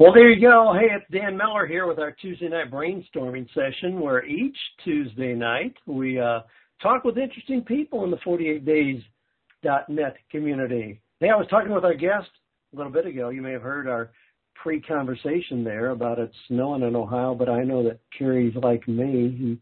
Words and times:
Well, 0.00 0.14
there 0.14 0.30
you 0.30 0.40
go. 0.40 0.72
Hey, 0.72 0.86
it's 0.96 1.04
Dan 1.12 1.36
Miller 1.36 1.66
here 1.66 1.86
with 1.86 1.98
our 1.98 2.10
Tuesday 2.10 2.48
night 2.48 2.70
brainstorming 2.70 3.46
session 3.52 4.00
where 4.00 4.24
each 4.24 4.56
Tuesday 4.82 5.34
night 5.34 5.74
we 5.84 6.18
uh, 6.18 6.40
talk 6.82 7.04
with 7.04 7.18
interesting 7.18 7.60
people 7.60 8.02
in 8.04 8.10
the 8.10 8.16
48days.net 8.16 10.16
community. 10.30 11.02
Hey, 11.20 11.28
I 11.28 11.36
was 11.36 11.46
talking 11.50 11.74
with 11.74 11.84
our 11.84 11.92
guest 11.92 12.30
a 12.72 12.76
little 12.78 12.90
bit 12.90 13.04
ago. 13.04 13.28
You 13.28 13.42
may 13.42 13.52
have 13.52 13.60
heard 13.60 13.86
our 13.86 14.10
pre-conversation 14.54 15.64
there 15.64 15.90
about 15.90 16.18
it 16.18 16.32
snowing 16.48 16.82
in 16.82 16.96
Ohio, 16.96 17.34
but 17.34 17.50
I 17.50 17.62
know 17.62 17.82
that 17.82 18.00
Kary's 18.18 18.56
like 18.56 18.88
me. 18.88 19.36
He 19.38 19.58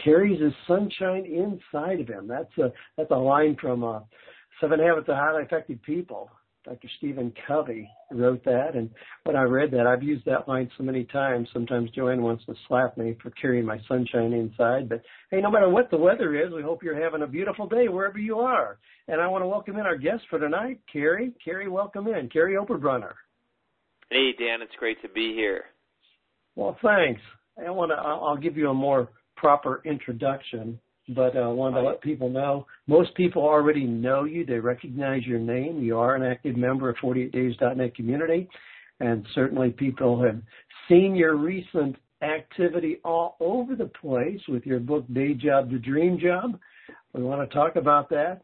carries 0.00 0.40
his 0.40 0.52
sunshine 0.68 1.26
inside 1.26 1.98
of 1.98 2.06
him. 2.06 2.28
That's 2.28 2.56
a 2.58 2.72
that's 2.96 3.10
a 3.10 3.16
line 3.16 3.56
from 3.60 3.82
uh, 3.82 3.98
Seven 4.60 4.78
Habits 4.78 5.08
of 5.08 5.16
Highly 5.16 5.42
Effective 5.42 5.82
People. 5.82 6.30
Dr. 6.64 6.88
Stephen 6.98 7.32
Covey 7.46 7.90
wrote 8.12 8.44
that, 8.44 8.76
and 8.76 8.88
when 9.24 9.34
I 9.34 9.42
read 9.42 9.72
that, 9.72 9.86
I've 9.86 10.02
used 10.02 10.24
that 10.26 10.46
line 10.46 10.70
so 10.78 10.84
many 10.84 11.04
times. 11.04 11.48
Sometimes 11.52 11.90
Joanne 11.90 12.22
wants 12.22 12.44
to 12.46 12.54
slap 12.68 12.96
me 12.96 13.16
for 13.20 13.30
carrying 13.30 13.66
my 13.66 13.80
sunshine 13.88 14.32
inside, 14.32 14.88
but 14.88 15.02
hey, 15.30 15.40
no 15.40 15.50
matter 15.50 15.68
what 15.68 15.90
the 15.90 15.96
weather 15.96 16.40
is, 16.40 16.52
we 16.52 16.62
hope 16.62 16.82
you're 16.82 17.02
having 17.02 17.22
a 17.22 17.26
beautiful 17.26 17.66
day 17.66 17.88
wherever 17.88 18.18
you 18.18 18.38
are. 18.38 18.78
And 19.08 19.20
I 19.20 19.26
want 19.26 19.42
to 19.42 19.48
welcome 19.48 19.76
in 19.76 19.86
our 19.86 19.96
guest 19.96 20.22
for 20.30 20.38
tonight, 20.38 20.80
Kary. 20.92 21.32
Kary, 21.44 21.68
welcome 21.68 22.06
in, 22.06 22.28
Kary 22.28 22.54
Oberbrunner. 22.54 23.14
Hey, 24.10 24.30
Dan, 24.38 24.62
it's 24.62 24.74
great 24.78 25.02
to 25.02 25.08
be 25.08 25.34
here. 25.34 25.64
Well, 26.54 26.78
thanks. 26.82 27.20
I 27.58 27.70
want 27.70 27.90
to. 27.90 27.96
I'll 27.96 28.36
give 28.36 28.56
you 28.56 28.70
a 28.70 28.74
more 28.74 29.08
proper 29.36 29.82
introduction 29.84 30.78
but 31.14 31.36
I 31.36 31.42
uh, 31.42 31.50
wanted 31.50 31.80
to 31.80 31.86
let 31.86 32.00
people 32.00 32.28
know. 32.28 32.66
Most 32.86 33.14
people 33.14 33.42
already 33.42 33.84
know 33.84 34.24
you. 34.24 34.44
They 34.44 34.58
recognize 34.58 35.26
your 35.26 35.38
name. 35.38 35.82
You 35.82 35.98
are 35.98 36.14
an 36.14 36.22
active 36.22 36.56
member 36.56 36.88
of 36.88 36.96
48days.net 36.96 37.94
community, 37.94 38.48
and 39.00 39.26
certainly 39.34 39.70
people 39.70 40.22
have 40.22 40.40
seen 40.88 41.14
your 41.14 41.36
recent 41.36 41.96
activity 42.22 42.98
all 43.04 43.36
over 43.40 43.74
the 43.74 43.90
place 44.00 44.40
with 44.48 44.64
your 44.64 44.80
book 44.80 45.04
Day 45.12 45.34
Job 45.34 45.70
to 45.70 45.78
Dream 45.78 46.18
Job. 46.18 46.58
We 47.12 47.22
want 47.22 47.48
to 47.48 47.54
talk 47.54 47.76
about 47.76 48.08
that. 48.10 48.42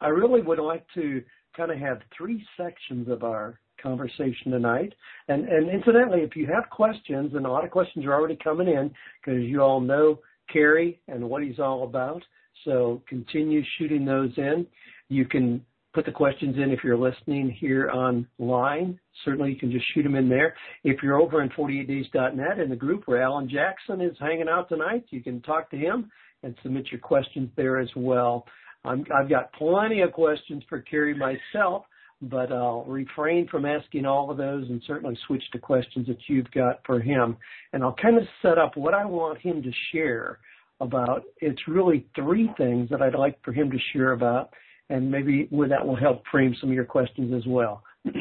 I 0.00 0.08
really 0.08 0.42
would 0.42 0.58
like 0.58 0.86
to 0.94 1.22
kind 1.56 1.70
of 1.70 1.78
have 1.78 2.00
three 2.16 2.44
sections 2.56 3.08
of 3.08 3.24
our 3.24 3.58
conversation 3.82 4.50
tonight. 4.50 4.92
And, 5.28 5.48
and 5.48 5.70
incidentally, 5.70 6.20
if 6.20 6.36
you 6.36 6.46
have 6.46 6.68
questions, 6.70 7.32
and 7.34 7.46
a 7.46 7.50
lot 7.50 7.64
of 7.64 7.70
questions 7.70 8.04
are 8.04 8.14
already 8.14 8.36
coming 8.42 8.68
in 8.68 8.90
because 9.20 9.42
you 9.42 9.62
all 9.62 9.80
know 9.80 10.18
Kary 10.52 11.00
and 11.08 11.28
what 11.28 11.42
he's 11.42 11.58
all 11.58 11.84
about. 11.84 12.22
So 12.64 13.02
continue 13.08 13.62
shooting 13.78 14.04
those 14.04 14.32
in. 14.36 14.66
You 15.08 15.24
can 15.24 15.64
put 15.94 16.04
the 16.04 16.12
questions 16.12 16.56
in 16.56 16.70
if 16.70 16.80
you're 16.84 16.98
listening 16.98 17.50
here 17.50 17.90
online. 17.90 18.98
Certainly 19.24 19.50
you 19.52 19.56
can 19.56 19.72
just 19.72 19.84
shoot 19.94 20.02
them 20.02 20.14
in 20.14 20.28
there. 20.28 20.54
If 20.84 21.02
you're 21.02 21.20
over 21.20 21.42
in 21.42 21.48
48days.net 21.50 22.60
in 22.60 22.68
the 22.70 22.76
group 22.76 23.02
where 23.06 23.22
Alan 23.22 23.48
Jackson 23.48 24.00
is 24.00 24.16
hanging 24.20 24.48
out 24.48 24.68
tonight, 24.68 25.04
you 25.10 25.22
can 25.22 25.40
talk 25.42 25.70
to 25.70 25.76
him 25.76 26.10
and 26.42 26.54
submit 26.62 26.86
your 26.90 27.00
questions 27.00 27.50
there 27.56 27.78
as 27.78 27.88
well. 27.96 28.44
i 28.84 28.94
have 29.10 29.28
got 29.28 29.52
plenty 29.54 30.02
of 30.02 30.12
questions 30.12 30.62
for 30.68 30.80
Kary 30.82 31.14
myself, 31.14 31.84
but 32.22 32.52
I'll 32.52 32.84
refrain 32.84 33.46
from 33.48 33.64
asking 33.64 34.04
all 34.04 34.30
of 34.30 34.36
those 34.36 34.68
and 34.68 34.82
certainly 34.86 35.16
switch 35.26 35.42
to 35.52 35.58
questions 35.58 36.06
that 36.08 36.18
you've 36.26 36.50
got 36.50 36.80
for 36.84 37.00
him. 37.00 37.36
And 37.72 37.82
I'll 37.82 37.94
kind 37.94 38.18
of 38.18 38.24
set 38.42 38.58
up 38.58 38.76
what 38.76 38.94
I 38.94 39.04
want 39.04 39.38
him 39.38 39.62
to 39.62 39.70
share 39.92 40.38
about. 40.80 41.22
It's 41.38 41.60
really 41.68 42.06
three 42.14 42.50
things 42.56 42.88
that 42.90 43.02
I'd 43.02 43.14
like 43.14 43.42
for 43.44 43.52
him 43.52 43.70
to 43.70 43.78
share 43.92 44.12
about, 44.12 44.50
and 44.90 45.10
maybe 45.10 45.48
with 45.50 45.70
that 45.70 45.86
will 45.86 45.96
help 45.96 46.22
frame 46.30 46.56
some 46.60 46.70
of 46.70 46.74
your 46.74 46.84
questions 46.84 47.32
as 47.34 47.46
well. 47.46 47.82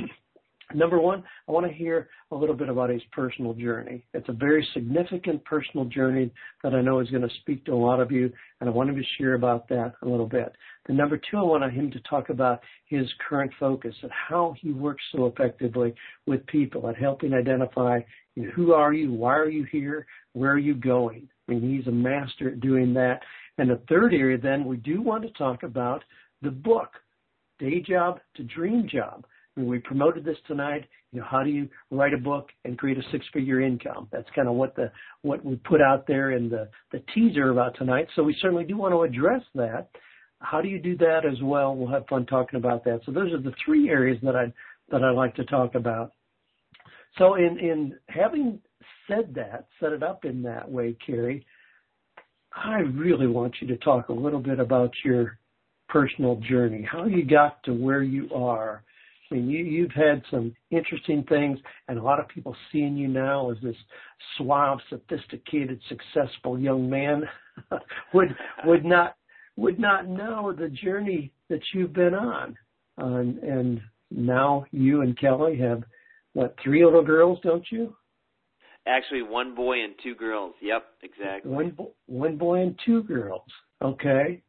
Number 0.73 0.99
one, 0.99 1.23
I 1.47 1.51
want 1.53 1.65
to 1.65 1.71
hear 1.71 2.09
a 2.31 2.35
little 2.35 2.55
bit 2.55 2.67
about 2.67 2.89
his 2.89 3.01
personal 3.13 3.53
journey. 3.53 4.05
It's 4.13 4.27
a 4.27 4.33
very 4.33 4.67
significant 4.73 5.43
personal 5.45 5.85
journey 5.85 6.29
that 6.61 6.75
I 6.75 6.81
know 6.81 6.99
is 6.99 7.09
going 7.09 7.27
to 7.27 7.35
speak 7.41 7.63
to 7.65 7.71
a 7.71 7.75
lot 7.75 8.01
of 8.01 8.11
you, 8.11 8.31
and 8.59 8.69
I 8.69 8.73
want 8.73 8.89
him 8.89 8.97
to 8.97 9.03
share 9.17 9.35
about 9.35 9.69
that 9.69 9.93
a 10.01 10.07
little 10.07 10.27
bit. 10.27 10.51
And 10.87 10.97
number 10.97 11.17
two, 11.17 11.37
I 11.37 11.43
want 11.43 11.71
him 11.71 11.89
to 11.91 11.99
talk 12.01 12.29
about 12.29 12.61
his 12.85 13.07
current 13.29 13.51
focus 13.57 13.95
and 14.01 14.11
how 14.11 14.55
he 14.59 14.73
works 14.73 15.03
so 15.13 15.27
effectively 15.27 15.93
with 16.25 16.45
people 16.47 16.89
at 16.89 16.97
helping 16.97 17.33
identify 17.33 18.01
you 18.35 18.43
know, 18.43 18.51
who 18.51 18.73
are 18.73 18.91
you, 18.91 19.13
why 19.13 19.37
are 19.37 19.49
you 19.49 19.65
here, 19.71 20.05
where 20.33 20.51
are 20.51 20.59
you 20.59 20.75
going. 20.75 21.29
I 21.47 21.53
mean, 21.53 21.77
he's 21.77 21.87
a 21.87 21.91
master 21.91 22.49
at 22.49 22.59
doing 22.59 22.93
that. 22.95 23.21
And 23.57 23.69
the 23.69 23.81
third 23.87 24.13
area, 24.13 24.37
then, 24.37 24.65
we 24.65 24.77
do 24.77 25.01
want 25.01 25.23
to 25.23 25.29
talk 25.31 25.63
about 25.63 26.03
the 26.41 26.51
book, 26.51 26.89
Day 27.57 27.79
Job 27.79 28.19
to 28.35 28.43
Dream 28.43 28.87
Job. 28.91 29.25
We 29.57 29.79
promoted 29.79 30.23
this 30.23 30.37
tonight. 30.47 30.85
You 31.11 31.21
know, 31.21 31.25
how 31.29 31.43
do 31.43 31.49
you 31.49 31.67
write 31.89 32.13
a 32.13 32.17
book 32.17 32.49
and 32.63 32.77
create 32.77 32.97
a 32.97 33.11
six-figure 33.11 33.61
income? 33.61 34.07
That's 34.11 34.27
kind 34.35 34.47
of 34.47 34.55
what 34.55 34.75
the 34.75 34.91
what 35.23 35.43
we 35.43 35.55
put 35.55 35.81
out 35.81 36.05
there 36.05 36.31
in 36.31 36.49
the 36.49 36.69
the 36.91 37.01
teaser 37.13 37.49
about 37.49 37.75
tonight. 37.77 38.07
So 38.15 38.23
we 38.23 38.37
certainly 38.41 38.65
do 38.65 38.77
want 38.77 38.93
to 38.93 39.01
address 39.01 39.41
that. 39.55 39.89
How 40.39 40.61
do 40.61 40.67
you 40.67 40.79
do 40.79 40.95
that 40.97 41.21
as 41.25 41.41
well? 41.41 41.75
We'll 41.75 41.91
have 41.91 42.05
fun 42.07 42.25
talking 42.27 42.57
about 42.57 42.83
that. 42.85 43.01
So 43.05 43.11
those 43.11 43.33
are 43.33 43.41
the 43.41 43.53
three 43.65 43.89
areas 43.89 44.19
that 44.23 44.35
I 44.35 44.53
that 44.91 45.03
I 45.03 45.09
like 45.11 45.35
to 45.35 45.45
talk 45.45 45.75
about. 45.75 46.13
So 47.17 47.35
in 47.35 47.57
in 47.57 47.95
having 48.09 48.59
said 49.07 49.33
that, 49.35 49.67
set 49.79 49.91
it 49.91 50.03
up 50.03 50.25
in 50.25 50.43
that 50.43 50.69
way, 50.69 50.95
Kary. 51.05 51.45
I 52.53 52.79
really 52.79 53.27
want 53.27 53.55
you 53.61 53.67
to 53.67 53.77
talk 53.77 54.09
a 54.09 54.13
little 54.13 54.39
bit 54.39 54.59
about 54.59 54.91
your 55.03 55.37
personal 55.89 56.35
journey, 56.37 56.87
how 56.89 57.05
you 57.05 57.23
got 57.25 57.63
to 57.63 57.73
where 57.73 58.03
you 58.03 58.29
are. 58.33 58.83
I 59.29 59.35
mean, 59.35 59.49
you, 59.49 59.63
you've 59.63 59.91
had 59.91 60.21
some 60.31 60.55
interesting 60.71 61.23
things, 61.27 61.59
and 61.87 61.97
a 61.97 62.03
lot 62.03 62.19
of 62.19 62.27
people 62.27 62.55
seeing 62.71 62.95
you 62.95 63.07
now 63.07 63.51
as 63.51 63.57
this 63.61 63.75
suave, 64.37 64.79
sophisticated, 64.89 65.81
successful 65.89 66.59
young 66.59 66.89
man 66.89 67.23
would 68.13 68.35
would 68.65 68.85
not 68.85 69.15
would 69.55 69.79
not 69.79 70.07
know 70.07 70.53
the 70.53 70.69
journey 70.69 71.31
that 71.49 71.61
you've 71.73 71.93
been 71.93 72.13
on. 72.13 72.57
Um, 72.99 73.39
and 73.43 73.81
now 74.11 74.65
you 74.71 75.01
and 75.01 75.19
Kelly 75.19 75.57
have 75.57 75.83
what 76.33 76.55
three 76.63 76.83
little 76.85 77.03
girls, 77.03 77.39
don't 77.43 77.65
you? 77.71 77.95
Actually, 78.87 79.21
one 79.21 79.53
boy 79.53 79.83
and 79.83 79.95
two 80.01 80.15
girls. 80.15 80.53
Yep, 80.61 80.83
exactly. 81.03 81.51
One 81.51 81.71
bo- 81.71 81.93
one 82.05 82.37
boy 82.37 82.61
and 82.61 82.79
two 82.85 83.03
girls. 83.03 83.43
Okay. 83.81 84.41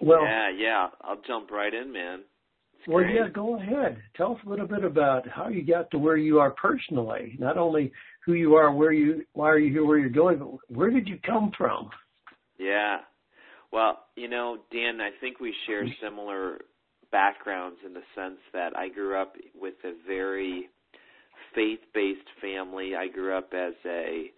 Well. 0.00 0.22
Yeah, 0.22 0.48
yeah. 0.56 0.86
I'll 1.02 1.20
jump 1.26 1.50
right 1.50 1.72
in, 1.74 1.92
man. 1.92 2.20
Well, 2.88 3.04
yeah. 3.04 3.28
Go 3.32 3.56
ahead. 3.56 3.98
Tell 4.16 4.32
us 4.32 4.38
a 4.46 4.48
little 4.48 4.66
bit 4.66 4.82
about 4.82 5.28
how 5.28 5.48
you 5.48 5.62
got 5.62 5.90
to 5.90 5.98
where 5.98 6.16
you 6.16 6.40
are 6.40 6.52
personally. 6.52 7.36
Not 7.38 7.58
only 7.58 7.92
who 8.24 8.32
you 8.32 8.54
are, 8.54 8.72
where 8.72 8.92
you, 8.92 9.24
why 9.34 9.50
are 9.50 9.58
you 9.58 9.70
here, 9.70 9.84
where 9.84 9.98
you're 9.98 10.08
going, 10.08 10.38
but 10.38 10.48
where 10.74 10.90
did 10.90 11.06
you 11.06 11.18
come 11.24 11.52
from? 11.56 11.90
Yeah. 12.58 12.98
Well, 13.70 13.98
you 14.16 14.28
know, 14.28 14.56
Dan, 14.72 15.02
I 15.02 15.10
think 15.20 15.38
we 15.38 15.54
share 15.66 15.84
similar 16.02 16.60
backgrounds 17.12 17.78
in 17.84 17.92
the 17.92 18.00
sense 18.14 18.38
that 18.54 18.74
I 18.74 18.88
grew 18.88 19.20
up 19.20 19.34
with 19.54 19.74
a 19.84 19.92
very 20.06 20.70
faith-based 21.54 22.28
family. 22.40 22.92
I 22.98 23.08
grew 23.08 23.36
up 23.36 23.50
as 23.52 23.74
a 23.84 24.30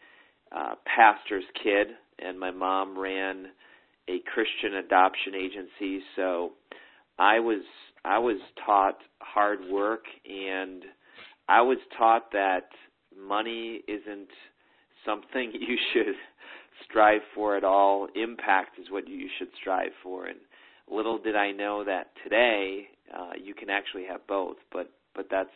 uh, 0.55 0.75
pastor's 0.85 1.45
kid, 1.63 1.89
and 2.19 2.39
my 2.39 2.51
mom 2.51 2.99
ran 2.99 3.47
a 4.09 4.19
Christian 4.35 4.79
adoption 4.85 5.35
agency. 5.37 6.03
So 6.17 6.53
I 7.19 7.39
was 7.39 7.63
I 8.05 8.19
was 8.19 8.39
taught 8.65 8.99
hard 9.21 9.61
work, 9.71 10.05
and 10.29 10.85
I 11.49 11.63
was 11.63 11.79
taught 11.97 12.33
that 12.33 12.69
money 13.17 13.83
isn't 13.89 14.29
something 15.05 15.53
you 15.59 15.77
should 15.93 16.15
strive 16.85 17.23
for 17.35 17.57
at 17.57 17.65
all. 17.65 18.09
Impact 18.15 18.79
is 18.79 18.91
what 18.91 19.09
you 19.09 19.29
should 19.39 19.49
strive 19.61 19.93
for, 20.03 20.27
and 20.27 20.39
little 20.91 21.19
did 21.19 21.37
I 21.37 21.53
know 21.53 21.85
that 21.85 22.09
today 22.25 22.89
uh, 23.17 23.31
you 23.43 23.55
can 23.55 23.71
actually 23.71 24.07
have 24.07 24.27
both. 24.27 24.57
But 24.73 24.91
but 25.15 25.27
that's 25.31 25.51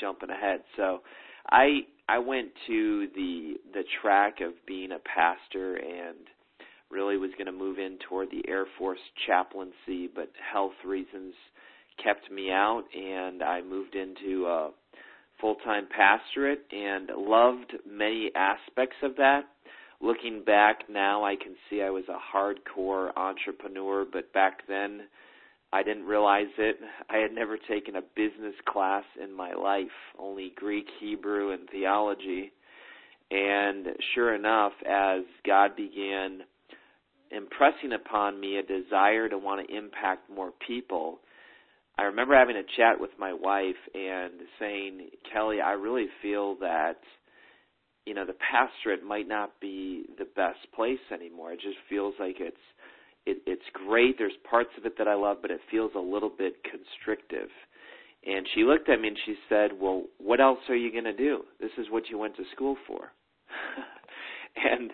jumping 0.00 0.30
ahead. 0.30 0.60
So 0.76 1.02
I 1.50 1.80
I 2.08 2.18
went 2.18 2.48
to 2.66 3.08
the 3.14 3.54
the 3.72 3.84
track 4.00 4.40
of 4.40 4.52
being 4.66 4.92
a 4.92 4.98
pastor 4.98 5.76
and 5.76 6.16
really 6.90 7.16
was 7.16 7.30
going 7.38 7.46
to 7.46 7.52
move 7.52 7.78
in 7.78 7.98
toward 8.08 8.30
the 8.30 8.46
Air 8.46 8.66
Force 8.78 8.98
chaplaincy, 9.26 10.08
but 10.14 10.30
health 10.52 10.72
reasons 10.84 11.34
kept 12.02 12.30
me 12.30 12.50
out, 12.50 12.84
and 12.94 13.42
I 13.42 13.62
moved 13.62 13.94
into 13.94 14.46
a 14.46 14.70
full 15.40 15.56
time 15.64 15.88
pastorate 15.94 16.64
and 16.72 17.10
loved 17.16 17.74
many 17.88 18.30
aspects 18.34 18.96
of 19.02 19.16
that. 19.16 19.42
Looking 20.00 20.42
back 20.44 20.88
now, 20.88 21.24
I 21.24 21.36
can 21.36 21.54
see 21.68 21.82
I 21.82 21.90
was 21.90 22.04
a 22.08 22.36
hardcore 22.36 23.10
entrepreneur, 23.16 24.04
but 24.10 24.32
back 24.32 24.66
then 24.66 25.02
I 25.72 25.82
didn't 25.82 26.04
realize 26.04 26.52
it. 26.58 26.76
I 27.08 27.18
had 27.18 27.32
never 27.32 27.56
taken 27.56 27.96
a 27.96 28.02
business 28.14 28.54
class 28.68 29.04
in 29.22 29.32
my 29.32 29.52
life, 29.52 29.86
only 30.18 30.52
Greek, 30.56 30.86
Hebrew, 31.00 31.52
and 31.52 31.68
theology. 31.70 32.52
And 33.30 33.86
sure 34.14 34.34
enough, 34.34 34.72
as 34.86 35.22
God 35.46 35.74
began 35.76 36.40
impressing 37.30 37.92
upon 37.92 38.38
me 38.38 38.58
a 38.58 38.62
desire 38.62 39.28
to 39.28 39.38
want 39.38 39.66
to 39.66 39.74
impact 39.74 40.28
more 40.28 40.52
people, 40.66 41.20
I 41.98 42.04
remember 42.04 42.34
having 42.34 42.56
a 42.56 42.62
chat 42.76 42.98
with 42.98 43.10
my 43.18 43.32
wife 43.32 43.76
and 43.94 44.32
saying, 44.58 45.10
Kelly, 45.32 45.60
I 45.60 45.72
really 45.72 46.06
feel 46.22 46.56
that 46.60 46.98
you 48.06 48.14
know 48.14 48.26
the 48.26 48.34
pastorate 48.50 49.04
might 49.04 49.28
not 49.28 49.60
be 49.60 50.06
the 50.18 50.24
best 50.24 50.58
place 50.74 50.98
anymore. 51.12 51.52
It 51.52 51.60
just 51.60 51.78
feels 51.88 52.14
like 52.18 52.36
it's 52.40 52.56
it, 53.26 53.38
it's 53.46 53.62
great. 53.72 54.16
There's 54.18 54.32
parts 54.48 54.70
of 54.78 54.86
it 54.86 54.98
that 54.98 55.06
I 55.06 55.14
love, 55.14 55.38
but 55.42 55.50
it 55.50 55.60
feels 55.70 55.92
a 55.94 56.00
little 56.00 56.30
bit 56.30 56.56
constrictive. 56.64 57.48
And 58.26 58.46
she 58.54 58.64
looked 58.64 58.88
at 58.88 59.00
me 59.00 59.08
and 59.08 59.18
she 59.26 59.34
said, 59.48 59.70
"Well, 59.78 60.04
what 60.18 60.40
else 60.40 60.58
are 60.68 60.76
you 60.76 60.90
going 60.90 61.04
to 61.04 61.12
do? 61.12 61.42
This 61.60 61.70
is 61.78 61.86
what 61.90 62.08
you 62.08 62.18
went 62.18 62.36
to 62.36 62.44
school 62.54 62.76
for." 62.86 63.12
and 64.56 64.90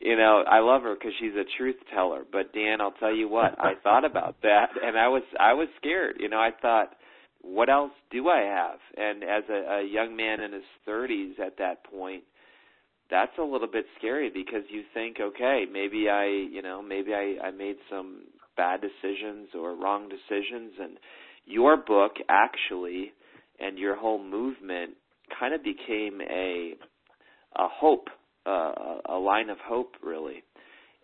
you 0.00 0.16
know, 0.16 0.42
I 0.48 0.60
love 0.60 0.82
her 0.82 0.94
because 0.94 1.12
she's 1.20 1.34
a 1.34 1.44
truth 1.58 1.76
teller. 1.94 2.24
But 2.30 2.52
Dan, 2.52 2.80
I'll 2.80 2.92
tell 2.92 3.14
you 3.14 3.28
what, 3.28 3.54
I 3.58 3.74
thought 3.82 4.04
about 4.04 4.36
that, 4.42 4.70
and 4.82 4.98
I 4.98 5.08
was 5.08 5.22
I 5.38 5.52
was 5.54 5.68
scared. 5.76 6.16
You 6.18 6.28
know, 6.28 6.38
I 6.38 6.50
thought, 6.60 6.94
what 7.42 7.68
else 7.68 7.92
do 8.10 8.28
I 8.28 8.40
have? 8.40 8.78
And 8.96 9.22
as 9.22 9.44
a, 9.50 9.80
a 9.80 9.86
young 9.86 10.16
man 10.16 10.40
in 10.40 10.52
his 10.52 10.64
30s 10.88 11.38
at 11.38 11.58
that 11.58 11.84
point, 11.84 12.24
that's 13.10 13.32
a 13.38 13.42
little 13.42 13.68
bit 13.70 13.84
scary 13.98 14.30
because 14.30 14.62
you 14.68 14.82
think, 14.94 15.16
okay, 15.20 15.64
maybe 15.70 16.08
I, 16.08 16.26
you 16.26 16.62
know, 16.62 16.82
maybe 16.82 17.12
I, 17.12 17.46
I 17.46 17.50
made 17.50 17.76
some 17.90 18.22
bad 18.56 18.80
decisions 18.80 19.48
or 19.54 19.74
wrong 19.74 20.08
decisions, 20.08 20.72
and 20.80 20.98
your 21.44 21.76
book 21.76 22.12
actually 22.28 23.12
and 23.58 23.78
your 23.78 23.96
whole 23.96 24.22
movement 24.22 24.92
kind 25.38 25.54
of 25.54 25.62
became 25.62 26.20
a 26.22 26.74
a 27.56 27.66
hope, 27.68 28.08
uh, 28.46 28.72
a 29.06 29.18
line 29.18 29.50
of 29.50 29.58
hope, 29.64 29.94
really. 30.02 30.42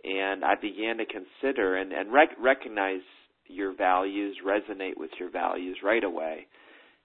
And 0.05 0.45
I 0.45 0.55
began 0.55 0.99
to 0.99 1.05
consider 1.07 1.77
and 1.77 1.93
and 1.93 2.13
rec- 2.13 2.39
recognize 2.41 3.01
your 3.47 3.75
values, 3.75 4.37
resonate 4.45 4.97
with 4.97 5.11
your 5.19 5.31
values 5.31 5.79
right 5.83 6.05
away, 6.05 6.47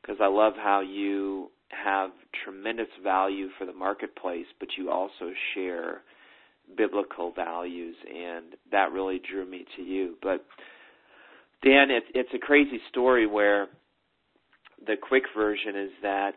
because 0.01 0.17
I 0.21 0.27
love 0.27 0.53
how 0.55 0.81
you 0.81 1.51
have 1.69 2.11
tremendous 2.43 2.87
value 3.03 3.47
for 3.57 3.65
the 3.65 3.73
marketplace, 3.73 4.47
but 4.59 4.69
you 4.77 4.89
also 4.89 5.31
share 5.53 6.01
biblical 6.77 7.31
values, 7.31 7.95
and 8.07 8.55
that 8.71 8.91
really 8.91 9.21
drew 9.29 9.45
me 9.45 9.65
to 9.77 9.81
you. 9.81 10.15
But 10.21 10.45
Dan, 11.63 11.91
it's 11.91 12.07
it's 12.13 12.33
a 12.33 12.39
crazy 12.39 12.79
story 12.89 13.27
where 13.27 13.67
the 14.85 14.95
quick 15.01 15.23
version 15.35 15.75
is 15.75 15.91
that 16.01 16.35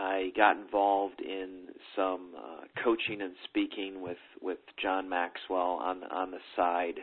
I 0.00 0.30
got 0.36 0.56
involved 0.56 1.20
in 1.20 1.66
some 1.94 2.30
uh, 2.36 2.82
coaching 2.82 3.20
and 3.20 3.34
speaking 3.44 4.00
with 4.00 4.16
with 4.40 4.58
John 4.82 5.08
Maxwell 5.08 5.78
on 5.82 6.04
on 6.04 6.30
the 6.30 6.38
side, 6.56 6.98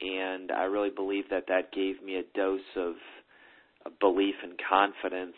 and 0.00 0.52
I 0.52 0.64
really 0.64 0.90
believe 0.90 1.24
that 1.30 1.46
that 1.48 1.72
gave 1.72 2.02
me 2.02 2.16
a 2.16 2.22
dose 2.36 2.60
of, 2.76 2.94
belief 4.00 4.34
and 4.42 4.52
confidence 4.68 5.36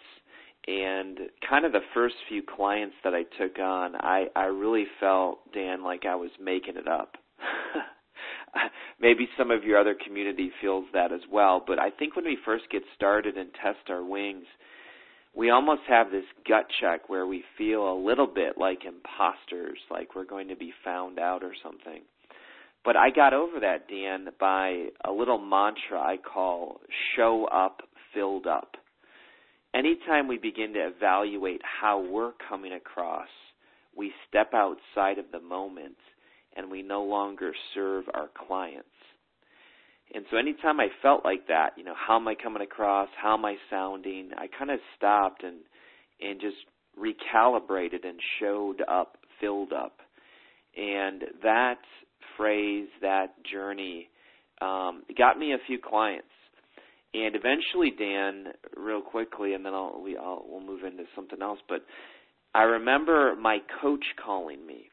and 0.67 1.19
kind 1.49 1.65
of 1.65 1.73
the 1.73 1.81
first 1.93 2.15
few 2.29 2.43
clients 2.43 2.95
that 3.03 3.15
I 3.15 3.23
took 3.41 3.59
on, 3.59 3.97
I 3.97 4.27
I 4.37 4.45
really 4.45 4.85
felt 5.01 5.53
Dan 5.53 5.83
like 5.83 6.05
I 6.07 6.15
was 6.15 6.31
making 6.41 6.77
it 6.77 6.87
up. 6.87 7.17
Maybe 9.01 9.29
some 9.37 9.51
of 9.51 9.65
your 9.65 9.79
other 9.79 9.97
community 10.05 10.53
feels 10.61 10.85
that 10.93 11.11
as 11.11 11.23
well, 11.31 11.65
but 11.67 11.81
I 11.81 11.91
think 11.91 12.15
when 12.15 12.25
we 12.25 12.39
first 12.45 12.65
get 12.71 12.83
started 12.95 13.37
and 13.37 13.51
test 13.55 13.89
our 13.89 14.05
wings, 14.05 14.45
we 15.35 15.51
almost 15.51 15.83
have 15.89 16.11
this 16.11 16.25
gut 16.49 16.67
check 16.81 17.09
where 17.09 17.27
we 17.27 17.43
feel 17.57 17.93
a 17.93 18.03
little 18.03 18.27
bit 18.27 18.59
like 18.59 18.85
imposters, 18.85 19.79
like 19.91 20.15
we're 20.15 20.25
going 20.25 20.49
to 20.49 20.57
be 20.57 20.73
found 20.85 21.19
out 21.19 21.43
or 21.43 21.55
something. 21.63 22.03
But 22.85 22.97
I 22.97 23.11
got 23.11 23.33
over 23.33 23.61
that, 23.61 23.89
Dan, 23.89 24.29
by 24.39 24.87
a 25.05 25.13
little 25.13 25.39
mantra 25.39 26.01
I 26.01 26.17
call 26.17 26.81
show 27.17 27.47
up 27.47 27.83
filled 28.13 28.47
up 28.47 28.77
anytime 29.75 30.29
we 30.29 30.39
begin 30.39 30.73
to 30.75 30.81
evaluate 30.81 31.61
how 31.65 32.01
we're 32.01 32.33
coming 32.49 32.73
across, 32.73 33.29
we 33.97 34.13
step 34.29 34.53
outside 34.55 35.19
of 35.19 35.27
the 35.33 35.41
moment 35.41 35.97
and 36.57 36.71
we 36.71 36.83
no 36.83 37.03
longer 37.03 37.53
serve 37.75 38.05
our 38.15 38.29
clients. 38.47 38.89
And 40.15 40.27
so 40.31 40.37
anytime 40.37 40.79
I 40.79 40.89
felt 41.01 41.25
like 41.25 41.49
that, 41.49 41.71
you 41.77 41.85
know, 41.85 41.95
how 41.97 42.17
am 42.17 42.29
I 42.29 42.35
coming 42.35 42.63
across? 42.63 43.09
How 43.21 43.35
am 43.35 43.45
I 43.45 43.57
sounding? 43.71 44.31
I 44.37 44.47
kind 44.47 44.71
of 44.71 44.79
stopped 44.97 45.43
and 45.43 45.59
and 46.21 46.41
just 46.41 46.57
recalibrated 46.99 48.07
and 48.07 48.19
showed 48.39 48.83
up, 48.87 49.17
filled 49.41 49.73
up. 49.73 49.97
And 50.77 51.25
that 51.43 51.79
phrase, 52.37 52.89
that 53.01 53.35
journey, 53.51 54.09
um, 54.61 55.03
got 55.17 55.39
me 55.39 55.53
a 55.53 55.59
few 55.67 55.79
clients. 55.79 56.29
And 57.15 57.35
eventually, 57.35 57.91
Dan, 57.99 58.53
real 58.77 59.03
quickly, 59.03 59.55
and 59.55 59.65
then 59.65 59.75
I'll 59.75 60.01
we 60.03 60.17
I'll 60.17 60.45
we'll 60.47 60.61
move 60.61 60.85
into 60.85 61.05
something 61.15 61.43
else. 61.43 61.59
But 61.69 61.85
I 62.55 62.63
remember 62.63 63.35
my 63.37 63.59
coach 63.81 64.05
calling 64.23 64.67
me 64.67 64.89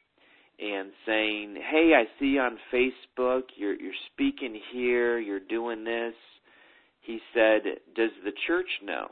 and 0.62 0.92
saying, 1.06 1.56
"Hey, 1.56 1.94
I 1.96 2.06
see 2.20 2.38
on 2.38 2.58
Facebook 2.74 3.44
you're 3.56 3.80
you're 3.80 3.94
speaking 4.14 4.60
here, 4.72 5.20
you're 5.20 5.40
doing 5.40 5.84
this." 5.84 6.16
He 7.02 7.20
said, 7.34 7.62
"Does 7.96 8.12
the 8.24 8.34
church 8.48 8.70
know?" 8.84 9.12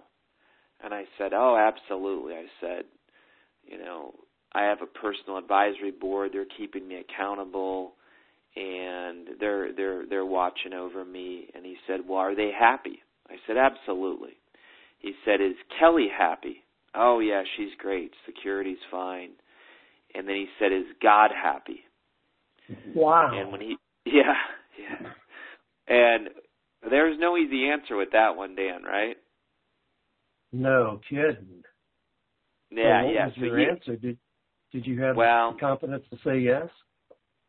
And 0.84 0.94
I 0.94 1.06
said, 1.18 1.34
"Oh, 1.34 1.56
absolutely." 1.58 2.34
I 2.34 2.46
said, 2.62 2.86
"You 3.66 3.77
know, 3.77 4.13
I 4.54 4.63
have 4.63 4.82
a 4.82 4.86
personal 4.86 5.38
advisory 5.38 5.92
board. 5.92 6.32
They're 6.34 6.46
keeping 6.58 6.88
me 6.88 6.98
accountable." 6.98 7.94
and 8.58 9.27
they're 9.39 9.72
they're 9.74 10.06
they're 10.08 10.25
watching 10.25 10.74
over 10.74 11.06
me 11.06 11.48
and 11.54 11.66
he 11.66 11.75
said 11.86 12.00
well 12.08 12.20
are 12.20 12.36
they 12.36 12.51
happy 12.58 13.00
i 13.30 13.36
said 13.46 13.56
absolutely 13.58 14.38
he 15.00 15.13
said 15.24 15.42
is 15.42 15.56
kelly 15.80 16.08
happy 16.16 16.63
oh 16.96 17.20
yeah 17.20 17.44
she's 17.56 17.70
great 17.77 18.12
security's 18.25 18.77
fine 18.89 19.30
and 20.14 20.28
then 20.28 20.36
he 20.36 20.48
said 20.60 20.72
is 20.72 20.86
god 21.02 21.32
happy? 21.32 21.82
Wow. 22.96 23.32
And 23.34 23.52
when 23.52 23.62
he 23.62 23.78
yeah 24.06 24.34
yeah. 24.78 25.10
And 25.88 26.30
there's 26.90 27.18
no 27.20 27.38
easy 27.38 27.70
answer 27.70 27.96
with 27.96 28.10
that 28.12 28.36
one 28.36 28.56
dan 28.56 28.84
right? 28.84 29.18
No 30.52 31.00
kidding. 31.10 31.64
Yeah 32.72 33.02
well, 33.02 33.06
what 33.06 33.14
yeah 33.14 33.26
was 33.26 33.34
so 33.36 33.46
your 33.46 33.60
he, 33.60 33.66
answer? 33.66 33.96
Did 33.96 34.18
did 34.72 34.86
you 34.86 35.02
have 35.02 35.16
well, 35.16 35.54
the 35.54 35.60
confidence 35.60 36.04
to 36.12 36.18
say 36.26 36.40
yes? 36.40 36.70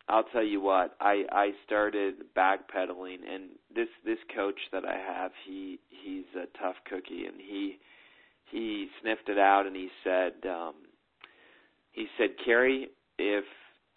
I'll 0.09 0.25
tell 0.25 0.45
you 0.45 0.61
what, 0.61 0.97
I 1.01 1.25
I 1.31 1.51
started 1.67 2.15
backpedaling 2.37 3.19
and 3.29 3.51
this 3.75 3.89
this 4.05 4.19
coach 4.35 4.59
that 4.73 4.85
I 4.85 4.97
have, 4.97 5.33
he 5.47 5.81
he's 5.89 6.25
a 6.35 6.47
tough 6.59 6.77
cookie 6.89 7.27
and 7.27 7.37
he 7.39 7.79
he 8.51 8.89
sniffed 9.03 9.29
it 9.29 9.39
out 9.39 9.67
and 9.67 9.77
he 9.77 9.89
said 10.03 10.33
um 10.49 10.75
he 11.99 12.07
said, 12.17 12.31
"Kary, 12.45 12.91
if 13.19 13.45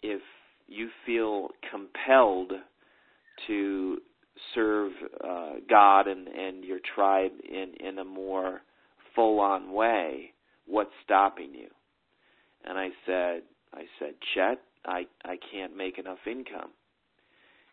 if 0.02 0.20
you 0.66 0.88
feel 1.06 1.50
compelled 1.70 2.52
to 3.46 3.98
serve 4.54 4.92
uh 5.22 5.52
God 5.68 6.08
and 6.08 6.26
and 6.26 6.64
your 6.64 6.80
tribe 6.94 7.32
in 7.48 7.74
in 7.78 7.98
a 7.98 8.04
more 8.04 8.62
full-on 9.14 9.72
way, 9.72 10.32
what's 10.66 10.90
stopping 11.04 11.54
you?" 11.54 11.68
And 12.64 12.76
I 12.76 12.88
said 13.06 13.42
I 13.72 13.84
said, 13.98 14.14
"Chet, 14.34 14.58
I 14.84 15.06
I 15.24 15.38
can't 15.52 15.76
make 15.76 15.98
enough 15.98 16.26
income. 16.26 16.72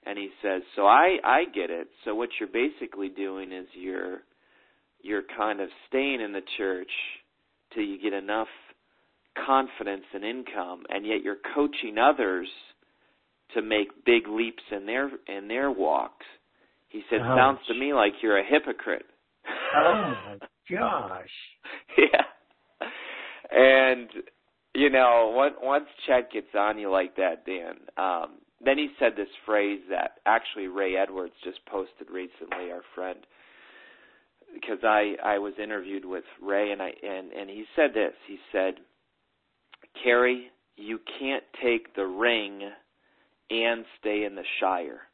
And 0.06 0.18
he 0.18 0.30
says, 0.44 0.62
"So 0.76 0.86
I 0.86 1.18
I 1.24 1.46
get 1.46 1.72
it. 1.72 1.88
So 2.06 2.14
what 2.14 2.30
you're 2.40 2.50
basically 2.66 3.10
doing 3.10 3.52
is 3.52 3.66
you're 3.74 4.22
you're 5.02 5.24
kind 5.36 5.60
of 5.60 5.70
staying 5.88 6.22
in 6.22 6.34
the 6.34 6.44
church 6.58 6.92
till 7.74 7.84
you 7.84 7.98
get 8.00 8.14
enough 8.14 8.48
confidence 9.46 10.06
and 10.14 10.24
income 10.24 10.84
and 10.90 11.06
yet 11.06 11.24
you're 11.24 11.38
coaching 11.56 11.98
others 11.98 12.48
to 13.54 13.62
make 13.62 14.06
big 14.06 14.28
leaps 14.28 14.64
in 14.72 14.86
their 14.86 15.10
in 15.28 15.48
their 15.48 15.72
walks." 15.72 16.26
He 16.90 17.04
said, 17.10 17.22
Ouch. 17.22 17.38
"Sounds 17.38 17.60
to 17.68 17.74
me 17.74 17.94
like 17.94 18.14
you're 18.22 18.40
a 18.40 18.46
hypocrite." 18.46 19.06
oh 19.76 20.14
my 20.26 20.38
gosh. 20.70 21.30
yeah. 21.98 22.88
And 23.52 24.10
you 24.76 24.90
know, 24.90 25.32
once 25.36 25.56
once 25.62 25.86
Chet 26.06 26.32
gets 26.32 26.54
on 26.58 26.78
you 26.78 26.92
like 26.92 27.16
that, 27.16 27.46
Dan, 27.46 27.76
um, 27.98 28.38
then 28.64 28.78
he 28.78 28.90
said 29.00 29.14
this 29.16 29.30
phrase 29.46 29.82
that 29.90 30.18
actually 30.26 30.68
Ray 30.68 30.96
Edwards 30.96 31.34
just 31.44 31.66
posted 31.66 32.10
recently, 32.12 32.72
our 32.72 32.84
friend, 32.94 33.20
because 34.54 34.80
I 34.84 35.16
I 35.24 35.40
was 35.40 35.54
interviewed 35.62 36.06
with 36.06 36.24
Ray 36.42 36.72
and 36.72 36.82
I 36.82 36.92
and 37.02 37.32
and 37.32 37.50
he 37.50 37.66
said 37.76 37.92
this. 37.94 38.14
He 38.28 38.38
said, 38.52 38.76
"Kary, 40.04 40.50
you 40.78 41.00
can't 41.20 41.44
take 41.62 41.94
the 41.94 42.06
ring 42.06 42.72
and 43.50 43.86
stay 44.00 44.24
in 44.24 44.36
the 44.36 44.46
Shire." 44.60 45.10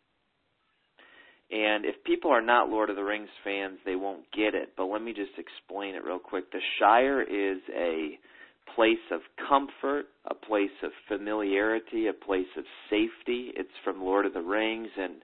And 1.52 1.86
if 1.86 2.04
people 2.04 2.32
are 2.32 2.42
not 2.42 2.70
Lord 2.70 2.90
of 2.90 2.96
the 2.96 3.04
Rings 3.04 3.30
fans, 3.44 3.80
they 3.84 3.96
won't 3.96 4.30
get 4.32 4.56
it. 4.56 4.76
But 4.76 4.86
let 4.86 5.02
me 5.02 5.14
just 5.14 5.38
explain 5.38 5.96
it 5.96 6.04
real 6.04 6.20
quick. 6.20 6.52
The 6.52 6.62
Shire 6.80 7.22
is 7.22 7.62
a 7.70 8.20
place 8.74 9.12
of 9.12 9.22
comfort, 9.48 10.08
a 10.26 10.34
place 10.34 10.72
of 10.82 10.92
familiarity, 11.08 12.08
a 12.08 12.14
place 12.14 12.48
of 12.58 12.66
safety. 12.90 13.54
It's 13.56 13.78
from 13.84 14.04
Lord 14.04 14.26
of 14.26 14.34
the 14.34 14.42
Rings, 14.42 14.90
and 14.98 15.24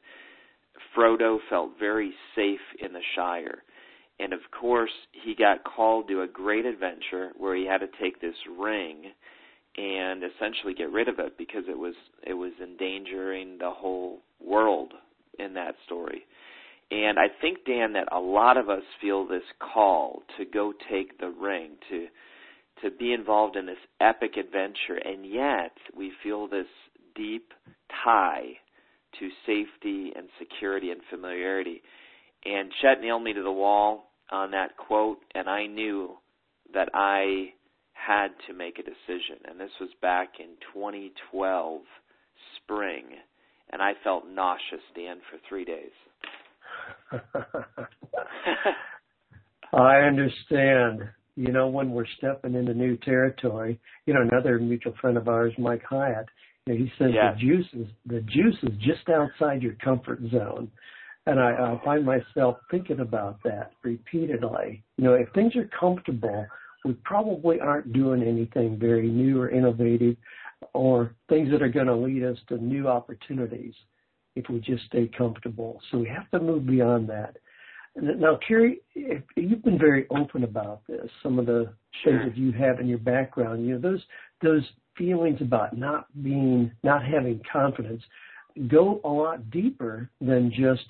Frodo 0.95 1.39
felt 1.49 1.77
very 1.79 2.13
safe 2.35 2.61
in 2.79 2.93
the 2.93 3.03
Shire. 3.15 3.63
And 4.19 4.33
of 4.33 4.51
course, 4.51 4.91
he 5.11 5.33
got 5.33 5.63
called 5.63 6.07
to 6.09 6.21
a 6.21 6.27
great 6.27 6.65
adventure 6.65 7.31
where 7.35 7.55
he 7.55 7.65
had 7.65 7.79
to 7.79 7.87
take 7.99 8.19
this 8.21 8.35
ring 8.47 9.11
and 9.77 10.23
essentially 10.23 10.73
get 10.73 10.91
rid 10.91 11.07
of 11.07 11.19
it 11.19 11.37
because 11.37 11.63
it 11.69 11.77
was 11.77 11.95
it 12.23 12.33
was 12.33 12.51
endangering 12.61 13.57
the 13.57 13.71
whole 13.71 14.19
world 14.43 14.93
in 15.39 15.53
that 15.53 15.75
story. 15.85 16.25
And 16.91 17.17
I 17.17 17.27
think 17.39 17.59
Dan 17.65 17.93
that 17.93 18.09
a 18.11 18.19
lot 18.19 18.57
of 18.57 18.69
us 18.69 18.83
feel 18.99 19.25
this 19.25 19.43
call 19.73 20.23
to 20.37 20.45
go 20.45 20.73
take 20.89 21.17
the 21.19 21.29
ring 21.29 21.71
to 21.89 22.07
to 22.81 22.91
be 22.91 23.13
involved 23.13 23.55
in 23.55 23.65
this 23.65 23.77
epic 24.01 24.35
adventure 24.37 24.97
and 25.05 25.25
yet 25.25 25.71
we 25.95 26.11
feel 26.23 26.47
this 26.47 26.65
deep 27.15 27.53
tie 28.03 28.57
to 29.19 29.29
safety 29.45 30.11
and 30.15 30.27
security 30.39 30.91
and 30.91 31.01
familiarity. 31.09 31.81
And 32.43 32.71
Chet 32.81 33.01
nailed 33.01 33.23
me 33.23 33.33
to 33.33 33.43
the 33.43 33.51
wall 33.51 34.11
on 34.31 34.51
that 34.51 34.75
quote 34.75 35.19
and 35.33 35.49
I 35.49 35.67
knew 35.67 36.17
that 36.73 36.89
I 36.93 37.53
had 38.05 38.29
to 38.47 38.53
make 38.53 38.79
a 38.79 38.83
decision. 38.83 39.37
And 39.49 39.59
this 39.59 39.71
was 39.79 39.89
back 40.01 40.39
in 40.39 40.55
2012 40.73 41.81
spring. 42.57 43.03
And 43.71 43.81
I 43.81 43.93
felt 44.03 44.27
nauseous, 44.27 44.83
Dan, 44.95 45.17
for 45.29 45.37
three 45.47 45.65
days. 45.65 45.91
I 49.73 49.97
understand. 49.99 51.09
You 51.37 51.53
know, 51.53 51.67
when 51.69 51.91
we're 51.91 52.05
stepping 52.17 52.55
into 52.55 52.73
new 52.73 52.97
territory, 52.97 53.79
you 54.05 54.13
know, 54.13 54.21
another 54.21 54.59
mutual 54.59 54.93
friend 54.99 55.17
of 55.17 55.29
ours, 55.29 55.53
Mike 55.57 55.83
Hyatt, 55.89 56.25
you 56.65 56.73
know, 56.73 56.79
he 56.79 56.91
says 56.99 57.11
yeah. 57.13 57.33
the 57.33 57.39
juice 57.39 57.67
is 57.73 57.87
the 58.05 58.21
juice 58.21 58.57
is 58.63 58.77
just 58.79 59.07
outside 59.09 59.61
your 59.61 59.75
comfort 59.83 60.19
zone. 60.29 60.69
And 61.25 61.39
I, 61.39 61.51
I 61.51 61.81
find 61.85 62.05
myself 62.05 62.57
thinking 62.69 62.99
about 62.99 63.39
that 63.43 63.71
repeatedly. 63.83 64.83
You 64.97 65.03
know, 65.03 65.13
if 65.13 65.31
things 65.33 65.55
are 65.55 65.69
comfortable, 65.79 66.45
we 66.83 66.93
probably 67.03 67.59
aren't 67.59 67.93
doing 67.93 68.23
anything 68.23 68.77
very 68.77 69.07
new 69.07 69.41
or 69.41 69.49
innovative 69.49 70.15
or 70.73 71.15
things 71.29 71.51
that 71.51 71.61
are 71.61 71.69
going 71.69 71.87
to 71.87 71.95
lead 71.95 72.23
us 72.23 72.37
to 72.49 72.57
new 72.57 72.87
opportunities 72.87 73.73
if 74.35 74.45
we 74.49 74.59
just 74.59 74.85
stay 74.85 75.09
comfortable. 75.17 75.81
So 75.91 75.99
we 75.99 76.07
have 76.07 76.29
to 76.31 76.39
move 76.39 76.65
beyond 76.65 77.09
that. 77.09 77.37
Now, 77.95 78.39
Kary, 78.47 78.79
you've 78.95 79.63
been 79.63 79.77
very 79.77 80.07
open 80.09 80.45
about 80.45 80.81
this. 80.87 81.09
Some 81.21 81.39
of 81.39 81.45
the 81.45 81.73
things 82.05 82.21
that 82.25 82.37
you 82.37 82.53
have 82.53 82.79
in 82.79 82.87
your 82.87 82.99
background, 82.99 83.65
you 83.65 83.73
know, 83.73 83.79
those 83.81 84.01
those 84.41 84.63
feelings 84.97 85.39
about 85.41 85.77
not 85.77 86.05
being, 86.23 86.71
not 86.83 87.03
having 87.03 87.41
confidence, 87.51 88.01
go 88.69 89.01
a 89.03 89.09
lot 89.09 89.51
deeper 89.51 90.09
than 90.21 90.51
just 90.51 90.85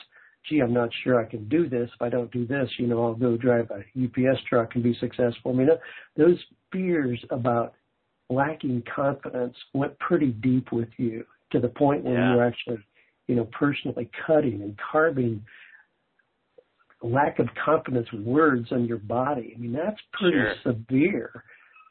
gee, 0.48 0.60
I'm 0.60 0.74
not 0.74 0.90
sure 1.04 1.20
I 1.20 1.26
can 1.26 1.48
do 1.48 1.70
this. 1.70 1.90
If 1.94 2.02
I 2.02 2.10
don't 2.10 2.32
do 2.32 2.46
this, 2.46 2.70
you 2.78 2.88
know, 2.88 3.04
I'll 3.04 3.16
go 3.16 3.38
drive 3.38 3.70
a 3.72 3.80
UPS 4.04 4.40
truck 4.50 4.72
and 4.76 4.84
be 4.84 4.96
successful. 5.00 5.52
I 5.52 5.54
mean, 5.54 5.70
those 6.18 6.38
fears 6.72 7.24
about 7.30 7.74
lacking 8.30 8.84
confidence 8.94 9.56
went 9.74 9.98
pretty 10.00 10.32
deep 10.32 10.72
with 10.72 10.90
you 10.98 11.26
to 11.52 11.60
the 11.60 11.68
point 11.68 12.04
where 12.04 12.18
yeah. 12.18 12.34
you're 12.34 12.46
actually, 12.46 12.80
you 13.28 13.36
know, 13.36 13.48
personally 13.52 14.10
cutting 14.26 14.62
and 14.62 14.78
carving 14.92 15.44
lack 17.04 17.40
of 17.40 17.48
confidence 17.64 18.08
words 18.14 18.68
on 18.72 18.86
your 18.86 19.00
body. 19.00 19.54
I 19.56 19.60
mean, 19.60 19.74
that's 19.74 20.00
pretty 20.14 20.38
sure. 20.38 20.56
severe. 20.64 21.44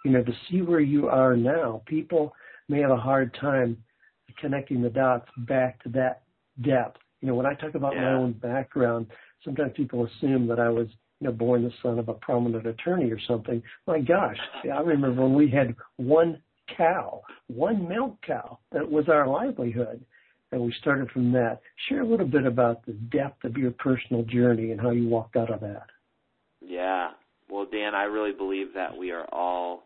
You 0.04 0.12
know, 0.12 0.23
to 0.23 0.33
see 0.50 0.62
where 0.62 0.80
you 0.80 1.09
are 1.09 1.37
now, 1.37 1.83
people 1.87 2.33
may 2.69 2.80
have 2.80 2.90
a 2.90 2.97
hard 2.97 3.37
time 3.40 3.76
connecting 4.40 4.80
the 4.80 4.88
dots 4.88 5.28
back 5.37 5.83
to 5.83 5.90
that 5.90 6.23
depth 6.62 6.99
you 7.21 7.29
know, 7.29 7.35
when 7.35 7.47
I 7.47 7.55
talk 7.55 7.75
about 7.75 7.95
yeah. 7.95 8.03
my 8.03 8.12
own 8.12 8.33
background, 8.33 9.07
sometimes 9.45 9.73
people 9.77 10.07
assume 10.07 10.47
that 10.49 10.59
I 10.59 10.69
was, 10.69 10.89
you 11.21 11.27
know, 11.27 11.33
born 11.33 11.62
the 11.62 11.73
son 11.83 11.99
of 11.99 12.09
a 12.09 12.15
prominent 12.15 12.67
attorney 12.67 13.11
or 13.11 13.21
something. 13.29 13.62
My 13.87 14.00
gosh, 14.00 14.39
I 14.65 14.81
remember 14.81 15.23
when 15.23 15.35
we 15.35 15.50
had 15.50 15.75
one 15.97 16.41
cow, 16.77 17.23
one 17.49 17.89
milk 17.89 18.17
cow 18.27 18.59
that 18.73 18.91
was 18.91 19.09
our 19.09 19.27
livelihood. 19.27 20.05
And 20.53 20.62
we 20.62 20.75
started 20.81 21.11
from 21.12 21.31
that. 21.33 21.61
Share 21.89 22.00
a 22.03 22.07
little 22.07 22.27
bit 22.27 22.45
about 22.45 22.85
the 22.85 22.93
depth 22.93 23.45
of 23.45 23.57
your 23.57 23.71
personal 23.71 24.25
journey 24.25 24.73
and 24.73 24.81
how 24.81 24.91
you 24.91 25.07
walked 25.07 25.37
out 25.37 25.50
of 25.50 25.61
that. 25.61 25.87
Yeah. 26.61 27.11
Well, 27.49 27.67
Dan, 27.71 27.95
I 27.95 28.05
really 28.05 28.33
believe 28.33 28.75
that 28.75 28.97
we 28.97 29.12
are 29.12 29.27
all 29.33 29.85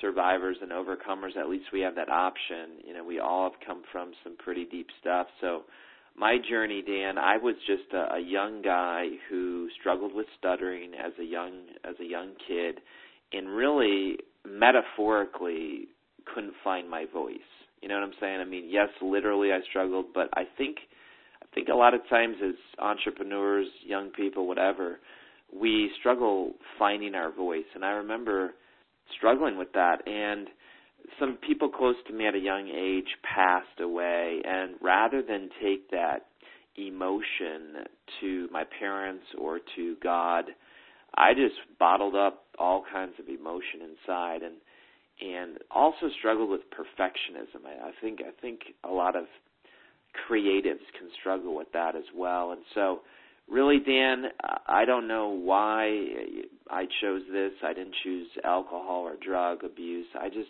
survivors 0.00 0.56
and 0.60 0.72
overcomers. 0.72 1.36
At 1.36 1.48
least 1.48 1.66
we 1.72 1.80
have 1.82 1.94
that 1.94 2.08
option. 2.08 2.80
You 2.84 2.94
know, 2.94 3.04
we 3.04 3.20
all 3.20 3.48
have 3.48 3.60
come 3.64 3.82
from 3.92 4.12
some 4.24 4.36
pretty 4.38 4.64
deep 4.64 4.88
stuff. 5.00 5.28
So 5.40 5.62
my 6.16 6.36
journey, 6.48 6.82
Dan, 6.82 7.18
I 7.18 7.36
was 7.38 7.54
just 7.66 7.92
a, 7.92 8.14
a 8.16 8.20
young 8.20 8.62
guy 8.62 9.06
who 9.28 9.68
struggled 9.80 10.14
with 10.14 10.26
stuttering 10.38 10.92
as 10.94 11.12
a 11.20 11.24
young 11.24 11.52
as 11.84 11.94
a 12.00 12.04
young 12.04 12.32
kid, 12.46 12.80
and 13.32 13.48
really 13.48 14.18
metaphorically 14.46 15.88
couldn't 16.34 16.54
find 16.62 16.88
my 16.88 17.06
voice. 17.12 17.38
You 17.80 17.88
know 17.88 17.94
what 17.94 18.04
I'm 18.04 18.14
saying? 18.20 18.40
I 18.40 18.44
mean, 18.44 18.68
yes, 18.68 18.88
literally 19.00 19.52
I 19.52 19.58
struggled, 19.68 20.06
but 20.14 20.28
I 20.34 20.44
think 20.56 20.76
I 21.42 21.46
think 21.54 21.68
a 21.68 21.76
lot 21.76 21.94
of 21.94 22.00
times 22.08 22.36
as 22.44 22.54
entrepreneurs, 22.78 23.66
young 23.84 24.10
people, 24.10 24.46
whatever, 24.46 25.00
we 25.52 25.90
struggle 25.98 26.52
finding 26.78 27.14
our 27.14 27.32
voice. 27.32 27.64
And 27.74 27.84
I 27.84 27.90
remember 27.90 28.54
struggling 29.16 29.58
with 29.58 29.72
that 29.74 30.06
and 30.06 30.48
some 31.18 31.38
people 31.46 31.68
close 31.68 31.96
to 32.08 32.12
me 32.12 32.26
at 32.26 32.34
a 32.34 32.38
young 32.38 32.68
age 32.68 33.16
passed 33.22 33.80
away, 33.80 34.40
and 34.44 34.74
rather 34.80 35.22
than 35.22 35.50
take 35.62 35.90
that 35.90 36.26
emotion 36.76 37.84
to 38.20 38.48
my 38.50 38.64
parents 38.78 39.24
or 39.38 39.60
to 39.76 39.96
God, 40.02 40.44
I 41.14 41.34
just 41.34 41.54
bottled 41.78 42.14
up 42.14 42.44
all 42.58 42.84
kinds 42.92 43.14
of 43.18 43.28
emotion 43.28 43.80
inside, 43.82 44.42
and 44.42 44.54
and 45.20 45.58
also 45.70 46.08
struggled 46.18 46.50
with 46.50 46.62
perfectionism. 46.70 47.66
I, 47.66 47.88
I 47.88 47.90
think 48.00 48.20
I 48.20 48.30
think 48.40 48.60
a 48.84 48.90
lot 48.90 49.14
of 49.16 49.24
creatives 50.28 50.84
can 50.98 51.08
struggle 51.20 51.54
with 51.54 51.70
that 51.72 51.94
as 51.96 52.04
well, 52.14 52.52
and 52.52 52.62
so 52.74 53.00
really 53.48 53.80
dan 53.80 54.26
i 54.68 54.84
don't 54.84 55.08
know 55.08 55.28
why 55.28 56.06
i 56.70 56.86
chose 57.00 57.22
this. 57.32 57.52
I 57.62 57.72
didn't 57.74 57.94
choose 58.04 58.28
alcohol 58.44 59.02
or 59.02 59.16
drug 59.16 59.64
abuse. 59.64 60.06
I 60.18 60.28
just 60.28 60.48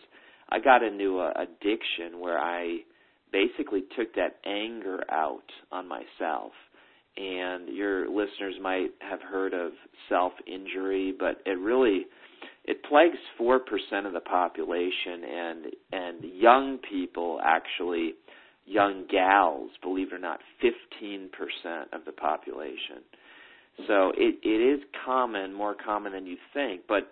I 0.48 0.58
got 0.58 0.82
into 0.82 1.20
a 1.20 1.32
addiction 1.36 2.20
where 2.20 2.38
I 2.38 2.78
basically 3.32 3.84
took 3.96 4.14
that 4.14 4.36
anger 4.44 5.02
out 5.10 5.50
on 5.70 5.88
myself. 5.88 6.52
And 7.16 7.68
your 7.68 8.08
listeners 8.08 8.54
might 8.60 8.90
have 9.00 9.20
heard 9.20 9.52
of 9.52 9.72
self 10.08 10.32
injury, 10.46 11.14
but 11.18 11.42
it 11.44 11.58
really 11.58 12.06
it 12.64 12.82
plagues 12.84 13.18
four 13.36 13.58
percent 13.58 14.06
of 14.06 14.14
the 14.14 14.20
population 14.20 15.24
and 15.30 15.66
and 15.92 16.24
young 16.24 16.78
people 16.78 17.38
actually 17.44 18.14
young 18.64 19.04
gals, 19.10 19.70
believe 19.82 20.08
it 20.08 20.14
or 20.14 20.18
not, 20.18 20.40
fifteen 20.60 21.28
percent 21.32 21.92
of 21.92 22.04
the 22.06 22.12
population. 22.12 23.02
So 23.86 24.12
it, 24.16 24.36
it 24.42 24.48
is 24.48 24.80
common, 25.04 25.52
more 25.52 25.74
common 25.74 26.12
than 26.12 26.26
you 26.26 26.36
think. 26.52 26.82
But 26.88 27.10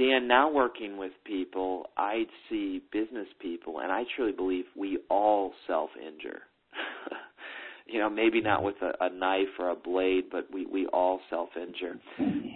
Dan, 0.00 0.26
now 0.26 0.50
working 0.50 0.96
with 0.96 1.12
people, 1.26 1.84
I 1.98 2.24
see 2.48 2.80
business 2.90 3.26
people, 3.38 3.80
and 3.80 3.92
I 3.92 4.04
truly 4.16 4.32
believe 4.32 4.64
we 4.74 4.98
all 5.10 5.52
self 5.66 5.90
injure. 5.94 6.40
you 7.86 7.98
know, 7.98 8.08
maybe 8.08 8.40
not 8.40 8.62
with 8.62 8.76
a, 8.80 8.92
a 9.04 9.10
knife 9.10 9.58
or 9.58 9.68
a 9.68 9.76
blade, 9.76 10.24
but 10.32 10.46
we, 10.50 10.64
we 10.64 10.86
all 10.86 11.20
self 11.28 11.50
injure. 11.54 11.96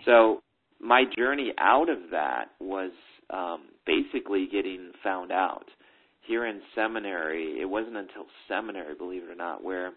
So 0.07 0.41
my 0.81 1.05
journey 1.15 1.53
out 1.59 1.91
of 1.91 1.99
that 2.13 2.47
was 2.61 2.93
um, 3.29 3.65
basically 3.85 4.49
getting 4.51 4.93
found 5.03 5.31
out. 5.31 5.67
Here 6.27 6.47
in 6.47 6.63
seminary, 6.75 7.61
it 7.61 7.67
wasn't 7.67 7.99
until 7.99 8.25
seminary, 8.49 8.95
believe 8.95 9.25
it 9.25 9.31
or 9.31 9.35
not, 9.35 9.63
where 9.63 9.93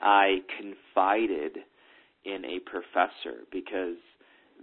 I 0.00 0.38
confided 0.58 1.58
in 2.24 2.42
a 2.46 2.60
professor 2.60 3.44
because 3.52 3.96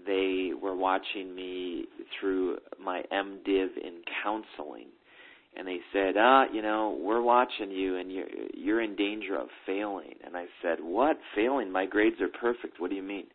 they 0.05 0.51
were 0.61 0.75
watching 0.75 1.35
me 1.35 1.85
through 2.19 2.57
my 2.79 3.03
MDiv 3.11 3.77
in 3.77 4.01
counseling 4.23 4.87
and 5.55 5.67
they 5.67 5.79
said, 5.93 6.15
"Ah, 6.17 6.45
you 6.51 6.61
know, 6.61 6.97
we're 7.01 7.21
watching 7.21 7.71
you 7.71 7.97
and 7.97 8.11
you're 8.11 8.27
you're 8.53 8.81
in 8.81 8.95
danger 8.95 9.37
of 9.37 9.47
failing." 9.65 10.15
And 10.23 10.35
I 10.35 10.45
said, 10.61 10.79
"What? 10.81 11.17
Failing? 11.33 11.71
My 11.71 11.85
grades 11.85 12.19
are 12.21 12.27
perfect. 12.27 12.79
What 12.79 12.89
do 12.89 12.95
you 12.95 13.03
mean?" 13.03 13.27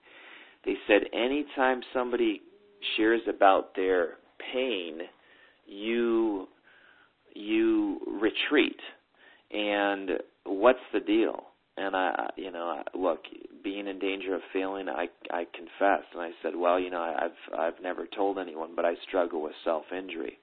They 0.64 0.76
said, 0.86 1.08
"Anytime 1.12 1.82
somebody 1.94 2.42
shares 2.96 3.22
about 3.26 3.74
their 3.74 4.18
pain, 4.52 5.08
you 5.66 6.48
you 7.34 8.00
retreat." 8.06 8.80
And 9.50 10.20
what's 10.44 10.78
the 10.92 11.00
deal? 11.00 11.49
And 11.80 11.96
I, 11.96 12.30
you 12.36 12.50
know, 12.50 12.82
look, 12.94 13.20
being 13.64 13.86
in 13.86 13.98
danger 13.98 14.34
of 14.34 14.42
failing, 14.52 14.88
I, 14.88 15.06
I 15.30 15.44
confessed, 15.54 16.08
and 16.12 16.22
I 16.22 16.30
said, 16.42 16.52
well, 16.56 16.78
you 16.78 16.90
know, 16.90 17.00
I've, 17.00 17.58
I've 17.58 17.82
never 17.82 18.06
told 18.06 18.38
anyone, 18.38 18.70
but 18.76 18.84
I 18.84 18.94
struggle 19.08 19.42
with 19.42 19.52
self-injury. 19.64 20.38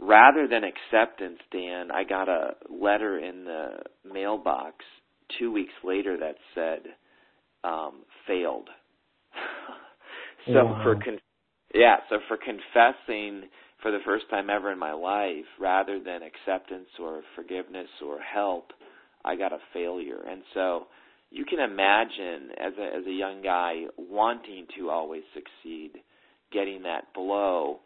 Rather 0.00 0.46
than 0.48 0.62
acceptance, 0.64 1.38
Dan, 1.52 1.90
I 1.90 2.04
got 2.04 2.28
a 2.28 2.52
letter 2.70 3.18
in 3.18 3.44
the 3.44 3.68
mailbox 4.10 4.76
two 5.38 5.52
weeks 5.52 5.72
later 5.84 6.16
that 6.18 6.36
said, 6.54 6.80
um, 7.64 8.04
failed. 8.26 8.68
So 10.46 10.64
wow. 10.64 10.80
for 10.82 10.94
con- 10.94 11.18
yeah, 11.74 11.96
so 12.08 12.16
for 12.26 12.38
confessing 12.38 13.50
for 13.82 13.90
the 13.90 13.98
first 14.04 14.24
time 14.30 14.48
ever 14.48 14.72
in 14.72 14.78
my 14.78 14.92
life, 14.92 15.44
rather 15.60 16.00
than 16.00 16.20
acceptance 16.22 16.88
or 16.98 17.22
forgiveness 17.36 17.88
or 18.04 18.18
help, 18.20 18.72
I 19.24 19.36
got 19.36 19.52
a 19.52 19.58
failure. 19.72 20.20
And 20.28 20.42
so 20.54 20.86
you 21.30 21.44
can 21.44 21.60
imagine 21.60 22.50
as 22.58 22.72
a 22.78 22.96
as 22.96 23.06
a 23.06 23.12
young 23.12 23.42
guy 23.42 23.82
wanting 23.96 24.66
to 24.78 24.90
always 24.90 25.22
succeed, 25.34 25.92
getting 26.52 26.82
that 26.82 27.12
blow. 27.14 27.80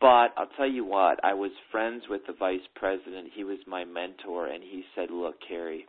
But 0.00 0.32
I'll 0.36 0.48
tell 0.56 0.68
you 0.68 0.84
what, 0.84 1.22
I 1.22 1.34
was 1.34 1.50
friends 1.70 2.04
with 2.08 2.22
the 2.26 2.32
vice 2.32 2.66
president. 2.74 3.28
He 3.34 3.44
was 3.44 3.58
my 3.66 3.84
mentor 3.84 4.46
and 4.46 4.62
he 4.62 4.82
said, 4.94 5.10
"Look, 5.10 5.36
Kary, 5.46 5.86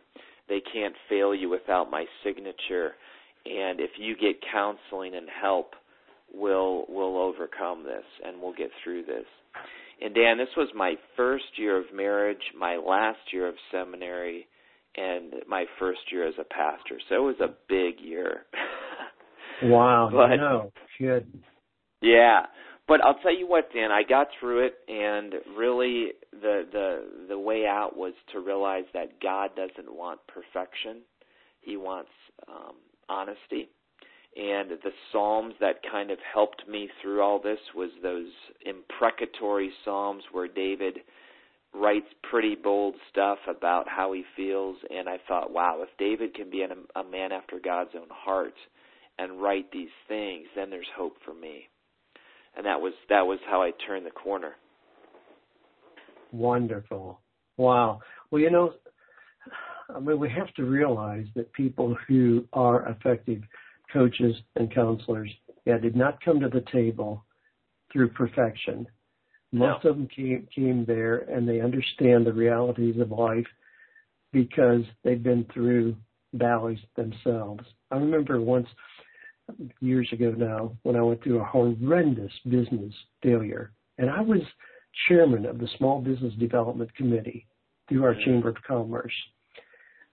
they 0.48 0.60
can't 0.72 0.94
fail 1.08 1.34
you 1.34 1.48
without 1.48 1.90
my 1.90 2.04
signature, 2.22 2.94
and 3.46 3.80
if 3.80 3.90
you 3.98 4.14
get 4.14 4.36
counseling 4.52 5.14
and 5.14 5.28
help, 5.28 5.74
we'll 6.32 6.84
we'll 6.88 7.16
overcome 7.16 7.84
this 7.84 8.04
and 8.24 8.40
we'll 8.40 8.52
get 8.52 8.70
through 8.84 9.04
this." 9.04 9.26
And 10.00 10.14
Dan, 10.14 10.36
this 10.36 10.56
was 10.56 10.68
my 10.74 10.94
first 11.16 11.44
year 11.56 11.78
of 11.78 11.92
marriage, 11.94 12.42
my 12.58 12.76
last 12.76 13.20
year 13.32 13.46
of 13.46 13.54
seminary, 13.70 14.46
and 14.96 15.34
my 15.48 15.64
first 15.78 16.00
year 16.10 16.26
as 16.26 16.34
a 16.38 16.44
pastor. 16.44 16.98
So 17.08 17.14
it 17.16 17.38
was 17.38 17.40
a 17.40 17.54
big 17.68 18.04
year. 18.04 18.42
wow, 19.62 20.10
but, 20.12 20.36
no, 20.36 20.72
good. 20.98 21.26
Yeah. 22.00 22.46
But 22.88 23.00
I'll 23.02 23.18
tell 23.22 23.34
you 23.34 23.46
what, 23.48 23.72
Dan, 23.72 23.90
I 23.90 24.02
got 24.02 24.28
through 24.38 24.66
it 24.66 24.74
and 24.88 25.34
really 25.56 26.08
the 26.32 26.66
the 26.70 27.26
the 27.28 27.38
way 27.38 27.64
out 27.66 27.96
was 27.96 28.12
to 28.32 28.40
realize 28.40 28.84
that 28.92 29.20
God 29.22 29.50
doesn't 29.56 29.94
want 29.94 30.20
perfection. 30.26 31.02
He 31.60 31.76
wants 31.76 32.10
um 32.48 32.74
honesty. 33.08 33.68
And 34.34 34.70
the 34.70 34.90
psalms 35.12 35.54
that 35.60 35.76
kind 35.90 36.10
of 36.10 36.18
helped 36.32 36.66
me 36.66 36.88
through 37.02 37.20
all 37.20 37.38
this 37.38 37.58
was 37.74 37.90
those 38.02 38.30
imprecatory 38.64 39.70
psalms 39.84 40.24
where 40.32 40.48
David 40.48 41.00
writes 41.74 42.06
pretty 42.28 42.54
bold 42.54 42.94
stuff 43.10 43.38
about 43.48 43.88
how 43.88 44.12
he 44.12 44.24
feels 44.36 44.76
and 44.90 45.08
I 45.08 45.18
thought, 45.26 45.52
wow, 45.52 45.80
if 45.82 45.88
David 45.98 46.34
can 46.34 46.50
be 46.50 46.62
a, 46.62 47.00
a 47.00 47.04
man 47.04 47.32
after 47.32 47.58
God's 47.58 47.90
own 47.94 48.08
heart 48.10 48.54
and 49.18 49.40
write 49.40 49.70
these 49.72 49.88
things, 50.08 50.46
then 50.54 50.70
there's 50.70 50.86
hope 50.96 51.16
for 51.24 51.34
me. 51.34 51.68
And 52.56 52.66
that 52.66 52.80
was 52.80 52.92
that 53.08 53.26
was 53.26 53.38
how 53.48 53.62
I 53.62 53.70
turned 53.86 54.04
the 54.04 54.10
corner. 54.10 54.52
Wonderful. 56.32 57.20
Wow. 57.56 58.00
Well, 58.30 58.42
you 58.42 58.50
know, 58.50 58.74
I 59.94 60.00
mean, 60.00 60.18
we 60.18 60.30
have 60.30 60.52
to 60.54 60.64
realize 60.64 61.26
that 61.34 61.52
people 61.52 61.96
who 62.06 62.46
are 62.52 62.88
effective 62.88 63.42
coaches 63.92 64.34
and 64.56 64.72
counselors, 64.74 65.30
yeah, 65.66 65.78
did 65.78 65.96
not 65.96 66.22
come 66.24 66.40
to 66.40 66.48
the 66.48 66.64
table 66.72 67.24
through 67.92 68.08
perfection. 68.10 68.86
Most 69.52 69.84
no. 69.84 69.90
of 69.90 69.96
them 69.96 70.08
came, 70.08 70.48
came 70.54 70.84
there 70.86 71.18
and 71.18 71.46
they 71.46 71.60
understand 71.60 72.26
the 72.26 72.32
realities 72.32 72.98
of 72.98 73.10
life 73.10 73.46
because 74.32 74.82
they've 75.04 75.22
been 75.22 75.46
through 75.52 75.94
valleys 76.32 76.78
themselves. 76.96 77.62
I 77.90 77.96
remember 77.96 78.40
once 78.40 78.66
years 79.80 80.08
ago 80.12 80.32
now 80.36 80.76
when 80.82 80.96
I 80.96 81.02
went 81.02 81.22
through 81.22 81.40
a 81.40 81.44
horrendous 81.44 82.32
business 82.48 82.94
failure 83.22 83.72
and 83.98 84.08
I 84.08 84.22
was 84.22 84.40
chairman 85.08 85.44
of 85.46 85.58
the 85.58 85.68
Small 85.78 86.00
Business 86.00 86.32
Development 86.38 86.94
Committee 86.94 87.46
through 87.88 88.04
our 88.04 88.14
Chamber 88.24 88.48
of 88.50 88.56
Commerce. 88.66 89.12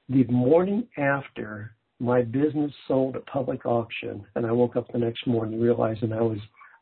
The 0.10 0.26
morning 0.26 0.88
after 0.98 1.76
my 2.00 2.24
business 2.24 2.72
sold 2.88 3.16
at 3.16 3.26
public 3.28 3.66
auction 3.66 4.26
and 4.36 4.46
I 4.46 4.52
woke 4.52 4.76
up 4.76 4.92
the 4.92 4.98
next 4.98 5.28
morning 5.28 5.62
realizing 5.62 6.12
I 6.12 6.22
was 6.22 6.40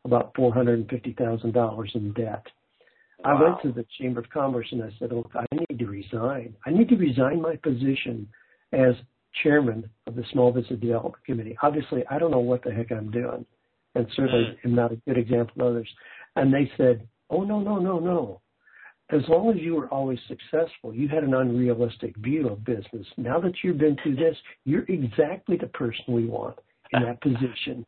about 0.07 0.33
$450,000 0.33 1.95
in 1.95 2.13
debt. 2.13 2.43
Wow. 3.23 3.37
I 3.37 3.41
went 3.41 3.61
to 3.63 3.71
the 3.71 3.85
Chamber 3.99 4.19
of 4.21 4.29
Commerce 4.29 4.67
and 4.71 4.83
I 4.83 4.89
said, 4.99 5.11
look, 5.11 5.31
I 5.35 5.45
need 5.53 5.79
to 5.79 5.85
resign. 5.85 6.55
I 6.65 6.71
need 6.71 6.89
to 6.89 6.95
resign 6.95 7.41
my 7.41 7.55
position 7.57 8.27
as 8.73 8.95
chairman 9.43 9.89
of 10.07 10.15
the 10.15 10.23
Small 10.31 10.51
Business 10.51 10.79
Development 10.79 11.23
Committee. 11.25 11.57
Obviously, 11.61 12.03
I 12.09 12.19
don't 12.19 12.31
know 12.31 12.39
what 12.39 12.63
the 12.63 12.71
heck 12.71 12.91
I'm 12.91 13.11
doing 13.11 13.45
and 13.95 14.07
certainly 14.15 14.57
hmm. 14.61 14.69
am 14.69 14.75
not 14.75 14.91
a 14.91 14.95
good 15.07 15.17
example 15.17 15.53
to 15.57 15.67
others. 15.67 15.89
And 16.35 16.53
they 16.53 16.71
said, 16.77 17.07
oh, 17.29 17.43
no, 17.43 17.59
no, 17.59 17.77
no, 17.77 17.99
no. 17.99 18.41
As 19.09 19.21
long 19.29 19.49
as 19.49 19.57
you 19.57 19.75
were 19.75 19.87
always 19.87 20.19
successful, 20.27 20.93
you 20.93 21.07
had 21.07 21.23
an 21.23 21.33
unrealistic 21.33 22.15
view 22.17 22.49
of 22.49 22.65
business. 22.65 23.07
Now 23.15 23.39
that 23.39 23.53
you've 23.63 23.77
been 23.77 23.95
through 24.03 24.17
this, 24.17 24.35
you're 24.65 24.83
exactly 24.89 25.57
the 25.57 25.67
person 25.67 26.03
we 26.09 26.25
want 26.25 26.59
in 26.91 27.03
that 27.03 27.21
position 27.27 27.85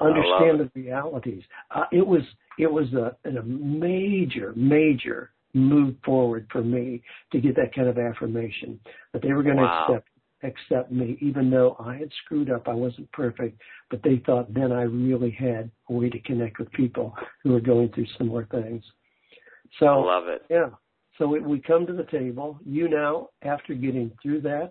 understand 0.00 0.60
the 0.60 0.70
realities. 0.74 1.42
Uh, 1.74 1.84
it 1.92 2.06
was 2.06 2.22
it 2.58 2.70
was 2.70 2.86
a, 2.92 3.16
a 3.28 3.42
major 3.42 4.52
major 4.56 5.30
move 5.52 5.94
forward 6.04 6.46
for 6.50 6.62
me 6.62 7.02
to 7.32 7.40
get 7.40 7.56
that 7.56 7.74
kind 7.74 7.88
of 7.88 7.98
affirmation 7.98 8.78
that 9.12 9.22
they 9.22 9.32
were 9.32 9.42
going 9.42 9.56
to 9.56 9.62
wow. 9.62 9.86
accept 9.88 10.08
accept 10.42 10.92
me 10.92 11.18
even 11.20 11.50
though 11.50 11.76
I 11.78 11.96
had 11.96 12.08
screwed 12.24 12.50
up 12.50 12.68
I 12.68 12.72
wasn't 12.72 13.10
perfect 13.12 13.60
but 13.90 14.00
they 14.02 14.22
thought 14.24 14.54
then 14.54 14.72
I 14.72 14.82
really 14.82 15.32
had 15.32 15.70
a 15.88 15.92
way 15.92 16.08
to 16.08 16.18
connect 16.20 16.58
with 16.58 16.70
people 16.72 17.14
who 17.42 17.50
were 17.50 17.60
going 17.60 17.90
through 17.90 18.06
similar 18.16 18.46
things. 18.50 18.82
So 19.78 19.86
I 19.86 19.96
love 19.96 20.28
it. 20.28 20.42
yeah. 20.48 20.70
So 21.18 21.26
we, 21.26 21.40
we 21.40 21.60
come 21.60 21.86
to 21.86 21.92
the 21.92 22.04
table. 22.04 22.58
You 22.64 22.88
now 22.88 23.28
after 23.42 23.74
getting 23.74 24.12
through 24.22 24.42
that 24.42 24.70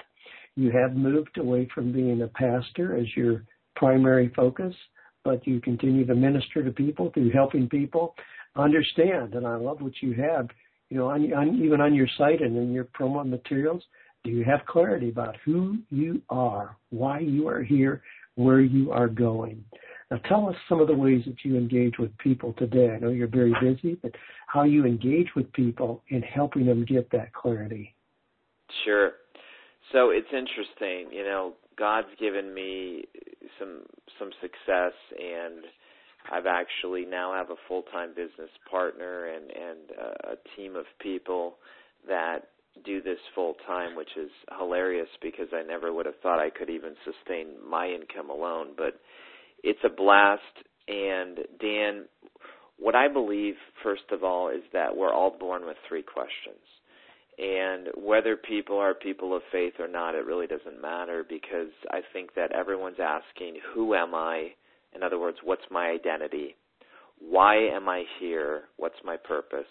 you 0.56 0.72
have 0.72 0.96
moved 0.96 1.38
away 1.38 1.70
from 1.74 1.92
being 1.92 2.22
a 2.22 2.28
pastor 2.28 2.98
as 2.98 3.06
your 3.16 3.46
primary 3.76 4.32
focus 4.36 4.76
but 5.24 5.46
you 5.46 5.60
continue 5.62 6.06
to 6.06 6.16
minister 6.16 6.64
to 6.64 6.72
people 6.72 7.12
through 7.14 7.32
helping 7.32 7.68
people 7.68 8.16
understand. 8.56 9.36
And 9.36 9.46
I 9.46 9.56
love 9.56 9.82
what 9.82 9.94
you 10.02 10.14
have, 10.14 10.48
you 10.90 10.98
know, 10.98 11.10
on, 11.10 11.32
on, 11.34 11.62
even 11.64 11.82
on 11.82 11.94
your 11.94 12.08
site 12.18 12.42
and 12.42 12.58
in 12.58 12.72
your 12.72 12.86
promo 12.86 13.28
materials. 13.28 13.84
Do 14.24 14.32
you 14.32 14.44
have 14.44 14.66
clarity 14.66 15.10
about 15.10 15.38
who 15.46 15.78
you 15.90 16.22
are, 16.30 16.76
why 16.90 17.20
you 17.20 17.48
are 17.48 17.64
here, 17.64 18.02
where 18.36 18.62
you 18.62 18.92
are 18.92 19.08
going? 19.08 19.64
Now, 20.12 20.18
tell 20.28 20.50
us 20.50 20.56
some 20.68 20.82
of 20.82 20.88
the 20.88 20.96
ways 20.96 21.22
that 21.28 21.38
you 21.44 21.56
engage 21.56 21.98
with 22.00 22.18
people 22.18 22.54
today. 22.54 22.90
I 22.90 23.00
know 23.00 23.10
you're 23.10 23.28
very 23.28 23.54
busy, 23.62 23.96
but 24.02 24.12
how 24.48 24.64
you 24.64 24.86
engage 24.86 25.28
with 25.36 25.52
people 25.54 26.04
in 26.10 26.22
helping 26.22 26.66
them 26.66 26.84
get 26.84 27.10
that 27.12 27.32
clarity. 27.34 27.96
Sure. 28.84 29.12
So 29.92 30.10
it's 30.10 30.28
interesting, 30.32 31.12
you 31.16 31.24
know, 31.24 31.54
God's 31.80 32.10
given 32.20 32.54
me 32.54 33.06
some 33.58 33.84
some 34.20 34.30
success 34.42 34.94
and 35.18 35.64
I've 36.32 36.46
actually 36.46 37.06
now 37.06 37.34
have 37.34 37.50
a 37.50 37.56
full-time 37.68 38.10
business 38.10 38.52
partner 38.70 39.28
and 39.28 39.50
and 39.50 39.80
uh, 40.00 40.34
a 40.34 40.58
team 40.58 40.76
of 40.76 40.86
people 41.02 41.56
that 42.08 42.50
do 42.86 43.02
this 43.02 43.18
full 43.36 43.56
time, 43.66 43.96
which 43.96 44.10
is 44.18 44.30
hilarious 44.58 45.08
because 45.22 45.48
I 45.54 45.64
never 45.64 45.92
would 45.94 46.06
have 46.06 46.20
thought 46.22 46.40
I 46.40 46.50
could 46.50 46.70
even 46.70 46.96
sustain 47.04 47.48
my 47.68 47.88
income 47.88 48.30
alone. 48.30 48.70
But 48.78 49.00
it's 49.64 49.80
a 49.84 49.90
blast. 49.90 50.42
And 50.88 51.40
Dan, 51.60 52.06
what 52.78 52.96
I 52.96 53.08
believe, 53.08 53.56
first 53.84 54.10
of 54.12 54.24
all, 54.24 54.50
is 54.50 54.64
that 54.74 54.96
we're 54.96 55.14
all 55.14 55.36
born 55.38 55.66
with 55.66 55.78
three 55.88 56.04
questions. 56.04 56.64
And 57.40 57.88
whether 57.96 58.36
people 58.36 58.78
are 58.78 58.94
people 58.94 59.34
of 59.34 59.42
faith 59.50 59.74
or 59.80 59.88
not, 59.88 60.14
it 60.14 60.26
really 60.26 60.48
doesn't 60.48 60.82
matter 60.82 61.24
because 61.28 61.72
I 61.90 62.02
think 62.12 62.34
that 62.36 62.52
everyone's 62.52 63.00
asking, 63.02 63.60
Who 63.74 63.96
am 63.96 64.14
I? 64.14 64.50
In 64.94 65.04
other 65.04 65.20
words, 65.20 65.38
what's 65.44 65.64
my 65.72 65.88
identity? 65.88 66.56
Why 67.20 67.56
am 67.56 67.88
I 67.88 68.04
here? 68.20 68.64
What's 68.76 69.00
my 69.06 69.16
purpose? 69.16 69.68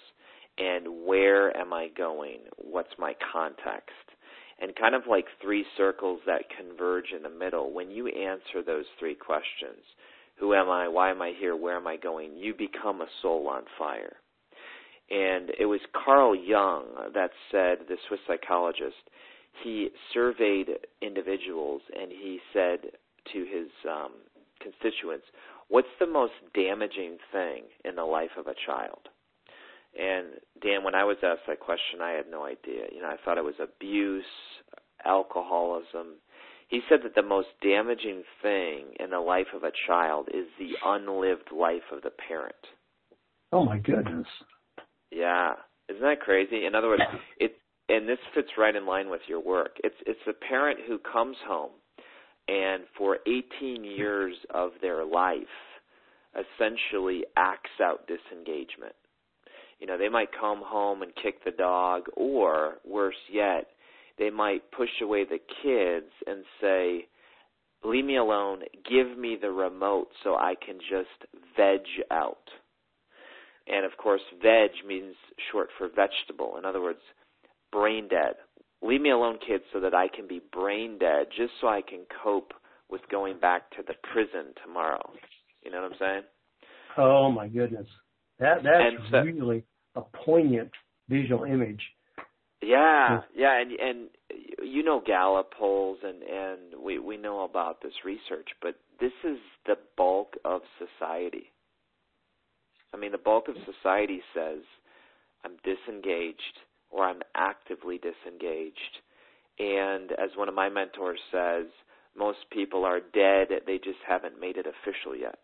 And 0.57 1.04
where 1.04 1.54
am 1.57 1.72
I 1.74 1.88
going? 1.96 2.38
What's 2.57 2.92
my 2.98 3.14
context? 3.33 3.92
And 4.61 4.74
kind 4.74 4.94
of 4.94 5.02
like 5.09 5.26
three 5.42 5.64
circles 5.76 6.20
that 6.26 6.42
converge 6.57 7.12
in 7.14 7.22
the 7.22 7.31
middle, 7.31 7.72
when 7.72 7.90
you 7.90 8.09
answer 8.09 8.62
those 8.64 8.87
three 8.98 9.14
questions, 9.14 9.85
who 10.40 10.54
am 10.54 10.70
I? 10.70 10.88
Why 10.88 11.11
am 11.11 11.20
I 11.20 11.33
here? 11.38 11.54
Where 11.54 11.76
am 11.76 11.87
I 11.87 11.96
going? 11.96 12.37
You 12.37 12.54
become 12.54 13.02
a 13.02 13.07
soul 13.22 13.48
on 13.48 13.64
fire. 13.78 14.16
And 15.11 15.51
it 15.59 15.66
was 15.66 15.81
Carl 15.92 16.35
Jung 16.35 16.85
that 17.14 17.31
said, 17.51 17.79
the 17.88 17.97
Swiss 18.07 18.21
psychologist, 18.27 18.97
he 19.62 19.88
surveyed 20.12 20.68
individuals 21.01 21.83
and 21.99 22.11
he 22.11 22.38
said 22.53 22.79
to 23.33 23.38
his 23.38 23.68
um, 23.88 24.12
constituents, 24.61 25.25
What's 25.68 25.88
the 26.01 26.07
most 26.07 26.33
damaging 26.55 27.18
thing 27.33 27.64
in 27.85 27.97
the 27.97 28.05
life 28.05 28.31
of 28.38 28.47
a 28.47 28.55
child? 28.66 29.09
And 29.99 30.27
Dan, 30.62 30.85
when 30.85 30.94
I 30.94 31.05
was 31.05 31.16
asked 31.23 31.47
that 31.47 31.61
question, 31.61 32.01
I 32.01 32.12
had 32.12 32.31
no 32.31 32.44
idea. 32.44 32.87
You 32.92 33.03
know, 33.03 33.09
I 33.09 33.16
thought 33.25 33.38
it 33.38 33.44
was 33.44 33.55
abuse, 33.61 34.25
alcoholism. 35.05 36.21
He 36.68 36.81
said 36.88 37.01
that 37.05 37.14
the 37.14 37.23
most 37.23 37.49
damaging 37.62 38.23
thing 38.42 38.87
in 39.01 39.11
the 39.11 39.21
life 39.21 39.47
of 39.55 39.62
a 39.62 39.73
child 39.87 40.29
is 40.29 40.47
the 40.59 40.73
unlived 40.85 41.51
life 41.53 41.90
of 41.92 42.03
the 42.03 42.11
parent. 42.11 42.55
Oh 43.53 43.64
my 43.64 43.79
goodness. 43.79 44.27
Yeah. 45.11 45.53
Isn't 45.88 46.03
that 46.03 46.21
crazy? 46.21 46.66
In 46.66 46.75
other 46.75 46.88
words, 46.88 47.03
it 47.38 47.53
and 47.88 48.07
this 48.07 48.18
fits 48.35 48.51
right 48.59 48.77
in 48.77 48.87
line 48.87 49.09
with 49.09 49.23
your 49.29 49.40
work. 49.40 49.77
It's 49.83 49.97
it's 50.07 50.21
the 50.27 50.35
parent 50.35 50.81
who 50.87 50.99
comes 50.99 51.37
home 51.47 51.71
and 52.49 52.85
for 52.97 53.18
18 53.27 53.85
years 53.85 54.35
of 54.55 54.73
their 54.81 55.05
life 55.05 55.42
essentially 56.35 57.25
acts 57.37 57.71
out 57.83 58.07
disengagement. 58.07 58.94
You 59.79 59.87
know, 59.87 59.99
they 59.99 60.09
might 60.09 60.29
come 60.38 60.62
home 60.64 61.03
and 61.03 61.12
kick 61.23 61.44
the 61.44 61.51
dog, 61.53 62.05
or 62.16 62.79
worse 62.85 63.14
yet, 63.33 63.68
they 64.18 64.31
might 64.31 64.71
push 64.73 64.88
away 65.01 65.25
the 65.25 65.38
kids 65.62 66.12
and 66.27 66.44
say, 66.61 67.07
Leave 67.85 68.05
me 68.05 68.16
alone, 68.16 68.62
give 68.90 69.16
me 69.16 69.38
the 69.40 69.51
remote 69.51 70.09
so 70.25 70.35
I 70.35 70.55
can 70.64 70.79
just 70.81 71.31
veg 71.57 71.81
out. 72.11 72.49
And 73.68 73.85
of 73.85 73.96
course, 73.96 74.22
veg 74.42 74.70
means 74.87 75.14
short 75.52 75.68
for 75.76 75.88
vegetable. 75.88 76.57
In 76.59 76.64
other 76.64 76.81
words, 76.81 77.00
brain 77.70 78.09
dead. 78.09 78.35
Leave 78.81 79.00
me 79.00 79.11
alone, 79.11 79.38
kids, 79.44 79.64
so 79.72 79.81
that 79.81 79.94
I 79.94 80.09
can 80.09 80.28
be 80.28 80.40
brain 80.52 80.98
dead, 80.98 81.26
just 81.37 81.52
so 81.61 81.68
I 81.68 81.83
can 81.83 82.07
cope 82.22 82.52
with 82.88 83.02
going 83.11 83.38
back 83.38 83.70
to 83.72 83.83
the 83.87 83.94
prison 84.12 84.54
tomorrow. 84.64 85.11
You 85.64 85.70
know 85.70 85.83
what 85.83 85.92
I'm 85.92 85.98
saying? 85.98 86.22
Oh 86.96 87.31
my 87.31 87.48
goodness, 87.48 87.87
that 88.38 88.62
that's 88.62 89.11
so, 89.11 89.20
really 89.20 89.64
a 89.94 90.02
poignant 90.24 90.70
visual 91.09 91.44
image. 91.44 91.83
Yeah, 92.62 93.20
hmm. 93.20 93.40
yeah, 93.40 93.61
and 93.61 93.72
and 93.72 94.09
you 94.62 94.83
know 94.83 95.02
Gallup 95.04 95.52
polls, 95.52 95.98
and 96.02 96.22
and 96.22 96.83
we 96.83 96.98
we 96.98 97.16
know 97.16 97.44
about 97.44 97.83
this 97.83 97.92
research, 98.04 98.48
but 98.62 98.76
this 99.00 99.12
is 99.24 99.38
the 99.66 99.76
bulk 99.96 100.37
of 100.44 100.62
society. 100.78 101.52
I 102.92 102.96
mean, 102.96 103.12
the 103.12 103.18
bulk 103.18 103.48
of 103.48 103.55
society 103.64 104.20
says 104.35 104.61
I'm 105.44 105.57
disengaged 105.64 106.59
or 106.90 107.05
I'm 107.05 107.20
actively 107.35 107.98
disengaged. 107.98 108.98
And 109.59 110.12
as 110.12 110.31
one 110.37 110.48
of 110.48 110.55
my 110.55 110.68
mentors 110.68 111.18
says, 111.33 111.66
most 112.16 112.38
people 112.51 112.85
are 112.85 113.01
dead, 113.01 113.48
they 113.66 113.79
just 113.79 113.98
haven't 114.07 114.40
made 114.40 114.57
it 114.57 114.66
official 114.66 115.16
yet. 115.16 115.38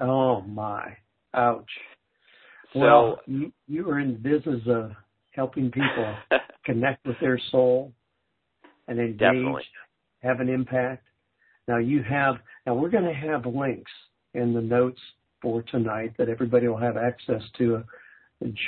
Oh 0.00 0.42
my. 0.42 0.96
Ouch. 1.34 1.70
So 2.72 2.80
well, 2.80 3.20
you, 3.26 3.52
you 3.66 3.88
are 3.90 4.00
in 4.00 4.12
the 4.12 4.18
business 4.18 4.62
of 4.68 4.92
helping 5.32 5.70
people 5.70 6.14
connect 6.64 7.06
with 7.06 7.16
their 7.20 7.40
soul 7.50 7.92
and 8.88 8.98
engage, 8.98 9.18
definitely. 9.18 9.62
have 10.22 10.40
an 10.40 10.48
impact. 10.48 11.04
Now 11.68 11.78
you 11.78 12.02
have 12.02 12.36
now 12.66 12.74
we're 12.74 12.90
going 12.90 13.04
to 13.04 13.14
have 13.14 13.46
links 13.46 13.90
in 14.34 14.52
the 14.52 14.60
notes 14.60 15.00
for 15.40 15.62
tonight 15.62 16.14
that 16.18 16.28
everybody 16.28 16.68
will 16.68 16.76
have 16.76 16.96
access 16.96 17.42
to 17.58 17.82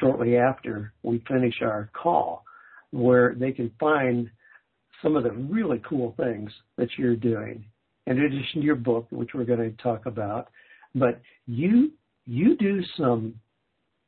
shortly 0.00 0.36
after 0.36 0.92
we 1.02 1.22
finish 1.28 1.54
our 1.62 1.90
call, 1.92 2.44
where 2.90 3.34
they 3.34 3.52
can 3.52 3.70
find 3.78 4.30
some 5.02 5.16
of 5.16 5.24
the 5.24 5.32
really 5.32 5.80
cool 5.88 6.14
things 6.16 6.50
that 6.76 6.88
you're 6.96 7.16
doing. 7.16 7.64
In 8.06 8.18
addition 8.20 8.60
to 8.60 8.66
your 8.66 8.74
book, 8.74 9.06
which 9.10 9.30
we're 9.34 9.44
going 9.44 9.58
to 9.58 9.82
talk 9.82 10.06
about, 10.06 10.48
but 10.94 11.20
you 11.46 11.92
you 12.26 12.56
do 12.56 12.82
some 12.96 13.34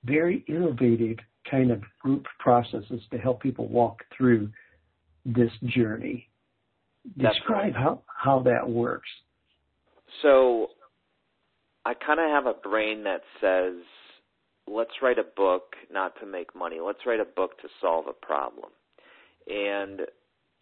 very 0.04 0.44
innovative 0.48 1.18
kind 1.50 1.70
of 1.70 1.82
group 2.00 2.26
processes 2.38 3.00
to 3.10 3.18
help 3.18 3.42
people 3.42 3.66
walk 3.68 4.02
through 4.16 4.50
this 5.24 5.50
journey. 5.64 6.28
Describe 7.16 7.74
how, 7.74 8.02
how 8.06 8.40
that 8.40 8.68
works. 8.68 9.08
So 10.22 10.68
I 11.84 11.94
kind 11.94 12.20
of 12.20 12.30
have 12.30 12.46
a 12.46 12.58
brain 12.58 13.04
that 13.04 13.22
says, 13.40 13.82
let's 14.66 14.90
write 15.02 15.18
a 15.18 15.24
book 15.36 15.74
not 15.92 16.12
to 16.20 16.26
make 16.26 16.54
money. 16.54 16.78
Let's 16.84 17.06
write 17.06 17.20
a 17.20 17.24
book 17.24 17.58
to 17.62 17.68
solve 17.80 18.06
a 18.06 18.12
problem. 18.12 18.70
And 19.48 20.02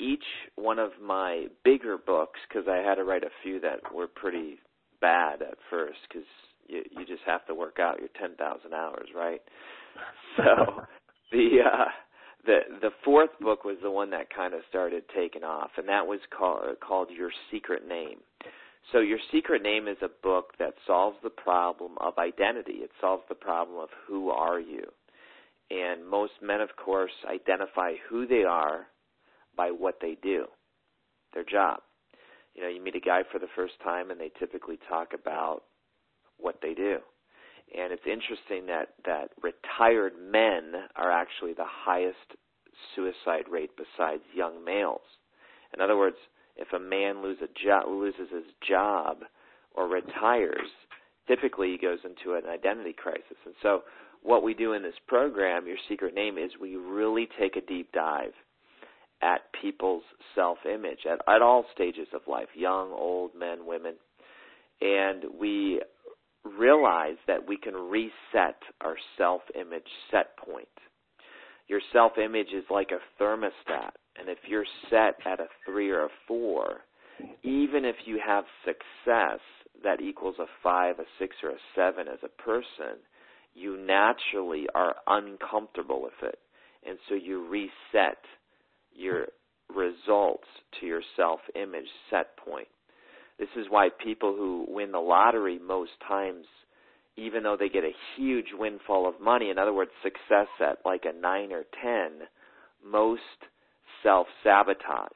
each 0.01 0.25
one 0.55 0.79
of 0.79 0.91
my 1.03 1.47
bigger 1.65 1.99
books, 1.99 2.39
because 2.49 2.69
I 2.69 2.77
had 2.77 2.97
to 2.97 3.05
write 3.05 3.25
a 3.25 3.31
few 3.43 3.61
that 3.61 3.93
were 3.93 4.07
pretty 4.07 4.59
bad 5.01 5.43
at 5.43 5.59
first, 5.71 5.99
because 6.09 6.27
you, 6.69 6.83
you 6.91 7.05
just 7.05 7.23
have 7.27 7.45
to 7.47 7.55
work 7.55 7.79
out 7.81 7.99
your 7.99 8.09
10,000 8.19 8.73
hours, 8.73 9.09
right? 9.15 9.41
So 10.37 10.85
the 11.33 11.59
uh, 11.65 11.85
the 12.47 12.59
the 12.81 12.91
fourth 13.05 13.31
book 13.41 13.65
was 13.65 13.77
the 13.83 13.91
one 13.91 14.11
that 14.11 14.35
kind 14.35 14.55
of 14.55 14.61
started 14.69 15.03
taking 15.15 15.43
off, 15.43 15.71
and 15.77 15.89
that 15.89 16.07
was 16.07 16.21
called 16.37 16.79
called 16.81 17.09
Your 17.11 17.31
Secret 17.51 17.87
Name. 17.89 18.19
So 18.93 19.01
Your 19.01 19.19
Secret 19.31 19.63
Name 19.63 19.87
is 19.87 19.99
a 20.01 20.09
book 20.23 20.53
that 20.59 20.73
solves 20.87 21.19
the 21.23 21.31
problem 21.31 21.93
of 22.01 22.17
identity. 22.17 22.79
It 22.79 22.91
solves 23.01 23.23
the 23.29 23.35
problem 23.35 23.79
of 23.79 23.91
who 24.07 24.31
are 24.31 24.59
you. 24.59 24.85
And 25.71 26.09
most 26.09 26.33
men, 26.41 26.63
of 26.63 26.71
course, 26.77 27.13
identify 27.31 27.93
who 28.09 28.27
they 28.27 28.45
are 28.45 28.87
by 29.55 29.71
what 29.71 29.97
they 30.01 30.17
do, 30.23 30.47
their 31.35 31.45
job. 31.45 31.81
You 32.55 32.63
know, 32.63 32.69
you 32.69 32.83
meet 32.83 32.97
a 32.97 33.01
guy 33.01 33.23
for 33.31 33.39
the 33.39 33.49
first 33.55 33.75
time 33.85 34.11
and 34.11 34.19
they 34.19 34.31
typically 34.39 34.79
talk 34.89 35.09
about 35.13 35.65
what 36.39 36.61
they 36.63 36.73
do. 36.73 36.99
And 37.77 37.93
it's 37.93 38.07
interesting 38.07 38.67
that, 38.69 38.95
that 39.05 39.29
retired 39.43 40.15
men 40.19 40.73
are 40.97 41.13
actually 41.13 41.53
the 41.53 41.67
highest 41.67 42.17
suicide 42.97 43.45
rate 43.51 43.71
besides 43.77 44.23
young 44.35 44.65
males. 44.65 45.03
In 45.75 45.83
other 45.83 45.99
words, 45.99 46.17
if 46.59 46.73
a 46.73 46.79
man 46.79 47.23
lose 47.23 47.39
a 47.43 47.49
jo- 47.65 47.89
loses 47.89 48.31
his 48.33 48.45
job 48.67 49.19
or 49.75 49.89
retires, 49.89 50.71
typically 51.27 51.73
he 51.73 51.79
goes 51.79 51.99
into 52.05 52.37
an 52.37 52.47
identity 52.47 52.93
crisis. 52.93 53.37
And 53.45 53.55
so, 53.63 53.83
what 54.23 54.43
we 54.43 54.53
do 54.53 54.73
in 54.73 54.83
this 54.83 54.99
program, 55.07 55.67
Your 55.67 55.77
Secret 55.89 56.13
Name, 56.15 56.39
is 56.39 56.51
we 56.61 56.75
really 56.75 57.29
take 57.39 57.57
a 57.57 57.61
deep 57.61 57.93
dive 57.93 58.33
at 59.23 59.41
people's 59.61 60.03
self 60.35 60.59
image 60.67 61.01
at, 61.11 61.21
at 61.33 61.43
all 61.43 61.65
stages 61.73 62.09
of 62.13 62.23
life 62.27 62.49
young, 62.55 62.91
old, 62.93 63.33
men, 63.37 63.67
women. 63.67 63.95
And 64.81 65.25
we 65.39 65.81
realize 66.45 67.17
that 67.27 67.47
we 67.47 67.57
can 67.57 67.75
reset 67.75 68.61
our 68.81 68.97
self 69.17 69.43
image 69.55 69.89
set 70.11 70.37
point. 70.37 70.69
Your 71.69 71.81
self 71.93 72.13
image 72.19 72.53
is 72.55 72.65
like 72.71 72.91
a 72.91 73.23
thermostat. 73.23 73.91
And 74.19 74.29
if 74.29 74.39
you're 74.47 74.67
set 74.91 75.17
at 75.27 75.41
a 75.41 75.47
three 75.65 75.91
or 75.91 76.05
a 76.05 76.09
four, 76.27 76.81
even 77.43 77.85
if 77.85 77.97
you 78.05 78.21
have 78.25 78.45
success 78.65 79.41
that 79.83 80.01
equals 80.01 80.37
a 80.39 80.47
five, 80.63 80.99
a 80.99 81.05
six, 81.19 81.37
or 81.43 81.51
a 81.51 81.59
seven 81.75 82.09
as 82.09 82.19
a 82.23 82.43
person, 82.43 82.99
you 83.55 83.79
naturally 83.79 84.67
are 84.75 84.97
uncomfortable 85.07 86.03
with 86.03 86.13
it. 86.23 86.39
And 86.87 86.99
so 87.09 87.15
you 87.15 87.47
reset 87.49 88.19
your 88.93 89.27
results 89.75 90.47
to 90.81 90.87
your 90.87 91.03
self 91.17 91.41
image 91.55 91.89
set 92.11 92.37
point. 92.37 92.69
This 93.39 93.49
is 93.57 93.67
why 93.69 93.89
people 94.03 94.35
who 94.35 94.67
win 94.69 94.91
the 94.91 94.99
lottery 94.99 95.59
most 95.59 95.93
times, 96.07 96.45
even 97.17 97.43
though 97.43 97.57
they 97.59 97.69
get 97.69 97.85
a 97.85 97.93
huge 98.17 98.49
windfall 98.53 99.09
of 99.09 99.21
money, 99.21 99.51
in 99.51 99.59
other 99.59 99.73
words, 99.73 99.91
success 100.03 100.49
at 100.61 100.79
like 100.85 101.05
a 101.05 101.21
nine 101.21 101.53
or 101.53 101.65
ten, 101.83 102.27
most 102.85 103.21
self 104.03 104.27
sabotage. 104.43 105.11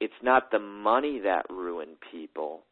It's 0.00 0.12
not 0.22 0.50
the 0.50 0.58
money 0.58 1.20
that 1.20 1.46
ruin 1.50 1.96
people. 2.10 2.62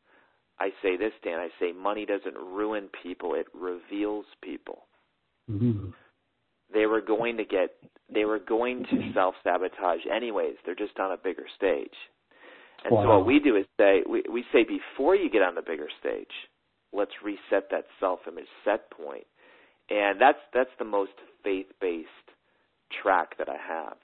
I 0.59 0.71
say 0.83 0.97
this, 0.97 1.13
Dan. 1.23 1.39
I 1.39 1.49
say 1.61 1.73
money 1.73 2.07
doesn't 2.07 2.37
ruin 2.37 2.89
people; 3.03 3.35
it 3.35 3.47
reveals 3.55 4.27
people. 4.43 4.87
Mm-hmm. 5.51 5.91
They 6.73 6.87
were 6.87 7.01
going 7.01 7.37
to 7.37 7.45
get. 7.45 7.77
They 8.13 8.25
were 8.25 8.39
going 8.39 8.85
to 8.91 9.13
self 9.15 9.35
sabotage 9.45 10.01
anyways. 10.15 10.55
They're 10.65 10.75
just 10.75 10.99
on 10.99 11.13
a 11.13 11.17
bigger 11.17 11.47
stage. 11.57 11.95
And 12.85 12.95
wow. 12.95 13.03
so 13.03 13.19
what 13.19 13.27
we 13.27 13.41
do 13.41 13.57
is 13.57 13.67
say 13.77 14.03
we, 14.09 14.23
we 14.31 14.45
say 14.53 14.65
before 14.65 15.17
you 15.17 15.31
get 15.31 15.43
on 15.43 15.55
the 15.55 15.63
bigger 15.63 15.89
stage, 16.01 16.27
let's 16.93 17.11
reset 17.25 17.71
that 17.71 17.85
self 18.01 18.21
image 18.27 18.47
set 18.65 18.91
point. 18.91 19.27
And 19.91 20.21
that's 20.21 20.39
that's 20.55 20.71
the 20.79 20.85
most 20.85 21.13
faith 21.43 21.67
based 21.81 22.09
track 23.03 23.37
that 23.39 23.49
I 23.49 23.57
have 23.57 23.97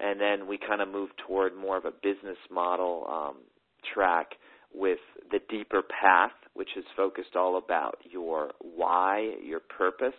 and 0.00 0.20
then 0.20 0.46
we 0.46 0.58
kind 0.58 0.80
of 0.80 0.88
move 0.88 1.10
toward 1.26 1.56
more 1.56 1.76
of 1.76 1.84
a 1.84 1.90
business 1.90 2.38
model 2.50 3.06
um, 3.08 3.36
track 3.92 4.32
with 4.74 4.98
the 5.30 5.38
deeper 5.48 5.82
path, 5.82 6.32
which 6.54 6.70
is 6.76 6.84
focused 6.96 7.36
all 7.36 7.58
about 7.58 7.98
your 8.10 8.50
why, 8.60 9.34
your 9.42 9.60
purpose. 9.60 10.18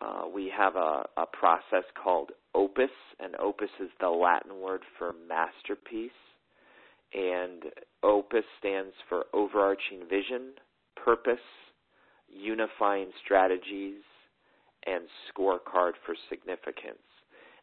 Uh, 0.00 0.22
we 0.32 0.52
have 0.56 0.76
a, 0.76 1.04
a 1.16 1.26
process 1.32 1.84
called 2.02 2.30
OPUS, 2.54 2.90
and 3.18 3.34
OPUS 3.36 3.70
is 3.80 3.90
the 4.00 4.08
Latin 4.08 4.60
word 4.60 4.82
for 4.98 5.14
masterpiece. 5.28 6.10
And 7.12 7.64
OPUS 8.02 8.44
stands 8.58 8.94
for 9.08 9.24
overarching 9.32 10.00
vision, 10.08 10.52
purpose, 11.02 11.38
unifying 12.28 13.10
strategies, 13.24 14.02
and 14.86 15.04
scorecard 15.28 15.92
for 16.06 16.14
significance. 16.28 16.98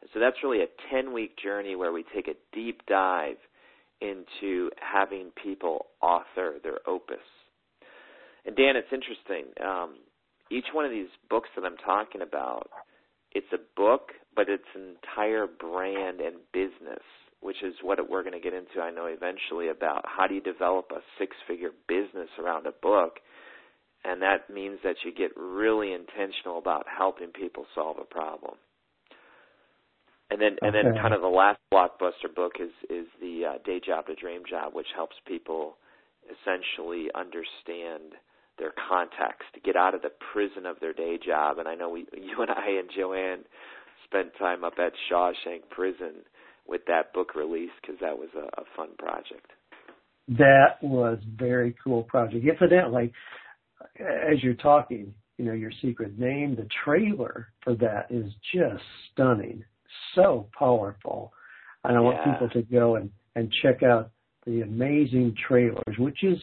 And 0.02 0.10
so 0.14 0.20
that's 0.20 0.38
really 0.44 0.62
a 0.62 0.68
10 0.92 1.14
week 1.14 1.38
journey 1.38 1.76
where 1.76 1.92
we 1.92 2.04
take 2.14 2.28
a 2.28 2.36
deep 2.54 2.82
dive 2.88 3.38
into 4.02 4.70
having 4.80 5.32
people 5.44 5.88
author 6.02 6.56
their 6.64 6.80
opus. 6.88 7.18
And 8.46 8.56
Dan, 8.56 8.76
it's 8.76 8.94
interesting. 8.94 9.46
Um, 9.66 9.96
each 10.50 10.66
one 10.74 10.86
of 10.86 10.92
these 10.92 11.10
books 11.30 11.50
that 11.56 11.66
I'm 11.66 11.78
talking 11.78 12.22
about, 12.22 12.70
it's 13.34 13.52
a 13.54 13.58
book, 13.76 14.12
but 14.36 14.50
it's 14.50 14.64
an 14.76 14.96
entire 14.96 15.48
brand 15.48 16.22
and 16.22 16.38
business, 16.54 17.04
which 17.42 17.64
is 17.64 17.74
what 17.82 17.98
we're 18.10 18.24
going 18.24 18.34
to 18.34 18.40
get 18.40 18.54
into, 18.54 18.80
I 18.82 18.92
know, 18.92 19.06
eventually 19.08 19.70
about 19.70 20.06
how 20.06 20.28
do 20.28 20.36
you 20.36 20.42
develop 20.42 20.92
a 20.92 21.02
six 21.20 21.36
figure 21.48 21.72
business 21.88 22.30
around 22.40 22.68
a 22.68 22.72
book. 22.72 23.20
and 24.06 24.22
that 24.22 24.50
means 24.50 24.80
that 24.84 24.96
you 25.04 25.12
get 25.12 25.32
really 25.36 25.92
intentional 25.94 26.58
about 26.60 26.86
helping 26.88 27.30
people 27.30 27.66
solve 27.76 27.98
a 28.00 28.06
problem. 28.06 28.56
And 30.30 30.42
then, 30.42 30.58
and 30.62 30.76
then, 30.76 30.94
kind 31.02 31.14
of 31.14 31.22
the 31.22 31.28
last 31.28 31.60
blockbuster 31.74 32.34
book 32.36 32.54
is 32.60 32.72
is 32.90 33.08
the 33.22 33.44
uh, 33.46 33.58
Day 33.64 33.80
Job 33.86 34.08
to 34.08 34.16
Dream 34.16 34.42
Job, 34.50 34.74
which 34.74 34.88
helps 34.96 35.16
people 35.26 35.78
essentially 36.28 37.08
understand 37.16 38.14
their 38.58 38.74
context, 38.90 39.48
get 39.64 39.76
out 39.76 39.94
of 39.94 40.02
the 40.02 40.12
prison 40.34 40.66
of 40.66 40.78
their 40.80 40.94
day 40.94 41.18
job. 41.24 41.60
And 41.60 41.68
I 41.68 41.76
know 41.76 41.90
we, 41.90 42.02
you 42.14 42.42
and 42.42 42.52
I 42.52 42.80
and 42.80 42.90
Joanne 42.96 43.44
spent 44.06 44.30
time 44.38 44.64
up 44.64 44.74
at 44.80 44.94
Shawshank 45.12 45.70
Prison 45.70 46.24
with 46.68 46.82
that 46.88 47.14
book 47.14 47.36
release 47.36 47.72
because 47.82 48.00
that 48.02 48.18
was 48.18 48.30
a, 48.36 48.62
a 48.62 48.66
fun 48.76 48.90
project. 48.98 49.52
That 50.28 50.82
was 50.82 51.20
very 51.38 51.76
cool 51.82 52.04
project. 52.04 52.46
Incidentally, 52.46 53.14
as 54.00 54.44
you're 54.44 54.56
talking, 54.56 55.14
you 55.38 55.46
know, 55.46 55.54
your 55.54 55.72
secret 55.82 56.20
name, 56.20 56.56
the 56.56 56.68
trailer 56.84 57.48
for 57.64 57.76
that 57.76 58.08
is 58.10 58.32
just 58.54 58.84
stunning. 59.14 59.64
So 60.16 60.50
powerful. 60.58 61.34
And 61.84 61.98
I 61.98 62.00
want 62.00 62.18
people 62.24 62.50
to 62.50 62.62
go 62.64 62.96
and, 62.96 63.10
and 63.36 63.54
check 63.62 63.84
out 63.84 64.12
the 64.46 64.62
amazing 64.62 65.36
trailers, 65.48 65.98
which 65.98 66.24
is 66.24 66.38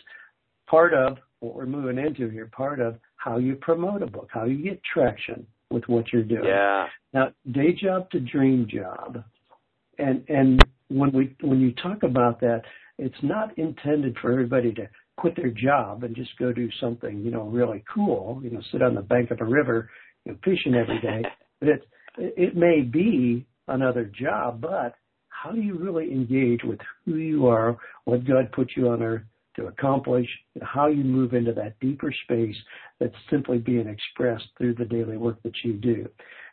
part 0.69 0.95
of 0.95 1.19
what 1.40 1.55
we're 1.55 1.67
moving 1.67 1.99
into 1.99 2.31
here, 2.31 2.51
part 2.55 2.81
of 2.81 2.97
how 3.17 3.38
you 3.38 3.57
promote 3.57 4.03
a 4.03 4.07
book, 4.07 4.29
how 4.33 4.45
you 4.45 4.62
get 4.62 4.81
traction 4.85 5.47
with 5.71 5.85
what 5.87 6.12
you're 6.12 6.23
doing. 6.23 6.45
Yeah. 6.45 6.87
Now, 7.12 7.33
day 7.53 7.73
job 7.73 8.11
to 8.11 8.21
dream 8.21 8.67
job. 8.71 9.23
And 9.99 10.25
and 10.29 10.61
when 10.88 11.12
we 11.12 11.37
when 11.40 11.61
you 11.61 11.73
talk 11.73 12.03
about 12.03 12.40
that, 12.40 12.62
it's 12.99 13.14
not 13.23 13.57
intended 13.59 14.17
for 14.21 14.33
everybody 14.33 14.73
to 14.75 14.88
quit 15.17 15.37
their 15.37 15.51
job 15.51 16.05
and 16.05 16.17
just 16.17 16.37
go 16.38 16.53
do 16.53 16.69
something, 16.81 17.23
you 17.23 17.31
know, 17.31 17.45
really 17.45 17.85
cool, 17.93 18.40
you 18.43 18.51
know, 18.51 18.61
sit 18.73 18.83
on 18.83 18.95
the 18.95 19.03
bank 19.03 19.31
of 19.31 19.40
a 19.40 19.45
river, 19.45 19.88
you 20.25 20.33
know, 20.33 20.38
fishing 20.45 20.75
every 20.75 21.01
day. 21.01 21.23
but 21.61 21.69
it 21.69 21.87
it 22.18 22.57
may 22.57 22.81
be 22.81 23.46
another 23.68 24.05
job, 24.05 24.61
but 24.61 24.94
how 25.29 25.50
do 25.50 25.61
you 25.61 25.77
really 25.77 26.11
engage 26.11 26.62
with 26.64 26.79
who 27.05 27.16
you 27.16 27.46
are, 27.46 27.77
what 28.05 28.27
God 28.27 28.50
put 28.53 28.72
you 28.77 28.88
on 28.88 29.03
earth 29.03 29.22
to 29.57 29.66
accomplish, 29.66 30.27
how 30.62 30.88
you 30.88 31.05
move 31.05 31.35
into 31.35 31.53
that 31.53 31.79
deeper 31.81 32.12
space 32.24 32.57
that's 32.98 33.14
simply 33.31 33.59
being 33.59 33.87
expressed 33.87 34.46
through 34.59 34.74
the 34.74 34.85
daily 34.85 35.16
work 35.16 35.42
that 35.42 35.55
you 35.62 35.74
do. 35.74 36.09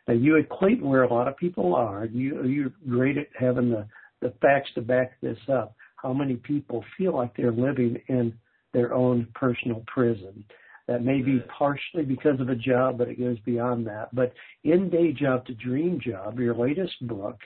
Now 0.06 0.14
you 0.14 0.36
equate 0.36 0.82
where 0.82 1.02
a 1.02 1.12
lot 1.12 1.28
of 1.28 1.36
people 1.36 1.74
are. 1.74 2.06
You 2.06 2.44
you're 2.44 2.72
great 2.88 3.16
at 3.16 3.28
having 3.38 3.70
the 3.70 3.86
the 4.20 4.32
facts 4.40 4.70
to 4.74 4.82
back 4.82 5.20
this 5.20 5.38
up. 5.52 5.74
How 5.96 6.12
many 6.12 6.36
people 6.36 6.84
feel 6.96 7.14
like 7.14 7.36
they're 7.36 7.52
living 7.52 8.00
in 8.08 8.34
their 8.72 8.92
own 8.92 9.28
personal 9.34 9.84
prison? 9.86 10.44
That 10.88 11.04
may 11.04 11.22
be 11.22 11.40
partially 11.56 12.04
because 12.04 12.40
of 12.40 12.48
a 12.48 12.56
job, 12.56 12.98
but 12.98 13.08
it 13.08 13.18
goes 13.18 13.38
beyond 13.40 13.86
that. 13.86 14.14
But 14.14 14.32
in 14.64 14.90
Day 14.90 15.12
Job 15.12 15.46
to 15.46 15.54
Dream 15.54 16.00
Job, 16.04 16.40
your 16.40 16.54
latest 16.54 17.06
book, 17.06 17.38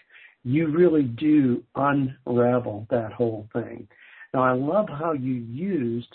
you 0.43 0.69
really 0.69 1.03
do 1.03 1.63
unravel 1.75 2.87
that 2.91 3.13
whole 3.13 3.49
thing. 3.53 3.89
Now, 4.33 4.43
I 4.43 4.53
love 4.53 4.89
how 4.89 5.13
you 5.13 5.35
used 5.35 6.15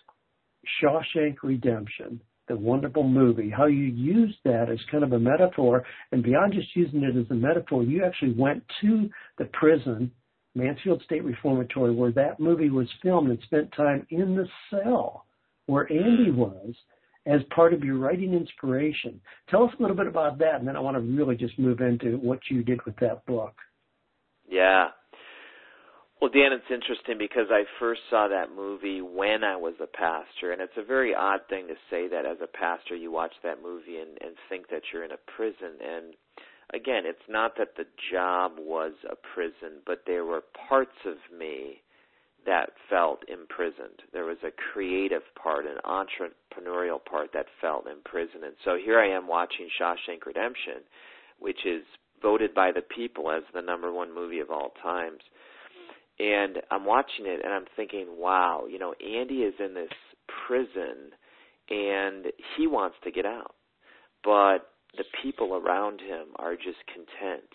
Shawshank 0.81 1.38
Redemption, 1.43 2.21
the 2.47 2.55
wonderful 2.55 3.03
movie, 3.03 3.49
how 3.49 3.65
you 3.65 3.86
used 3.86 4.38
that 4.45 4.69
as 4.69 4.79
kind 4.89 5.03
of 5.03 5.13
a 5.13 5.19
metaphor. 5.19 5.84
And 6.12 6.23
beyond 6.23 6.53
just 6.53 6.75
using 6.75 7.03
it 7.03 7.15
as 7.15 7.29
a 7.29 7.36
metaphor, 7.36 7.84
you 7.84 8.03
actually 8.03 8.34
went 8.34 8.63
to 8.81 9.10
the 9.38 9.45
prison, 9.45 10.12
Mansfield 10.55 11.01
State 11.03 11.23
Reformatory, 11.23 11.93
where 11.93 12.12
that 12.12 12.39
movie 12.39 12.69
was 12.69 12.88
filmed 13.01 13.29
and 13.29 13.39
spent 13.43 13.71
time 13.73 14.07
in 14.10 14.36
the 14.36 14.47
cell 14.69 15.25
where 15.67 15.91
Andy 15.91 16.31
was 16.31 16.73
as 17.25 17.41
part 17.53 17.73
of 17.73 17.84
your 17.84 17.97
writing 17.97 18.34
inspiration. 18.34 19.21
Tell 19.49 19.63
us 19.63 19.71
a 19.77 19.81
little 19.81 19.95
bit 19.95 20.07
about 20.07 20.39
that, 20.39 20.55
and 20.55 20.67
then 20.67 20.75
I 20.75 20.79
want 20.79 20.97
to 20.97 21.01
really 21.01 21.36
just 21.36 21.57
move 21.60 21.81
into 21.81 22.17
what 22.17 22.39
you 22.49 22.63
did 22.63 22.84
with 22.86 22.95
that 22.97 23.25
book. 23.25 23.53
Yeah. 24.49 24.89
Well, 26.19 26.29
Dan, 26.29 26.53
it's 26.53 26.69
interesting 26.69 27.17
because 27.17 27.47
I 27.49 27.63
first 27.79 28.01
saw 28.10 28.27
that 28.27 28.55
movie 28.55 29.01
when 29.01 29.43
I 29.43 29.55
was 29.55 29.73
a 29.81 29.88
pastor, 29.88 30.51
and 30.51 30.62
it's 30.62 30.77
a 30.77 30.84
very 30.84 31.15
odd 31.15 31.41
thing 31.49 31.67
to 31.67 31.73
say 31.89 32.07
that 32.10 32.25
as 32.25 32.38
a 32.43 32.47
pastor 32.47 32.95
you 32.95 33.12
watch 33.12 33.34
that 33.43 33.63
movie 33.63 33.97
and, 33.97 34.17
and 34.21 34.36
think 34.47 34.69
that 34.69 34.84
you're 34.93 35.03
in 35.03 35.12
a 35.12 35.31
prison. 35.36 35.81
And 35.81 36.13
again, 36.73 37.03
it's 37.05 37.27
not 37.27 37.53
that 37.57 37.75
the 37.75 37.86
job 38.12 38.53
was 38.60 38.93
a 39.10 39.15
prison, 39.34 39.81
but 39.86 40.03
there 40.05 40.23
were 40.23 40.43
parts 40.69 40.95
of 41.05 41.17
me 41.36 41.81
that 42.45 42.71
felt 42.89 43.23
imprisoned. 43.30 44.01
There 44.13 44.25
was 44.25 44.38
a 44.43 44.51
creative 44.73 45.21
part, 45.41 45.65
an 45.65 45.77
entrepreneurial 45.86 47.04
part 47.04 47.30
that 47.34 47.45
felt 47.60 47.88
imprisoned. 47.88 48.43
And 48.43 48.56
so 48.65 48.77
here 48.84 48.99
I 48.99 49.10
am 49.10 49.27
watching 49.27 49.69
Shawshank 49.80 50.25
Redemption, 50.25 50.84
which 51.39 51.65
is 51.65 51.84
voted 52.21 52.54
by 52.54 52.71
the 52.71 52.82
people 52.82 53.32
as 53.32 53.43
the 53.54 53.62
number 53.62 53.91
one 53.91 54.13
movie 54.13 54.39
of 54.39 54.49
all 54.49 54.73
times 54.82 55.21
and 56.21 56.58
I'm 56.69 56.86
watching 56.86 57.25
it 57.25 57.41
and 57.43 57.51
I'm 57.51 57.65
thinking, 57.75 58.06
wow, 58.12 58.65
you 58.69 58.77
know, 58.77 58.93
Andy 58.93 59.41
is 59.41 59.56
in 59.60 59.73
this 59.73 59.89
prison 60.47 61.12
and 61.69 62.27
he 62.58 62.67
wants 62.67 62.97
to 63.04 63.12
get 63.12 63.25
out. 63.25 63.56
But 64.23 64.69
the 64.97 65.06
people 65.23 65.56
around 65.56 65.99
him 65.99 66.27
are 66.36 66.56
just 66.56 66.77
content. 66.86 67.49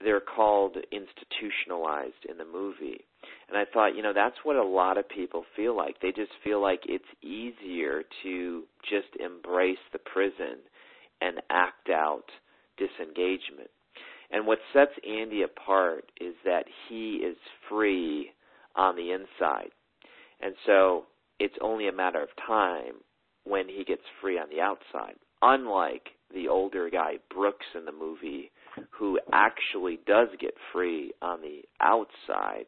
They're 0.00 0.20
called 0.20 0.76
institutionalized 0.92 2.24
in 2.28 2.38
the 2.38 2.44
movie. 2.44 3.04
And 3.48 3.56
I 3.56 3.64
thought, 3.72 3.96
you 3.96 4.02
know, 4.02 4.12
that's 4.12 4.36
what 4.44 4.56
a 4.56 4.62
lot 4.62 4.98
of 4.98 5.08
people 5.08 5.44
feel 5.56 5.76
like. 5.76 6.00
They 6.00 6.12
just 6.12 6.32
feel 6.44 6.60
like 6.60 6.80
it's 6.84 7.04
easier 7.22 8.02
to 8.22 8.62
just 8.88 9.08
embrace 9.18 9.78
the 9.92 9.98
prison 9.98 10.58
and 11.20 11.40
act 11.50 11.88
out 11.90 12.24
disengagement. 12.76 13.70
And 14.30 14.46
what 14.46 14.58
sets 14.72 14.92
Andy 15.08 15.42
apart 15.42 16.04
is 16.20 16.34
that 16.44 16.64
he 16.88 17.14
is 17.16 17.36
free 17.68 18.30
on 18.76 18.96
the 18.96 19.12
inside. 19.12 19.70
And 20.40 20.54
so 20.66 21.06
it's 21.40 21.56
only 21.60 21.88
a 21.88 21.92
matter 21.92 22.22
of 22.22 22.28
time 22.46 22.94
when 23.44 23.68
he 23.68 23.84
gets 23.84 24.02
free 24.20 24.38
on 24.38 24.48
the 24.50 24.60
outside. 24.60 25.16
Unlike 25.40 26.08
the 26.34 26.48
older 26.48 26.90
guy 26.90 27.14
Brooks 27.34 27.66
in 27.74 27.84
the 27.84 27.92
movie, 27.92 28.50
who 28.90 29.18
actually 29.32 29.98
does 30.06 30.28
get 30.38 30.54
free 30.72 31.12
on 31.22 31.40
the 31.40 31.62
outside, 31.80 32.66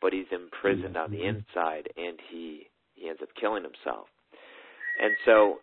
but 0.00 0.12
he's 0.12 0.30
imprisoned 0.32 0.96
on 0.96 1.10
the 1.10 1.18
mm-hmm. 1.18 1.38
inside 1.38 1.88
and 1.96 2.18
he 2.30 2.66
he 2.94 3.08
ends 3.08 3.20
up 3.22 3.28
killing 3.40 3.62
himself. 3.62 4.08
And 5.00 5.14
so 5.24 5.60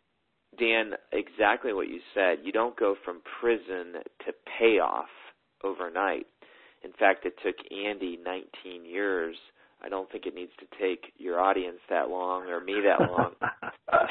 Dan, 0.57 0.93
exactly 1.11 1.73
what 1.73 1.87
you 1.87 1.99
said, 2.13 2.39
you 2.43 2.51
don't 2.51 2.77
go 2.77 2.95
from 3.03 3.21
prison 3.39 4.01
to 4.25 4.33
payoff 4.59 5.09
overnight. 5.63 6.25
In 6.83 6.91
fact, 6.93 7.25
it 7.25 7.33
took 7.43 7.55
Andy 7.71 8.17
19 8.23 8.85
years. 8.85 9.35
I 9.83 9.89
don't 9.89 10.11
think 10.11 10.25
it 10.25 10.33
needs 10.33 10.51
to 10.59 10.65
take 10.79 11.13
your 11.17 11.39
audience 11.39 11.79
that 11.89 12.09
long 12.09 12.47
or 12.47 12.59
me 12.61 12.75
that 12.85 12.99
long. 12.99 13.33
um, 13.91 14.07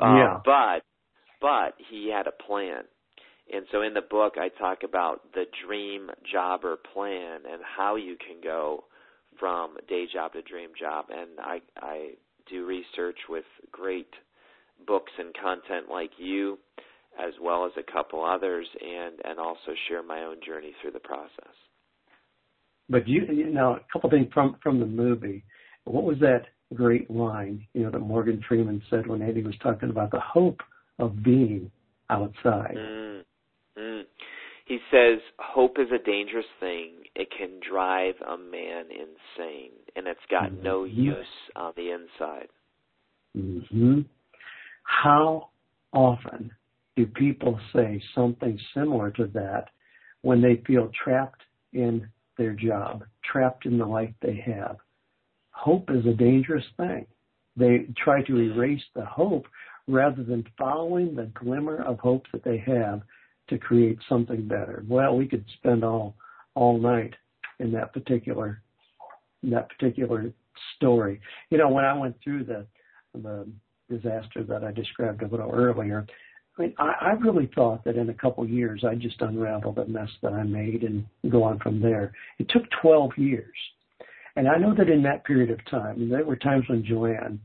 yeah. 0.16 0.40
But 0.44 0.82
but 1.40 1.74
he 1.90 2.10
had 2.10 2.26
a 2.26 2.44
plan. 2.46 2.84
And 3.52 3.66
so 3.72 3.82
in 3.82 3.94
the 3.94 4.02
book 4.02 4.34
I 4.38 4.48
talk 4.48 4.82
about 4.84 5.32
the 5.34 5.44
dream 5.66 6.10
jobber 6.30 6.76
plan 6.92 7.40
and 7.50 7.60
how 7.76 7.96
you 7.96 8.16
can 8.16 8.40
go 8.42 8.84
from 9.38 9.76
day 9.88 10.06
job 10.12 10.32
to 10.32 10.42
dream 10.42 10.70
job 10.78 11.06
and 11.10 11.40
I 11.40 11.60
I 11.76 12.10
do 12.50 12.66
research 12.66 13.18
with 13.28 13.44
great 13.70 14.10
books 14.86 15.12
and 15.18 15.32
content 15.34 15.88
like 15.90 16.10
you 16.18 16.58
as 17.18 17.32
well 17.40 17.66
as 17.66 17.72
a 17.76 17.92
couple 17.92 18.24
others, 18.24 18.66
and 18.80 19.16
and 19.24 19.38
also 19.38 19.72
share 19.88 20.02
my 20.02 20.20
own 20.20 20.36
journey 20.44 20.72
through 20.80 20.92
the 20.92 21.00
process. 21.00 21.54
But 22.88 23.06
you, 23.06 23.22
you 23.30 23.50
know, 23.50 23.76
a 23.76 23.92
couple 23.92 24.10
things 24.10 24.28
from 24.32 24.56
from 24.62 24.80
the 24.80 24.86
movie. 24.86 25.44
What 25.84 26.04
was 26.04 26.18
that 26.20 26.44
great 26.74 27.10
line, 27.10 27.66
you 27.74 27.82
know, 27.82 27.90
that 27.90 27.98
Morgan 27.98 28.42
Freeman 28.48 28.82
said 28.88 29.06
when 29.06 29.20
Eddie 29.20 29.42
was 29.42 29.54
talking 29.62 29.90
about 29.90 30.10
the 30.10 30.20
hope 30.20 30.60
of 30.98 31.22
being 31.22 31.70
outside? 32.08 32.76
Mm. 32.76 33.22
He 34.66 34.78
says, 34.90 35.20
"Hope 35.38 35.78
is 35.78 35.88
a 35.92 36.02
dangerous 36.04 36.46
thing. 36.60 37.04
It 37.14 37.28
can 37.36 37.60
drive 37.60 38.14
a 38.26 38.36
man 38.36 38.86
insane, 38.90 39.72
and 39.96 40.06
it's 40.06 40.20
got 40.30 40.50
mm-hmm. 40.50 40.62
no 40.62 40.84
use 40.84 41.26
on 41.56 41.72
the 41.76 41.90
inside." 41.90 42.48
Mm-hmm. 43.36 44.02
How 44.84 45.50
often 45.92 46.50
do 46.96 47.06
people 47.06 47.58
say 47.74 48.02
something 48.14 48.58
similar 48.74 49.10
to 49.12 49.26
that 49.28 49.68
when 50.22 50.40
they 50.40 50.62
feel 50.66 50.90
trapped 51.04 51.42
in 51.72 52.08
their 52.36 52.52
job, 52.52 53.04
trapped 53.24 53.66
in 53.66 53.78
the 53.78 53.86
life 53.86 54.12
they 54.20 54.36
have? 54.46 54.76
Hope 55.50 55.90
is 55.90 56.06
a 56.06 56.14
dangerous 56.14 56.64
thing. 56.76 57.06
They 57.56 57.86
try 58.02 58.22
to 58.22 58.38
erase 58.38 58.82
the 58.94 59.04
hope 59.04 59.46
rather 59.86 60.22
than 60.22 60.46
following 60.58 61.14
the 61.14 61.30
glimmer 61.34 61.82
of 61.82 61.98
hope 61.98 62.24
that 62.32 62.44
they 62.44 62.58
have 62.58 63.02
to 63.48 63.58
create 63.58 63.98
something 64.08 64.46
better. 64.46 64.84
Well, 64.88 65.16
we 65.16 65.26
could 65.26 65.44
spend 65.58 65.84
all 65.84 66.14
all 66.54 66.78
night 66.78 67.14
in 67.58 67.72
that 67.72 67.92
particular 67.92 68.62
in 69.42 69.50
that 69.50 69.68
particular 69.70 70.32
story. 70.76 71.20
You 71.50 71.58
know, 71.58 71.68
when 71.68 71.84
I 71.84 71.96
went 71.96 72.16
through 72.22 72.44
the 72.44 72.66
the 73.14 73.46
disaster 73.90 74.42
that 74.44 74.64
I 74.64 74.72
described 74.72 75.22
a 75.22 75.26
little 75.26 75.50
earlier, 75.50 76.06
I 76.58 76.62
mean, 76.62 76.74
I, 76.78 76.94
I 77.00 77.10
really 77.12 77.50
thought 77.54 77.84
that 77.84 77.96
in 77.96 78.10
a 78.10 78.14
couple 78.14 78.46
years 78.46 78.84
I'd 78.86 79.00
just 79.00 79.20
unravel 79.20 79.72
the 79.72 79.86
mess 79.86 80.08
that 80.22 80.32
I 80.32 80.42
made 80.42 80.82
and 80.82 81.04
go 81.30 81.42
on 81.42 81.58
from 81.58 81.80
there. 81.80 82.12
It 82.38 82.48
took 82.48 82.64
12 82.80 83.12
years. 83.16 83.56
And 84.36 84.48
I 84.48 84.56
know 84.56 84.74
that 84.74 84.88
in 84.88 85.02
that 85.02 85.24
period 85.24 85.50
of 85.50 85.64
time, 85.70 86.08
there 86.08 86.24
were 86.24 86.36
times 86.36 86.64
when 86.68 86.84
Joanne 86.84 87.38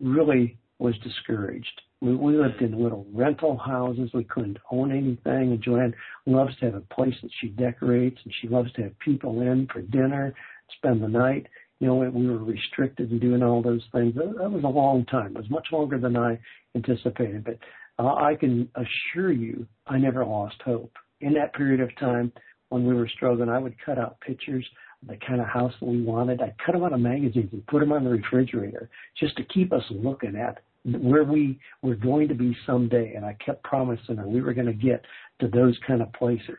really 0.00 0.58
was 0.84 0.94
discouraged. 0.98 1.80
We, 2.02 2.14
we 2.14 2.36
lived 2.36 2.60
in 2.60 2.80
little 2.80 3.06
rental 3.12 3.56
houses. 3.56 4.10
We 4.12 4.24
couldn't 4.24 4.58
own 4.70 4.92
anything. 4.92 5.52
And 5.52 5.62
Joanne 5.62 5.94
loves 6.26 6.54
to 6.58 6.66
have 6.66 6.74
a 6.74 6.94
place 6.94 7.14
that 7.22 7.30
she 7.40 7.48
decorates 7.48 8.18
and 8.22 8.34
she 8.40 8.48
loves 8.48 8.70
to 8.74 8.82
have 8.82 8.98
people 8.98 9.40
in 9.40 9.66
for 9.72 9.80
dinner, 9.80 10.34
spend 10.76 11.02
the 11.02 11.08
night. 11.08 11.46
You 11.80 11.86
know, 11.86 11.94
we 11.94 12.28
were 12.28 12.44
restricted 12.44 13.10
in 13.10 13.18
doing 13.18 13.42
all 13.42 13.62
those 13.62 13.82
things. 13.92 14.14
That 14.14 14.50
was 14.50 14.62
a 14.62 14.68
long 14.68 15.06
time. 15.06 15.28
It 15.28 15.38
was 15.38 15.50
much 15.50 15.68
longer 15.72 15.98
than 15.98 16.18
I 16.18 16.38
anticipated. 16.76 17.44
But 17.44 17.58
uh, 17.98 18.14
I 18.14 18.34
can 18.38 18.68
assure 18.74 19.32
you, 19.32 19.66
I 19.86 19.96
never 19.96 20.24
lost 20.24 20.56
hope. 20.64 20.92
In 21.22 21.32
that 21.34 21.54
period 21.54 21.80
of 21.80 21.96
time 21.98 22.30
when 22.68 22.86
we 22.86 22.94
were 22.94 23.08
struggling, 23.08 23.48
I 23.48 23.58
would 23.58 23.74
cut 23.84 23.98
out 23.98 24.20
pictures 24.20 24.66
of 25.02 25.08
the 25.08 25.16
kind 25.26 25.40
of 25.40 25.46
house 25.46 25.72
that 25.80 25.86
we 25.86 26.02
wanted. 26.02 26.42
I'd 26.42 26.56
cut 26.64 26.72
them 26.72 26.84
out 26.84 26.92
of 26.92 27.00
magazines 27.00 27.48
and 27.52 27.66
put 27.66 27.80
them 27.80 27.92
on 27.92 28.04
the 28.04 28.10
refrigerator 28.10 28.90
just 29.18 29.34
to 29.38 29.44
keep 29.44 29.72
us 29.72 29.84
looking 29.90 30.36
at 30.36 30.58
where 30.84 31.24
we 31.24 31.58
were 31.82 31.94
going 31.94 32.28
to 32.28 32.34
be 32.34 32.56
someday. 32.66 33.14
And 33.14 33.24
I 33.24 33.36
kept 33.44 33.62
promising 33.64 34.16
her 34.16 34.28
we 34.28 34.42
were 34.42 34.54
going 34.54 34.66
to 34.66 34.72
get 34.72 35.04
to 35.40 35.48
those 35.48 35.78
kind 35.86 36.02
of 36.02 36.12
places. 36.12 36.58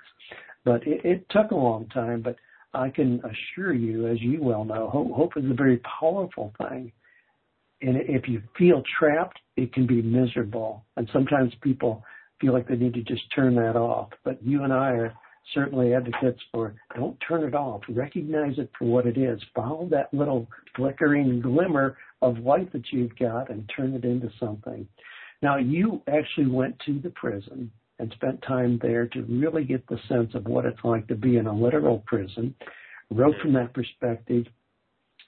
But 0.63 0.85
it, 0.87 1.05
it 1.05 1.25
took 1.29 1.51
a 1.51 1.55
long 1.55 1.87
time, 1.89 2.21
but 2.21 2.35
I 2.73 2.89
can 2.89 3.21
assure 3.23 3.73
you, 3.73 4.07
as 4.07 4.21
you 4.21 4.41
well 4.41 4.65
know, 4.65 4.89
hope, 4.89 5.11
hope 5.11 5.37
is 5.37 5.49
a 5.49 5.53
very 5.53 5.79
powerful 5.99 6.53
thing. 6.57 6.91
And 7.81 7.97
if 7.97 8.27
you 8.27 8.41
feel 8.57 8.83
trapped, 8.99 9.39
it 9.57 9.73
can 9.73 9.85
be 9.85 10.01
miserable. 10.01 10.83
And 10.97 11.09
sometimes 11.13 11.53
people 11.61 12.03
feel 12.41 12.53
like 12.53 12.67
they 12.67 12.75
need 12.75 12.93
to 12.95 13.03
just 13.03 13.23
turn 13.33 13.55
that 13.55 13.75
off. 13.75 14.09
But 14.23 14.43
you 14.43 14.63
and 14.63 14.73
I 14.73 14.89
are 14.91 15.13
certainly 15.53 15.93
advocates 15.93 16.41
for 16.51 16.75
don't 16.95 17.17
turn 17.27 17.43
it 17.43 17.53
off. 17.53 17.81
Recognize 17.89 18.57
it 18.57 18.71
for 18.77 18.85
what 18.85 19.05
it 19.05 19.17
is. 19.17 19.39
Follow 19.53 19.87
that 19.89 20.13
little 20.13 20.47
flickering 20.75 21.41
glimmer 21.41 21.97
of 22.21 22.37
light 22.39 22.71
that 22.73 22.91
you've 22.91 23.15
got 23.17 23.49
and 23.49 23.69
turn 23.75 23.93
it 23.93 24.03
into 24.03 24.29
something. 24.39 24.87
Now, 25.41 25.57
you 25.57 26.01
actually 26.07 26.47
went 26.47 26.79
to 26.85 26.99
the 26.99 27.11
prison 27.11 27.71
and 27.99 28.11
spent 28.15 28.41
time 28.41 28.79
there 28.81 29.07
to 29.07 29.21
really 29.23 29.63
get 29.63 29.87
the 29.87 29.99
sense 30.09 30.33
of 30.33 30.45
what 30.45 30.65
it's 30.65 30.83
like 30.83 31.07
to 31.07 31.15
be 31.15 31.37
in 31.37 31.47
a 31.47 31.53
literal 31.53 32.03
prison. 32.05 32.53
Wrote 33.11 33.35
from 33.41 33.53
that 33.53 33.73
perspective, 33.73 34.45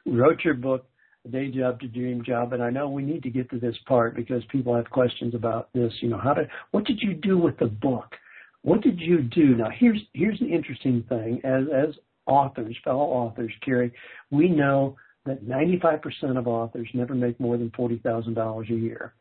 wrote 0.06 0.43
your 0.43 0.56
book, 0.56 0.86
day 1.32 1.51
job 1.51 1.80
to 1.82 1.88
dream 1.88 2.23
job. 2.25 2.53
And 2.53 2.63
I 2.63 2.69
know 2.69 2.89
we 2.89 3.03
need 3.03 3.23
to 3.23 3.30
get 3.30 3.49
to 3.51 3.60
this 3.60 3.75
part 3.86 4.15
because 4.15 4.41
people 4.51 4.75
have 4.75 4.89
questions 4.89 5.36
about 5.36 5.71
this. 5.73 5.93
You 6.01 6.10
know, 6.10 6.17
how 6.17 6.34
to, 6.34 6.47
what 6.71 6.86
did 6.86 6.99
you 7.01 7.13
do 7.13 7.38
with 7.38 7.58
the 7.58 7.67
book? 7.67 8.15
What 8.67 8.82
did 8.82 8.99
you 8.99 9.21
do? 9.21 9.56
Now, 9.56 9.69
here's, 9.73 10.01
here's 10.12 10.38
the 10.39 10.53
interesting 10.53 11.01
thing. 11.08 11.39
As, 11.45 11.63
as 11.73 11.95
authors, 12.25 12.75
fellow 12.84 13.06
authors, 13.06 13.53
Kary, 13.63 13.93
we 14.30 14.49
know 14.49 14.97
that 15.25 15.47
95% 15.47 16.38
of 16.38 16.49
authors 16.49 16.89
never 16.93 17.15
make 17.15 17.39
more 17.39 17.56
than 17.56 17.71
$40,000 17.71 18.69
a 18.69 18.73
year. 18.75 19.13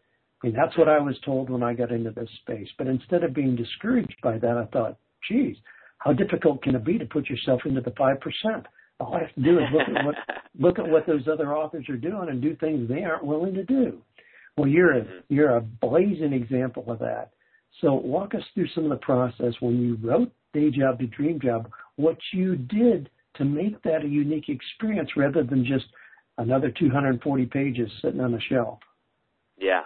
I 0.42 0.48
mean, 0.48 0.56
that's 0.56 0.76
what 0.76 0.88
I 0.88 0.98
was 0.98 1.14
told 1.24 1.48
when 1.48 1.62
I 1.62 1.74
got 1.74 1.92
into 1.92 2.10
this 2.10 2.28
space. 2.40 2.66
But 2.76 2.88
instead 2.88 3.22
of 3.22 3.34
being 3.34 3.54
discouraged 3.54 4.16
by 4.20 4.36
that, 4.38 4.56
I 4.56 4.64
thought, 4.72 4.98
geez, 5.28 5.56
how 5.98 6.12
difficult 6.12 6.64
can 6.64 6.74
it 6.74 6.84
be 6.84 6.98
to 6.98 7.06
put 7.06 7.30
yourself 7.30 7.60
into 7.66 7.80
the 7.80 7.92
5%? 7.92 8.18
All 8.98 9.14
I 9.14 9.20
have 9.20 9.34
to 9.36 9.42
do 9.42 9.60
is 9.60 9.66
look 9.72 9.96
at 9.96 10.04
what 10.04 10.14
look 10.58 10.78
at 10.80 10.88
what 10.88 11.06
those 11.06 11.28
other 11.32 11.54
authors 11.54 11.88
are 11.88 11.96
doing 11.96 12.30
and 12.30 12.42
do 12.42 12.56
things 12.56 12.88
they 12.88 13.04
aren't 13.04 13.24
willing 13.24 13.54
to 13.54 13.62
do. 13.62 14.02
Well, 14.56 14.68
you're 14.68 14.98
a 14.98 15.06
you're 15.28 15.56
a 15.56 15.60
blazing 15.60 16.32
example 16.32 16.90
of 16.90 16.98
that. 16.98 17.30
So 17.80 17.94
walk 17.94 18.34
us 18.34 18.42
through 18.54 18.68
some 18.74 18.84
of 18.84 18.90
the 18.90 18.96
process 18.96 19.54
when 19.60 19.80
you 19.80 19.98
wrote 20.02 20.32
Day 20.52 20.70
Job 20.70 20.98
to 21.00 21.06
Dream 21.06 21.38
Job, 21.40 21.70
what 21.96 22.16
you 22.32 22.56
did 22.56 23.10
to 23.36 23.44
make 23.44 23.82
that 23.82 24.04
a 24.04 24.08
unique 24.08 24.48
experience 24.48 25.10
rather 25.16 25.42
than 25.42 25.64
just 25.64 25.84
another 26.38 26.70
240 26.70 27.46
pages 27.46 27.90
sitting 28.02 28.20
on 28.20 28.34
a 28.34 28.40
shelf. 28.40 28.78
Yeah. 29.58 29.82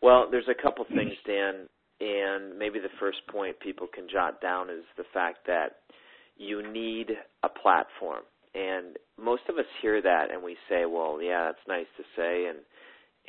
Well, 0.00 0.28
there's 0.30 0.48
a 0.48 0.60
couple 0.60 0.84
things, 0.84 1.12
Dan, 1.26 1.68
and 2.00 2.58
maybe 2.58 2.78
the 2.80 2.88
first 2.98 3.18
point 3.30 3.58
people 3.60 3.86
can 3.92 4.08
jot 4.12 4.40
down 4.40 4.70
is 4.70 4.84
the 4.96 5.04
fact 5.12 5.46
that 5.46 5.76
you 6.36 6.68
need 6.72 7.12
a 7.42 7.48
platform. 7.48 8.22
And 8.54 8.96
most 9.18 9.42
of 9.48 9.56
us 9.56 9.64
hear 9.80 10.02
that 10.02 10.30
and 10.32 10.42
we 10.42 10.56
say, 10.68 10.84
well, 10.84 11.20
yeah, 11.22 11.44
that's 11.46 11.66
nice 11.68 11.86
to 11.96 12.02
say 12.16 12.46
and 12.46 12.58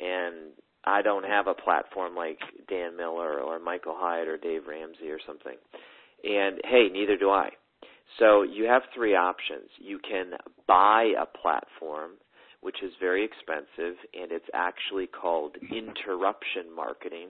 and 0.00 0.52
I 0.86 1.02
don't 1.02 1.24
have 1.24 1.46
a 1.46 1.54
platform 1.54 2.14
like 2.14 2.38
Dan 2.68 2.96
Miller 2.96 3.40
or 3.40 3.58
Michael 3.58 3.94
Hyatt 3.96 4.28
or 4.28 4.36
Dave 4.36 4.62
Ramsey 4.68 5.10
or 5.10 5.18
something. 5.26 5.56
And 6.24 6.60
hey, 6.64 6.88
neither 6.92 7.16
do 7.16 7.30
I. 7.30 7.50
So 8.18 8.42
you 8.42 8.64
have 8.64 8.82
three 8.94 9.14
options. 9.14 9.68
You 9.78 9.98
can 9.98 10.32
buy 10.68 11.12
a 11.18 11.26
platform, 11.26 12.12
which 12.60 12.82
is 12.82 12.92
very 13.00 13.24
expensive, 13.24 13.96
and 14.14 14.30
it's 14.30 14.48
actually 14.54 15.06
called 15.06 15.56
interruption 15.70 16.74
marketing, 16.74 17.28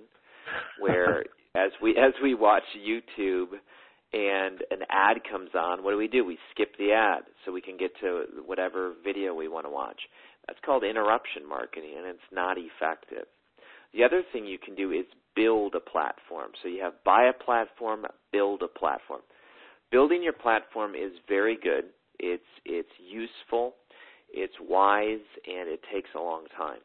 where 0.78 1.24
as 1.56 1.70
we 1.82 1.96
as 1.96 2.12
we 2.22 2.34
watch 2.34 2.64
YouTube 2.76 3.54
and 4.12 4.62
an 4.70 4.86
ad 4.90 5.18
comes 5.28 5.50
on, 5.54 5.82
what 5.82 5.90
do 5.90 5.96
we 5.96 6.08
do? 6.08 6.24
We 6.24 6.38
skip 6.52 6.76
the 6.78 6.92
ad 6.92 7.22
so 7.44 7.52
we 7.52 7.60
can 7.60 7.76
get 7.76 7.90
to 8.00 8.24
whatever 8.46 8.94
video 9.02 9.34
we 9.34 9.48
want 9.48 9.66
to 9.66 9.70
watch. 9.70 10.00
That's 10.46 10.58
called 10.64 10.84
interruption 10.84 11.48
marketing, 11.48 11.94
and 11.96 12.06
it's 12.06 12.30
not 12.30 12.56
effective. 12.58 13.26
The 13.94 14.02
other 14.04 14.22
thing 14.32 14.46
you 14.46 14.58
can 14.58 14.74
do 14.74 14.90
is 14.90 15.06
build 15.36 15.74
a 15.74 15.80
platform. 15.80 16.50
So 16.62 16.68
you 16.68 16.82
have 16.82 16.94
buy 17.04 17.24
a 17.28 17.44
platform, 17.44 18.04
build 18.32 18.62
a 18.62 18.68
platform. 18.68 19.20
Building 19.90 20.22
your 20.22 20.32
platform 20.32 20.94
is 20.94 21.12
very 21.28 21.56
good. 21.60 21.84
It's 22.18 22.42
it's 22.64 22.88
useful, 22.98 23.74
it's 24.32 24.54
wise, 24.60 25.24
and 25.46 25.68
it 25.68 25.80
takes 25.92 26.10
a 26.16 26.20
long 26.20 26.44
time. 26.56 26.80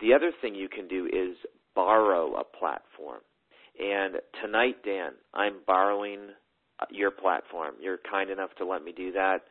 The 0.00 0.14
other 0.14 0.32
thing 0.40 0.54
you 0.54 0.68
can 0.68 0.88
do 0.88 1.06
is 1.06 1.36
borrow 1.74 2.34
a 2.36 2.44
platform. 2.44 3.20
And 3.78 4.16
tonight, 4.42 4.76
Dan, 4.84 5.12
I'm 5.34 5.56
borrowing 5.66 6.28
your 6.90 7.10
platform. 7.10 7.74
You're 7.80 7.98
kind 8.10 8.30
enough 8.30 8.50
to 8.58 8.66
let 8.66 8.82
me 8.82 8.92
do 8.96 9.12
that. 9.12 9.42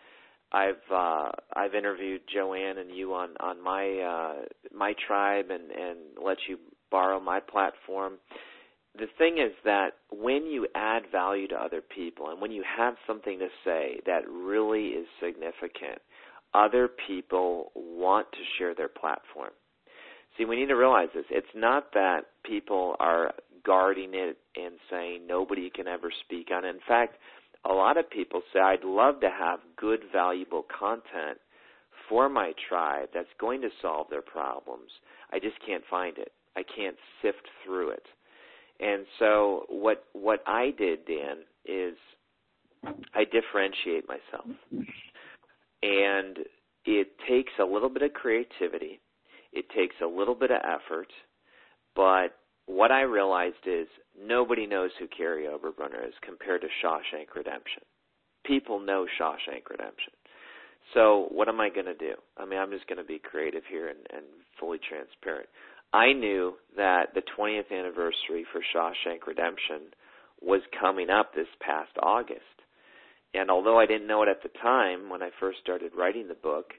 I've 0.55 0.89
uh, 0.89 1.31
I've 1.53 1.75
interviewed 1.75 2.21
Joanne 2.33 2.77
and 2.77 2.89
you 2.95 3.13
on 3.13 3.31
on 3.41 3.61
my 3.61 3.99
uh, 3.99 4.45
my 4.73 4.93
tribe 5.05 5.47
and 5.49 5.69
and 5.69 5.99
let 6.23 6.37
you 6.47 6.57
borrow 6.89 7.19
my 7.19 7.41
platform. 7.41 8.13
The 8.97 9.07
thing 9.17 9.37
is 9.37 9.51
that 9.65 9.89
when 10.09 10.45
you 10.45 10.67
add 10.73 11.03
value 11.11 11.49
to 11.49 11.55
other 11.55 11.81
people 11.81 12.29
and 12.29 12.39
when 12.39 12.51
you 12.51 12.63
have 12.77 12.93
something 13.05 13.37
to 13.39 13.47
say 13.65 13.99
that 14.05 14.21
really 14.29 14.87
is 14.89 15.05
significant, 15.21 15.99
other 16.53 16.89
people 17.05 17.73
want 17.75 18.31
to 18.31 18.37
share 18.57 18.73
their 18.73 18.87
platform. 18.87 19.51
See, 20.37 20.45
we 20.45 20.55
need 20.55 20.67
to 20.67 20.75
realize 20.75 21.09
this. 21.13 21.25
It's 21.29 21.47
not 21.53 21.91
that 21.93 22.21
people 22.45 22.95
are 23.01 23.33
guarding 23.65 24.11
it 24.13 24.37
and 24.55 24.75
saying 24.89 25.27
nobody 25.27 25.69
can 25.69 25.87
ever 25.87 26.09
speak 26.23 26.47
on 26.53 26.63
it. 26.63 26.69
In 26.69 26.79
fact, 26.87 27.15
a 27.70 27.74
lot 27.74 27.97
of 27.97 28.09
people 28.09 28.41
say, 28.53 28.59
I'd 28.59 28.84
love 28.84 29.20
to 29.22 29.30
have 29.30 29.59
good, 29.78 30.01
valuable 30.11 30.66
content 30.78 31.39
for 32.07 32.30
my 32.30 32.53
tribe 32.70 33.09
that's 33.13 33.28
going 33.39 33.61
to 33.61 33.70
solve 33.82 34.07
their 34.09 34.22
problems. 34.22 34.89
I 35.32 35.39
just 35.39 35.55
can't 35.66 35.84
find 35.89 36.18
it. 36.18 36.32
I 36.55 36.63
can't 36.63 36.95
sift 37.22 37.47
through 37.63 37.89
it. 37.89 38.03
And 38.80 39.05
so 39.20 39.66
what 39.70 40.03
what 40.13 40.41
I 40.45 40.74
did, 40.78 41.05
Dan, 41.05 41.38
is 41.66 41.95
I 43.13 43.24
differentiate 43.24 44.05
myself. 44.07 44.47
And 45.82 46.38
it 46.86 47.07
takes 47.28 47.53
a 47.59 47.63
little 47.63 47.89
bit 47.89 48.03
of 48.03 48.13
creativity. 48.13 48.99
It 49.53 49.66
takes 49.70 49.95
a 50.03 50.07
little 50.07 50.36
bit 50.36 50.51
of 50.51 50.59
effort, 50.63 51.07
but 51.95 52.38
what 52.68 52.91
I 52.91 53.01
realized 53.01 53.66
is 53.66 53.88
nobody 54.20 54.66
knows 54.66 54.91
who 54.99 55.07
Kary 55.07 55.45
Oberbrunner 55.45 56.07
is 56.07 56.13
compared 56.22 56.61
to 56.61 56.68
Shawshank 56.84 57.36
Redemption. 57.36 57.84
People 58.45 58.80
know 58.80 59.05
Shawshank 59.20 59.70
Redemption. 59.70 60.13
So 60.93 61.28
what 61.32 61.47
am 61.49 61.59
I 61.59 61.70
going 61.70 61.86
to 61.88 61.95
do? 61.95 62.13
I 62.38 62.45
mean, 62.45 62.59
I'm 62.59 62.72
just 62.72 62.88
going 62.88 62.97
to 62.97 63.03
be 63.03 63.20
creative 63.20 63.63
here 63.70 63.88
and, 63.89 63.99
and 64.13 64.26
fully 64.59 64.80
transparent. 64.88 65.49
I 65.93 66.13
knew 66.13 66.55
that 66.76 67.13
the 67.13 67.24
20th 67.38 67.72
anniversary 67.72 68.45
for 68.51 68.61
Shawshank 68.76 69.26
Redemption 69.28 69.93
was 70.41 70.61
coming 70.80 71.09
up 71.09 71.34
this 71.34 71.47
past 71.59 71.91
August. 72.01 72.41
And 73.34 73.49
although 73.49 73.80
I 73.80 73.86
didn't 73.86 74.07
know 74.07 74.24
it 74.24 74.30
at 74.30 74.43
the 74.43 74.59
time 74.59 75.09
when 75.09 75.22
I 75.22 75.30
first 75.39 75.59
started 75.61 75.91
writing 75.97 76.28
the 76.28 76.36
book, 76.36 76.72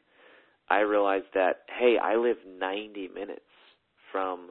I 0.69 0.81
realized 0.81 1.27
that, 1.35 1.63
hey, 1.79 1.97
I 2.03 2.17
live 2.17 2.37
90 2.59 3.09
minutes 3.09 3.41
from 4.13 4.51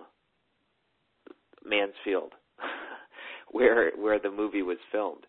Mansfield, 1.67 2.33
where 3.51 3.91
where 3.97 4.19
the 4.19 4.31
movie 4.31 4.61
was 4.61 4.77
filmed. 4.91 5.25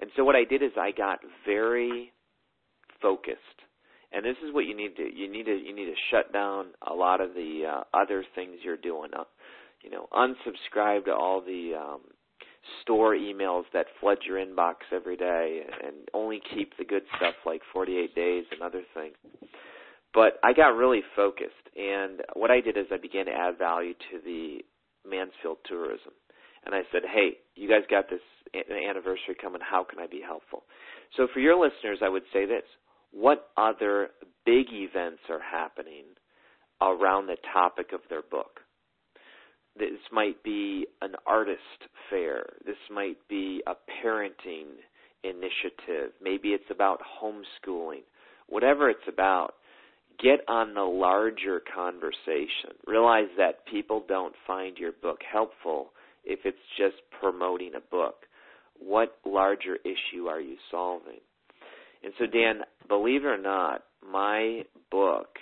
And 0.00 0.10
so 0.16 0.24
what 0.24 0.36
I 0.36 0.44
did 0.44 0.62
is 0.62 0.70
I 0.76 0.92
got 0.92 1.18
very 1.44 2.12
focused 3.02 3.38
And 4.12 4.24
this 4.24 4.36
is 4.46 4.54
what 4.54 4.64
you 4.64 4.76
need 4.76 4.96
to 4.96 5.02
you 5.02 5.30
need 5.30 5.44
to 5.44 5.54
you 5.54 5.74
need 5.74 5.86
to 5.86 5.94
shut 6.10 6.32
down 6.32 6.68
a 6.86 6.94
lot 6.94 7.20
of 7.20 7.34
the 7.34 7.64
uh, 7.68 7.82
other 7.94 8.24
things 8.34 8.56
you're 8.62 8.76
doing. 8.76 9.10
Uh, 9.16 9.24
you 9.82 9.90
know, 9.90 10.08
unsubscribe 10.12 11.04
to 11.04 11.12
all 11.12 11.40
the 11.40 11.72
um, 11.78 12.00
store 12.82 13.14
emails 13.14 13.64
that 13.72 13.86
flood 14.00 14.18
your 14.26 14.38
inbox 14.38 14.76
every 14.92 15.16
day, 15.16 15.60
and 15.84 15.94
only 16.14 16.40
keep 16.54 16.76
the 16.78 16.84
good 16.84 17.02
stuff 17.16 17.34
like 17.46 17.60
48 17.72 18.14
days 18.14 18.44
and 18.50 18.62
other 18.62 18.82
things. 18.94 19.14
But 20.14 20.40
I 20.42 20.52
got 20.52 20.68
really 20.68 21.02
focused, 21.14 21.52
and 21.76 22.22
what 22.34 22.50
I 22.50 22.60
did 22.60 22.76
is 22.76 22.86
I 22.90 22.96
began 22.96 23.26
to 23.26 23.32
add 23.32 23.58
value 23.58 23.92
to 24.10 24.18
the 24.24 24.58
Mansfield 25.08 25.58
tourism. 25.66 26.12
And 26.64 26.74
I 26.74 26.82
said, 26.92 27.02
hey, 27.04 27.38
you 27.54 27.68
guys 27.68 27.82
got 27.90 28.10
this 28.10 28.20
anniversary 28.54 29.36
coming. 29.40 29.60
How 29.62 29.84
can 29.84 29.98
I 29.98 30.06
be 30.06 30.20
helpful? 30.24 30.64
So 31.16 31.28
for 31.32 31.40
your 31.40 31.54
listeners, 31.58 31.98
I 32.02 32.08
would 32.08 32.24
say 32.32 32.46
this. 32.46 32.64
What 33.12 33.48
other 33.56 34.08
big 34.44 34.66
events 34.70 35.22
are 35.30 35.40
happening 35.40 36.04
around 36.82 37.26
the 37.26 37.36
topic 37.52 37.92
of 37.92 38.00
their 38.10 38.22
book? 38.22 38.60
This 39.78 40.00
might 40.12 40.42
be 40.42 40.86
an 41.00 41.12
artist 41.26 41.60
fair. 42.10 42.44
This 42.66 42.76
might 42.90 43.16
be 43.28 43.62
a 43.66 43.74
parenting 44.04 44.66
initiative. 45.22 46.12
Maybe 46.22 46.48
it's 46.48 46.70
about 46.70 47.00
homeschooling. 47.22 48.02
Whatever 48.48 48.90
it's 48.90 49.08
about, 49.08 49.54
get 50.22 50.40
on 50.48 50.74
the 50.74 50.82
larger 50.82 51.60
conversation. 51.74 52.74
Realize 52.86 53.28
that 53.36 53.66
people 53.66 54.04
don't 54.08 54.34
find 54.46 54.76
your 54.76 54.92
book 54.92 55.20
helpful 55.30 55.90
if 56.24 56.40
it's 56.44 56.58
just 56.76 56.96
promoting 57.20 57.72
a 57.76 57.80
book. 57.90 58.26
What 58.78 59.18
larger 59.24 59.76
issue 59.84 60.26
are 60.26 60.40
you 60.40 60.56
solving? 60.70 61.20
And 62.02 62.12
so, 62.18 62.26
Dan, 62.26 62.60
believe 62.88 63.24
it 63.24 63.28
or 63.28 63.38
not, 63.38 63.84
my 64.06 64.62
book, 64.90 65.36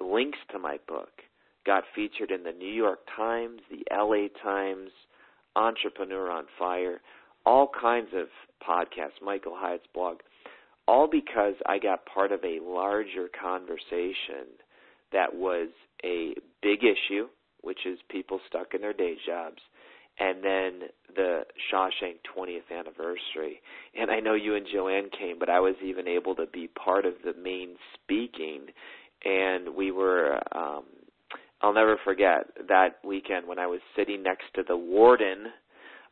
links 0.00 0.38
to 0.52 0.58
my 0.58 0.78
book, 0.88 1.10
got 1.66 1.84
featured 1.94 2.30
in 2.30 2.42
the 2.42 2.52
New 2.52 2.72
York 2.72 3.00
Times, 3.16 3.60
the 3.70 3.84
LA 3.94 4.28
Times, 4.42 4.90
Entrepreneur 5.56 6.30
on 6.30 6.44
Fire, 6.58 7.00
all 7.46 7.70
kinds 7.80 8.08
of 8.14 8.26
podcasts, 8.66 9.22
Michael 9.22 9.54
Hyatt's 9.56 9.86
blog 9.94 10.18
all 10.86 11.08
because 11.10 11.54
I 11.66 11.78
got 11.78 12.06
part 12.06 12.32
of 12.32 12.40
a 12.44 12.60
larger 12.62 13.28
conversation 13.40 14.54
that 15.12 15.34
was 15.34 15.68
a 16.04 16.34
big 16.62 16.80
issue, 16.82 17.28
which 17.62 17.80
is 17.86 17.98
people 18.10 18.40
stuck 18.48 18.74
in 18.74 18.80
their 18.80 18.92
day 18.92 19.14
jobs, 19.26 19.58
and 20.18 20.44
then 20.44 20.88
the 21.14 21.42
Shawshank 21.72 22.18
20th 22.36 22.70
anniversary. 22.70 23.60
And 23.98 24.10
I 24.10 24.20
know 24.20 24.34
you 24.34 24.54
and 24.54 24.66
Joanne 24.72 25.10
came, 25.18 25.38
but 25.38 25.48
I 25.48 25.60
was 25.60 25.74
even 25.84 26.06
able 26.06 26.34
to 26.36 26.46
be 26.46 26.68
part 26.68 27.06
of 27.06 27.14
the 27.24 27.34
main 27.40 27.76
speaking, 27.94 28.66
and 29.24 29.74
we 29.74 29.90
were. 29.90 30.40
Um, 30.52 30.84
I'll 31.62 31.72
never 31.72 31.98
forget 32.04 32.46
that 32.68 32.98
weekend 33.02 33.46
when 33.46 33.58
I 33.58 33.66
was 33.66 33.80
sitting 33.96 34.22
next 34.22 34.44
to 34.54 34.62
the 34.68 34.76
warden, 34.76 35.46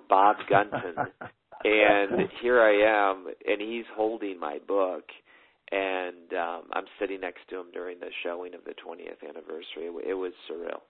Bob 0.09 0.37
Gunton, 0.49 0.95
and 1.64 2.28
here 2.40 2.60
I 2.60 3.10
am, 3.10 3.26
and 3.46 3.60
he's 3.60 3.84
holding 3.94 4.38
my 4.38 4.58
book, 4.66 5.04
and 5.70 6.32
um, 6.32 6.62
I'm 6.72 6.84
sitting 7.00 7.20
next 7.20 7.40
to 7.50 7.60
him 7.60 7.66
during 7.72 7.98
the 8.00 8.10
showing 8.22 8.54
of 8.54 8.64
the 8.64 8.72
20th 8.72 9.28
anniversary. 9.28 9.86
It, 9.86 10.10
it 10.10 10.14
was 10.14 10.32
surreal. 10.50 10.80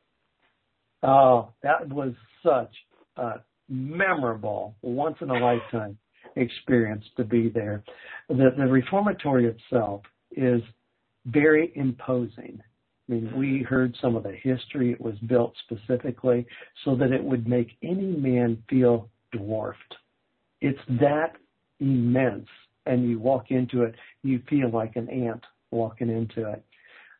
Oh, 1.02 1.48
that 1.62 1.88
was 1.88 2.12
such 2.42 2.74
a 3.16 3.40
memorable, 3.68 4.74
once 4.82 5.16
in 5.20 5.30
a 5.30 5.38
lifetime 5.38 5.98
experience 6.36 7.04
to 7.16 7.24
be 7.24 7.48
there. 7.48 7.82
The, 8.28 8.50
the 8.56 8.66
reformatory 8.66 9.46
itself 9.46 10.02
is 10.36 10.62
very 11.26 11.72
imposing. 11.74 12.60
I 13.08 13.12
mean, 13.12 13.32
we 13.36 13.62
heard 13.62 13.96
some 14.00 14.16
of 14.16 14.22
the 14.22 14.36
history. 14.42 14.92
It 14.92 15.00
was 15.00 15.14
built 15.26 15.54
specifically 15.64 16.46
so 16.84 16.94
that 16.96 17.10
it 17.12 17.22
would 17.22 17.48
make 17.48 17.68
any 17.82 18.16
man 18.16 18.62
feel 18.68 19.08
dwarfed 19.32 19.96
it's 20.62 20.80
that 21.00 21.32
immense 21.80 22.48
and 22.86 23.08
you 23.08 23.18
walk 23.18 23.50
into 23.50 23.82
it, 23.82 23.94
you 24.22 24.40
feel 24.48 24.70
like 24.70 24.96
an 24.96 25.08
ant 25.10 25.42
walking 25.70 26.08
into 26.08 26.48
it. 26.50 26.64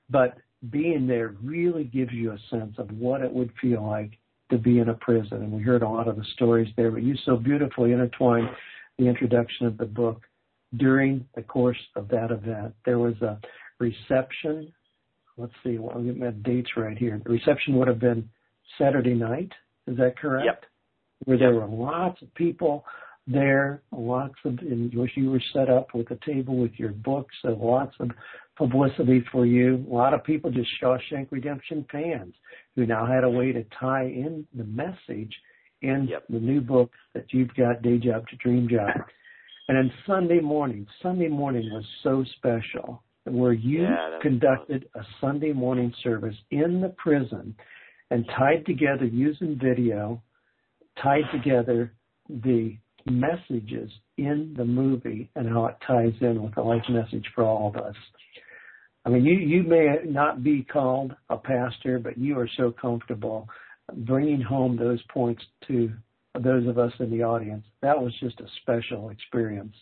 But 0.09 0.39
being 0.71 1.07
there 1.07 1.35
really 1.43 1.85
gives 1.85 2.13
you 2.13 2.33
a 2.33 2.39
sense 2.51 2.75
of 2.79 2.91
what 2.93 3.21
it 3.21 3.33
would 3.33 3.51
feel 3.61 3.85
like 3.85 4.13
to 4.51 4.59
be 4.59 4.79
in 4.79 4.89
a 4.89 4.95
prison. 4.95 5.39
And 5.39 5.53
we 5.53 5.63
heard 5.63 5.83
a 5.83 5.89
lot 5.89 6.09
of 6.09 6.17
the 6.17 6.25
stories 6.35 6.73
there, 6.77 6.91
but 6.91 7.03
you 7.03 7.17
so 7.25 7.37
beautifully 7.37 7.93
intertwined 7.93 8.49
the 8.99 9.09
introduction 9.09 9.67
of 9.67 9.77
the 9.77 9.87
book 9.87 10.23
during 10.77 11.27
the 11.35 11.43
course 11.43 11.79
of 11.97 12.09
that 12.09 12.31
event. 12.31 12.75
There 12.85 12.99
was 12.99 13.21
a 13.23 13.41
reception. 13.81 14.73
Let's 15.37 15.53
see, 15.65 15.79
well, 15.79 15.97
I'll 15.97 16.03
get 16.03 16.19
my 16.19 16.31
dates 16.31 16.71
right 16.77 16.97
here. 16.97 17.21
The 17.25 17.31
reception 17.31 17.75
would 17.77 17.89
have 17.89 17.99
been 17.99 18.29
Saturday 18.79 19.15
night. 19.15 19.51
Is 19.87 19.97
that 19.97 20.19
correct? 20.19 20.47
Yep. 20.47 20.65
Where 21.25 21.39
there 21.39 21.55
were 21.55 21.67
lots 21.67 22.21
of 22.23 22.33
people 22.35 22.85
there, 23.27 23.83
lots 23.93 24.35
of, 24.45 24.59
in 24.61 24.91
which 24.95 25.13
you 25.17 25.31
were 25.31 25.43
set 25.53 25.71
up 25.71 25.89
with 25.95 26.11
a 26.11 26.19
table 26.27 26.57
with 26.57 26.73
your 26.77 26.91
books, 26.91 27.35
and 27.45 27.59
lots 27.59 27.95
of 28.01 28.11
publicity 28.57 29.25
for 29.31 29.47
you. 29.47 29.85
A 29.91 29.95
lot 29.95 30.15
of 30.15 30.25
people 30.25 30.51
just 30.51 30.71
Shawshank 30.83 31.29
Redemption 31.31 31.87
fans 31.91 32.35
who 32.75 32.87
now 32.87 33.07
had 33.07 33.25
a 33.25 33.31
way 33.31 33.53
to 33.53 33.65
tie 33.79 34.05
in 34.05 34.47
the 34.55 34.65
message 34.65 35.35
in 35.83 36.09
yep. 36.09 36.25
the 36.29 36.39
new 36.39 36.61
book 36.61 36.91
that 37.15 37.27
you've 37.31 37.55
got, 37.55 37.83
Day 37.83 37.99
Job 37.99 38.27
to 38.29 38.37
Dream 38.37 38.69
Job. 38.69 38.91
And 39.69 39.79
then 39.79 39.93
Sunday 40.07 40.41
morning, 40.41 40.87
Sunday 41.03 41.29
morning 41.29 41.71
was 41.73 41.85
so 42.03 42.25
special 42.37 43.03
where 43.25 43.53
you 43.53 43.83
yeah, 43.83 44.19
conducted 44.21 44.89
a 44.97 45.01
Sunday 45.21 45.53
morning 45.53 45.95
service 46.03 46.35
in 46.51 46.81
the 46.81 46.89
prison 46.99 47.55
and 48.11 48.27
tied 48.37 48.67
together 48.67 49.05
using 49.05 49.59
video, 49.63 50.21
tied 51.01 51.25
together 51.33 51.93
the 52.29 52.77
messages 53.07 53.91
in 54.19 54.55
the 54.57 54.65
movie 54.65 55.31
and 55.35 55.49
how 55.49 55.67
it 55.67 55.77
ties 55.87 56.15
in 56.21 56.43
with 56.43 56.55
the 56.55 56.63
life 56.63 56.85
message 56.89 57.25
for 57.35 57.45
all 57.45 57.69
of 57.69 57.77
us. 57.77 57.97
I 59.05 59.09
mean, 59.09 59.25
you, 59.25 59.35
you 59.35 59.63
may 59.65 59.97
not 60.05 60.45
be 60.45 60.63
called 60.63 61.15
a 61.29 61.37
pastor, 61.37 61.99
but 61.99 62.17
you 62.17 62.39
are 62.39 62.49
so 62.57 62.71
comfortable 62.71 63.49
bringing 63.93 64.41
home 64.41 64.77
those 64.77 65.01
points 65.13 65.43
to 65.67 65.91
those 66.41 66.67
of 66.67 66.79
us 66.79 66.93
in 67.01 67.11
the 67.11 67.23
audience. 67.23 67.65
That 67.83 68.01
was 68.01 68.13
just 68.21 68.41
a 68.41 68.47
special 68.63 69.11
experience. 69.11 69.75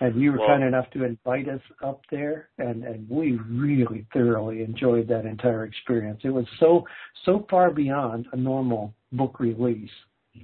And 0.00 0.20
you 0.20 0.32
were 0.32 0.38
well, 0.38 0.48
kind 0.48 0.62
enough 0.62 0.90
to 0.90 1.04
invite 1.04 1.48
us 1.48 1.62
up 1.82 2.02
there, 2.10 2.50
and, 2.58 2.84
and 2.84 3.08
we 3.08 3.38
really 3.48 4.06
thoroughly 4.12 4.62
enjoyed 4.62 5.08
that 5.08 5.24
entire 5.24 5.64
experience. 5.64 6.20
It 6.22 6.28
was 6.28 6.44
so 6.60 6.84
so 7.24 7.46
far 7.48 7.70
beyond 7.70 8.26
a 8.32 8.36
normal 8.36 8.92
book 9.12 9.40
release 9.40 9.88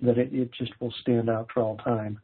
that 0.03 0.19
it, 0.19 0.33
it 0.33 0.51
just 0.53 0.73
will 0.81 0.95
stand 1.01 1.29
out 1.29 1.49
for 1.53 1.63
all 1.63 1.77
time. 1.79 2.21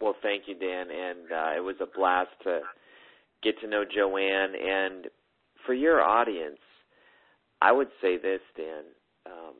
Well, 0.00 0.14
thank 0.22 0.44
you, 0.48 0.54
Dan, 0.54 0.86
and 0.90 1.32
uh, 1.32 1.56
it 1.56 1.62
was 1.62 1.76
a 1.80 1.86
blast 1.86 2.30
to 2.44 2.60
get 3.42 3.60
to 3.60 3.68
know 3.68 3.84
Joanne. 3.84 4.54
And 4.54 5.06
for 5.64 5.74
your 5.74 6.02
audience, 6.02 6.58
I 7.60 7.72
would 7.72 7.88
say 8.00 8.16
this, 8.18 8.40
Dan. 8.56 8.84
Um, 9.26 9.54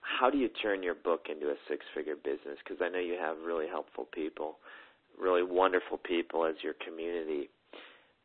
how 0.00 0.30
do 0.30 0.38
you 0.38 0.48
turn 0.48 0.82
your 0.82 0.94
book 0.94 1.26
into 1.30 1.48
a 1.48 1.54
six-figure 1.68 2.16
business? 2.16 2.58
Because 2.62 2.80
I 2.82 2.88
know 2.88 2.98
you 2.98 3.16
have 3.20 3.36
really 3.44 3.66
helpful 3.66 4.06
people, 4.12 4.58
really 5.20 5.42
wonderful 5.42 5.98
people 5.98 6.46
as 6.46 6.54
your 6.62 6.74
community. 6.86 7.50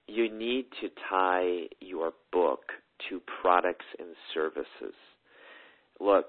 You 0.08 0.32
need 0.32 0.66
to 0.82 0.90
tie 1.10 1.68
your 1.80 2.14
book 2.32 2.62
to 3.10 3.22
products 3.42 3.86
and 3.98 4.10
services. 4.34 4.96
Look, 6.00 6.28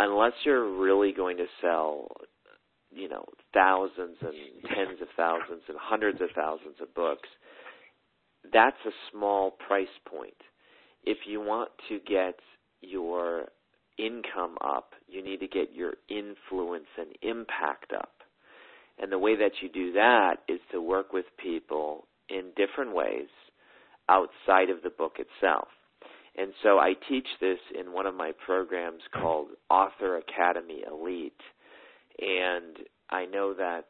unless 0.00 0.32
you're 0.44 0.78
really 0.78 1.12
going 1.12 1.36
to 1.36 1.46
sell, 1.60 2.08
you 2.90 3.08
know, 3.08 3.24
thousands 3.52 4.16
and 4.22 4.34
tens 4.74 5.00
of 5.02 5.08
thousands 5.14 5.62
and 5.68 5.76
hundreds 5.78 6.20
of 6.22 6.28
thousands 6.34 6.76
of 6.80 6.92
books, 6.94 7.28
that's 8.50 8.76
a 8.86 8.90
small 9.12 9.52
price 9.66 9.86
point. 10.08 10.34
If 11.04 11.18
you 11.26 11.40
want 11.40 11.70
to 11.90 11.98
get 11.98 12.34
your 12.80 13.48
income 13.98 14.56
up, 14.64 14.92
you 15.06 15.22
need 15.22 15.40
to 15.40 15.48
get 15.48 15.74
your 15.74 15.94
influence 16.08 16.88
and 16.98 17.08
impact 17.20 17.92
up. 17.92 18.14
And 18.98 19.12
the 19.12 19.18
way 19.18 19.36
that 19.36 19.52
you 19.60 19.68
do 19.68 19.92
that 19.92 20.36
is 20.48 20.60
to 20.72 20.80
work 20.80 21.12
with 21.12 21.26
people 21.42 22.06
in 22.30 22.52
different 22.56 22.94
ways 22.94 23.28
outside 24.08 24.70
of 24.70 24.82
the 24.82 24.90
book 24.90 25.16
itself. 25.18 25.68
And 26.40 26.54
so 26.62 26.78
I 26.78 26.94
teach 27.06 27.26
this 27.38 27.58
in 27.78 27.92
one 27.92 28.06
of 28.06 28.14
my 28.14 28.32
programs 28.46 29.02
called 29.12 29.48
Author 29.68 30.16
Academy 30.16 30.82
Elite. 30.90 31.32
And 32.18 32.78
I 33.10 33.26
know 33.26 33.52
that 33.52 33.84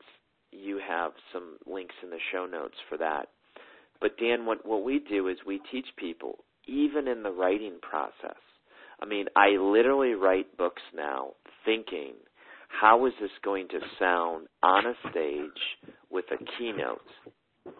you 0.50 0.80
have 0.86 1.12
some 1.32 1.58
links 1.64 1.94
in 2.02 2.10
the 2.10 2.18
show 2.32 2.46
notes 2.46 2.74
for 2.88 2.98
that. 2.98 3.28
But 4.00 4.18
Dan, 4.18 4.46
what, 4.46 4.66
what 4.66 4.82
we 4.82 4.98
do 4.98 5.28
is 5.28 5.36
we 5.46 5.60
teach 5.70 5.86
people, 5.96 6.38
even 6.66 7.06
in 7.06 7.22
the 7.22 7.30
writing 7.30 7.78
process. 7.80 8.40
I 9.00 9.06
mean, 9.06 9.26
I 9.36 9.50
literally 9.50 10.14
write 10.14 10.56
books 10.56 10.82
now 10.92 11.34
thinking, 11.64 12.14
how 12.68 13.06
is 13.06 13.12
this 13.20 13.30
going 13.44 13.68
to 13.68 13.78
sound 13.96 14.48
on 14.62 14.86
a 14.86 15.10
stage 15.10 15.90
with 16.10 16.24
a 16.32 16.44
keynote? 16.58 16.98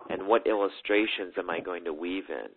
And 0.09 0.29
what 0.29 0.47
illustrations 0.47 1.35
am 1.39 1.51
I 1.51 1.59
going 1.59 1.85
to 1.85 1.93
weave 1.93 2.29
in? 2.29 2.51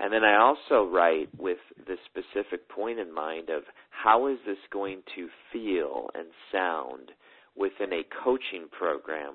And 0.00 0.12
then 0.12 0.24
I 0.24 0.36
also 0.36 0.90
write 0.90 1.28
with 1.38 1.58
the 1.86 1.96
specific 2.06 2.68
point 2.68 2.98
in 2.98 3.12
mind 3.12 3.50
of 3.50 3.62
how 3.90 4.26
is 4.28 4.38
this 4.46 4.58
going 4.72 5.02
to 5.16 5.28
feel 5.52 6.10
and 6.14 6.26
sound 6.50 7.12
within 7.56 7.92
a 7.92 8.02
coaching 8.24 8.66
program. 8.76 9.34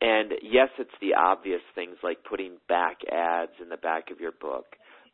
And 0.00 0.32
yes, 0.42 0.68
it's 0.78 0.90
the 1.00 1.14
obvious 1.14 1.62
things 1.74 1.96
like 2.02 2.18
putting 2.28 2.56
back 2.68 2.98
ads 3.10 3.52
in 3.62 3.68
the 3.68 3.76
back 3.76 4.10
of 4.10 4.20
your 4.20 4.32
book, 4.32 4.66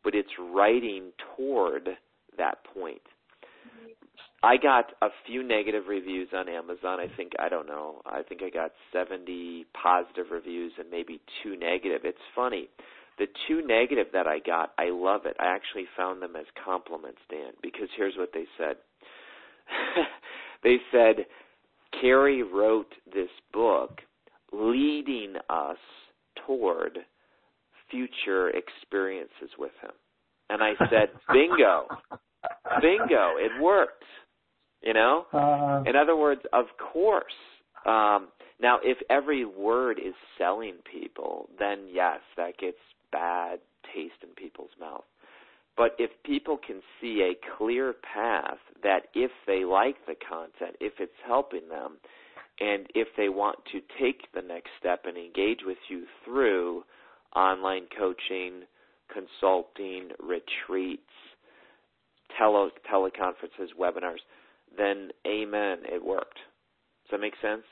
but 0.03 0.15
it's 0.15 0.31
writing 0.53 1.11
toward 1.37 1.89
that 2.37 2.57
point. 2.73 3.01
I 4.43 4.57
got 4.57 4.93
a 5.03 5.09
few 5.27 5.43
negative 5.43 5.83
reviews 5.87 6.29
on 6.33 6.49
Amazon. 6.49 6.99
I 6.99 7.07
think 7.15 7.33
I 7.39 7.47
don't 7.47 7.67
know. 7.67 8.01
I 8.07 8.23
think 8.23 8.41
I 8.41 8.49
got 8.49 8.71
70 8.91 9.67
positive 9.79 10.31
reviews 10.31 10.73
and 10.79 10.89
maybe 10.89 11.21
two 11.43 11.55
negative. 11.55 12.01
It's 12.03 12.17
funny. 12.35 12.67
The 13.21 13.27
two 13.47 13.61
negative 13.67 14.07
that 14.13 14.25
I 14.25 14.39
got, 14.39 14.71
I 14.79 14.89
love 14.89 15.27
it. 15.27 15.35
I 15.39 15.45
actually 15.45 15.85
found 15.95 16.23
them 16.23 16.35
as 16.35 16.47
compliments, 16.65 17.19
Dan, 17.29 17.51
because 17.61 17.87
here's 17.95 18.15
what 18.17 18.31
they 18.33 18.45
said. 18.57 18.77
they 20.63 20.77
said 20.91 21.27
Kary 22.01 22.41
wrote 22.41 22.91
this 23.13 23.29
book 23.53 23.99
leading 24.51 25.35
us 25.51 25.77
toward 26.47 26.97
future 27.91 28.49
experiences 28.49 29.51
with 29.59 29.73
him. 29.83 29.91
And 30.49 30.63
I 30.63 30.71
said, 30.89 31.09
bingo. 31.31 31.85
bingo, 32.81 33.33
it 33.37 33.61
worked. 33.61 34.03
You 34.81 34.95
know? 34.95 35.27
Uh, 35.31 35.83
In 35.87 35.95
other 35.95 36.15
words, 36.15 36.41
of 36.53 36.65
course. 36.91 37.33
Um, 37.85 38.29
now, 38.59 38.79
if 38.81 38.97
every 39.11 39.45
word 39.45 39.99
is 39.99 40.15
selling 40.39 40.77
people, 40.91 41.49
then 41.59 41.87
yes, 41.87 42.19
that 42.35 42.57
gets 42.57 42.77
bad 43.11 43.59
taste 43.93 44.23
in 44.23 44.29
people's 44.35 44.71
mouth. 44.79 45.03
But 45.77 45.95
if 45.97 46.11
people 46.23 46.57
can 46.57 46.81
see 46.99 47.21
a 47.21 47.57
clear 47.57 47.93
path 48.13 48.57
that 48.83 49.07
if 49.13 49.31
they 49.47 49.63
like 49.63 49.95
the 50.05 50.15
content, 50.15 50.75
if 50.79 50.93
it's 50.99 51.11
helping 51.25 51.69
them, 51.69 51.97
and 52.59 52.87
if 52.93 53.07
they 53.17 53.29
want 53.29 53.57
to 53.71 53.81
take 53.99 54.31
the 54.33 54.41
next 54.41 54.69
step 54.79 55.01
and 55.05 55.17
engage 55.17 55.59
with 55.65 55.77
you 55.89 56.03
through 56.23 56.83
online 57.35 57.87
coaching, 57.97 58.63
consulting, 59.11 60.09
retreats, 60.19 61.01
tele- 62.37 62.71
teleconferences, 62.91 63.69
webinars, 63.79 64.19
then 64.77 65.09
amen, 65.25 65.79
it 65.85 66.03
worked. 66.03 66.37
Does 67.05 67.11
that 67.11 67.19
make 67.19 67.33
sense? 67.41 67.63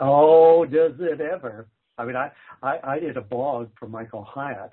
Oh, 0.00 0.64
does 0.64 0.92
it 1.00 1.20
ever? 1.20 1.66
I 1.98 2.04
mean, 2.04 2.16
I, 2.16 2.30
I, 2.62 2.78
I 2.84 2.98
did 2.98 3.16
a 3.16 3.20
blog 3.20 3.68
for 3.78 3.88
Michael 3.88 4.26
Hyatt 4.28 4.72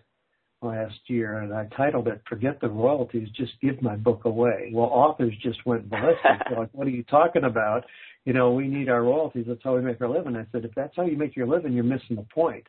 last 0.62 1.00
year 1.08 1.40
and 1.40 1.54
I 1.54 1.68
titled 1.76 2.08
it 2.08 2.22
Forget 2.28 2.60
the 2.62 2.70
Royalties, 2.70 3.28
Just 3.36 3.54
Give 3.62 3.82
My 3.82 3.96
Book 3.96 4.26
Away. 4.26 4.72
Well, 4.74 4.86
authors 4.88 5.34
just 5.42 5.66
went 5.66 5.90
ballistic. 5.90 6.58
like, 6.58 6.70
what 6.72 6.88
are 6.88 6.92
you 6.92 7.04
talking 7.04 7.44
about? 7.44 7.84
You 8.26 8.34
know, 8.34 8.52
we 8.52 8.68
need 8.68 8.90
our 8.90 9.04
royalties. 9.04 9.46
That's 9.48 9.62
how 9.64 9.76
we 9.76 9.82
make 9.82 10.02
our 10.02 10.10
living. 10.10 10.36
I 10.36 10.46
said, 10.52 10.66
if 10.66 10.72
that's 10.76 10.96
how 10.96 11.04
you 11.04 11.18
make 11.18 11.36
your 11.36 11.48
living, 11.48 11.74
you're 11.74 11.84
missing 11.84 12.16
the 12.16 12.26
point. 12.34 12.66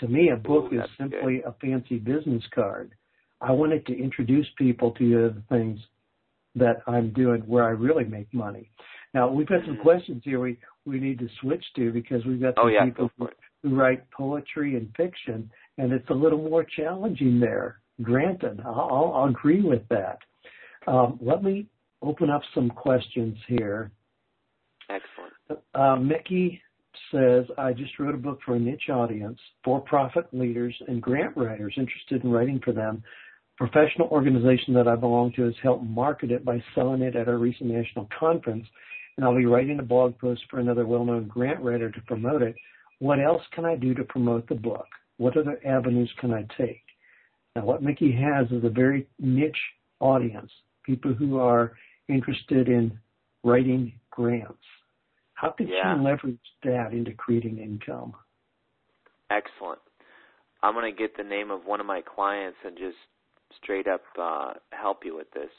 To 0.00 0.08
me, 0.08 0.30
a 0.30 0.36
book 0.36 0.72
Ooh, 0.72 0.80
is 0.80 0.88
simply 0.98 1.38
good. 1.38 1.44
a 1.46 1.54
fancy 1.60 1.98
business 1.98 2.42
card. 2.54 2.92
I 3.40 3.52
wanted 3.52 3.86
to 3.86 3.98
introduce 3.98 4.46
people 4.56 4.92
to 4.92 5.32
the 5.34 5.42
things 5.48 5.78
that 6.56 6.82
I'm 6.86 7.12
doing 7.12 7.42
where 7.42 7.64
I 7.64 7.70
really 7.70 8.04
make 8.04 8.32
money. 8.32 8.70
Now 9.12 9.28
we've 9.30 9.46
got 9.46 9.60
some 9.64 9.74
mm-hmm. 9.74 9.82
questions 9.82 10.22
here 10.24 10.40
we 10.40 10.58
we 10.84 10.98
need 10.98 11.18
to 11.20 11.28
switch 11.40 11.64
to 11.76 11.92
because 11.92 12.24
we've 12.24 12.40
got 12.40 12.54
some 12.56 12.66
oh, 12.66 12.68
yeah, 12.68 12.84
people 12.84 13.10
who, 13.64 13.74
write 13.74 14.08
poetry 14.10 14.76
and 14.76 14.88
fiction, 14.96 15.50
and 15.78 15.92
it's 15.92 16.08
a 16.10 16.14
little 16.14 16.38
more 16.38 16.64
challenging 16.76 17.40
there. 17.40 17.80
Granted, 18.02 18.60
I'll, 18.64 19.12
I'll 19.14 19.28
agree 19.28 19.62
with 19.62 19.82
that. 19.88 20.18
Um, 20.86 21.18
let 21.20 21.42
me 21.42 21.66
open 22.02 22.30
up 22.30 22.42
some 22.54 22.68
questions 22.68 23.36
here. 23.48 23.90
Excellent. 24.90 25.64
Uh, 25.74 25.96
Mickey 25.96 26.60
says, 27.10 27.44
I 27.58 27.72
just 27.72 27.98
wrote 27.98 28.14
a 28.14 28.18
book 28.18 28.40
for 28.44 28.56
a 28.56 28.58
niche 28.58 28.88
audience, 28.92 29.38
for 29.64 29.80
profit 29.80 30.26
leaders 30.32 30.74
and 30.86 31.00
grant 31.00 31.36
writers 31.36 31.74
interested 31.76 32.22
in 32.22 32.30
writing 32.30 32.60
for 32.64 32.72
them 32.72 33.02
professional 33.56 34.08
organization 34.08 34.74
that 34.74 34.88
I 34.88 34.96
belong 34.96 35.32
to 35.36 35.42
has 35.42 35.54
helped 35.62 35.84
market 35.84 36.30
it 36.30 36.44
by 36.44 36.62
selling 36.74 37.02
it 37.02 37.16
at 37.16 37.28
our 37.28 37.38
recent 37.38 37.70
national 37.70 38.08
conference, 38.18 38.66
and 39.16 39.24
I'll 39.24 39.36
be 39.36 39.46
writing 39.46 39.78
a 39.78 39.82
blog 39.82 40.18
post 40.18 40.42
for 40.50 40.58
another 40.58 40.86
well-known 40.86 41.28
grant 41.28 41.60
writer 41.60 41.90
to 41.90 42.00
promote 42.02 42.42
it. 42.42 42.56
What 43.04 43.20
else 43.20 43.42
can 43.52 43.66
I 43.66 43.76
do 43.76 43.92
to 43.92 44.02
promote 44.02 44.48
the 44.48 44.54
book? 44.54 44.86
What 45.18 45.36
other 45.36 45.60
avenues 45.62 46.10
can 46.18 46.32
I 46.32 46.46
take? 46.56 46.80
Now, 47.54 47.66
what 47.66 47.82
Mickey 47.82 48.10
has 48.12 48.46
is 48.50 48.64
a 48.64 48.70
very 48.70 49.06
niche 49.18 49.58
audience, 50.00 50.50
people 50.86 51.12
who 51.12 51.38
are 51.38 51.76
interested 52.08 52.66
in 52.66 52.98
writing 53.42 53.92
grants. 54.10 54.56
How 55.34 55.50
can 55.50 55.68
yeah. 55.68 55.94
she 55.94 56.00
leverage 56.00 56.38
that 56.62 56.94
into 56.94 57.12
creating 57.12 57.58
income? 57.58 58.14
Excellent. 59.30 59.80
I'm 60.62 60.72
going 60.72 60.90
to 60.90 60.98
get 60.98 61.14
the 61.14 61.24
name 61.24 61.50
of 61.50 61.66
one 61.66 61.80
of 61.80 61.86
my 61.86 62.00
clients 62.00 62.56
and 62.64 62.74
just 62.74 62.96
straight 63.62 63.86
up 63.86 64.00
uh, 64.18 64.54
help 64.70 65.04
you 65.04 65.14
with 65.14 65.30
this. 65.34 65.50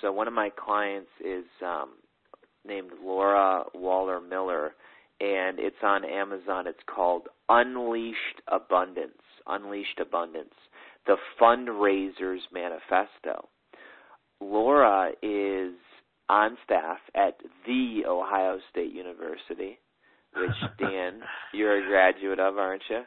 So 0.00 0.12
one 0.12 0.28
of 0.28 0.32
my 0.32 0.50
clients 0.50 1.10
is 1.26 1.44
um, 1.60 1.94
named 2.64 2.90
Laura 3.02 3.64
Waller 3.74 4.20
Miller, 4.20 4.74
and 5.20 5.58
it's 5.58 5.76
on 5.82 6.04
Amazon. 6.04 6.66
It's 6.66 6.78
called 6.86 7.28
Unleashed 7.48 8.42
Abundance. 8.48 9.12
Unleashed 9.48 9.98
Abundance, 10.00 10.54
the 11.06 11.16
Fundraisers 11.40 12.40
Manifesto. 12.52 13.48
Laura 14.40 15.10
is 15.22 15.74
on 16.28 16.56
staff 16.64 16.98
at 17.14 17.38
the 17.66 18.02
Ohio 18.06 18.58
State 18.70 18.92
University, 18.92 19.78
which 20.36 20.50
Dan, 20.78 21.20
you're 21.54 21.82
a 21.82 21.88
graduate 21.88 22.38
of, 22.38 22.58
aren't 22.58 22.82
you? 22.90 23.02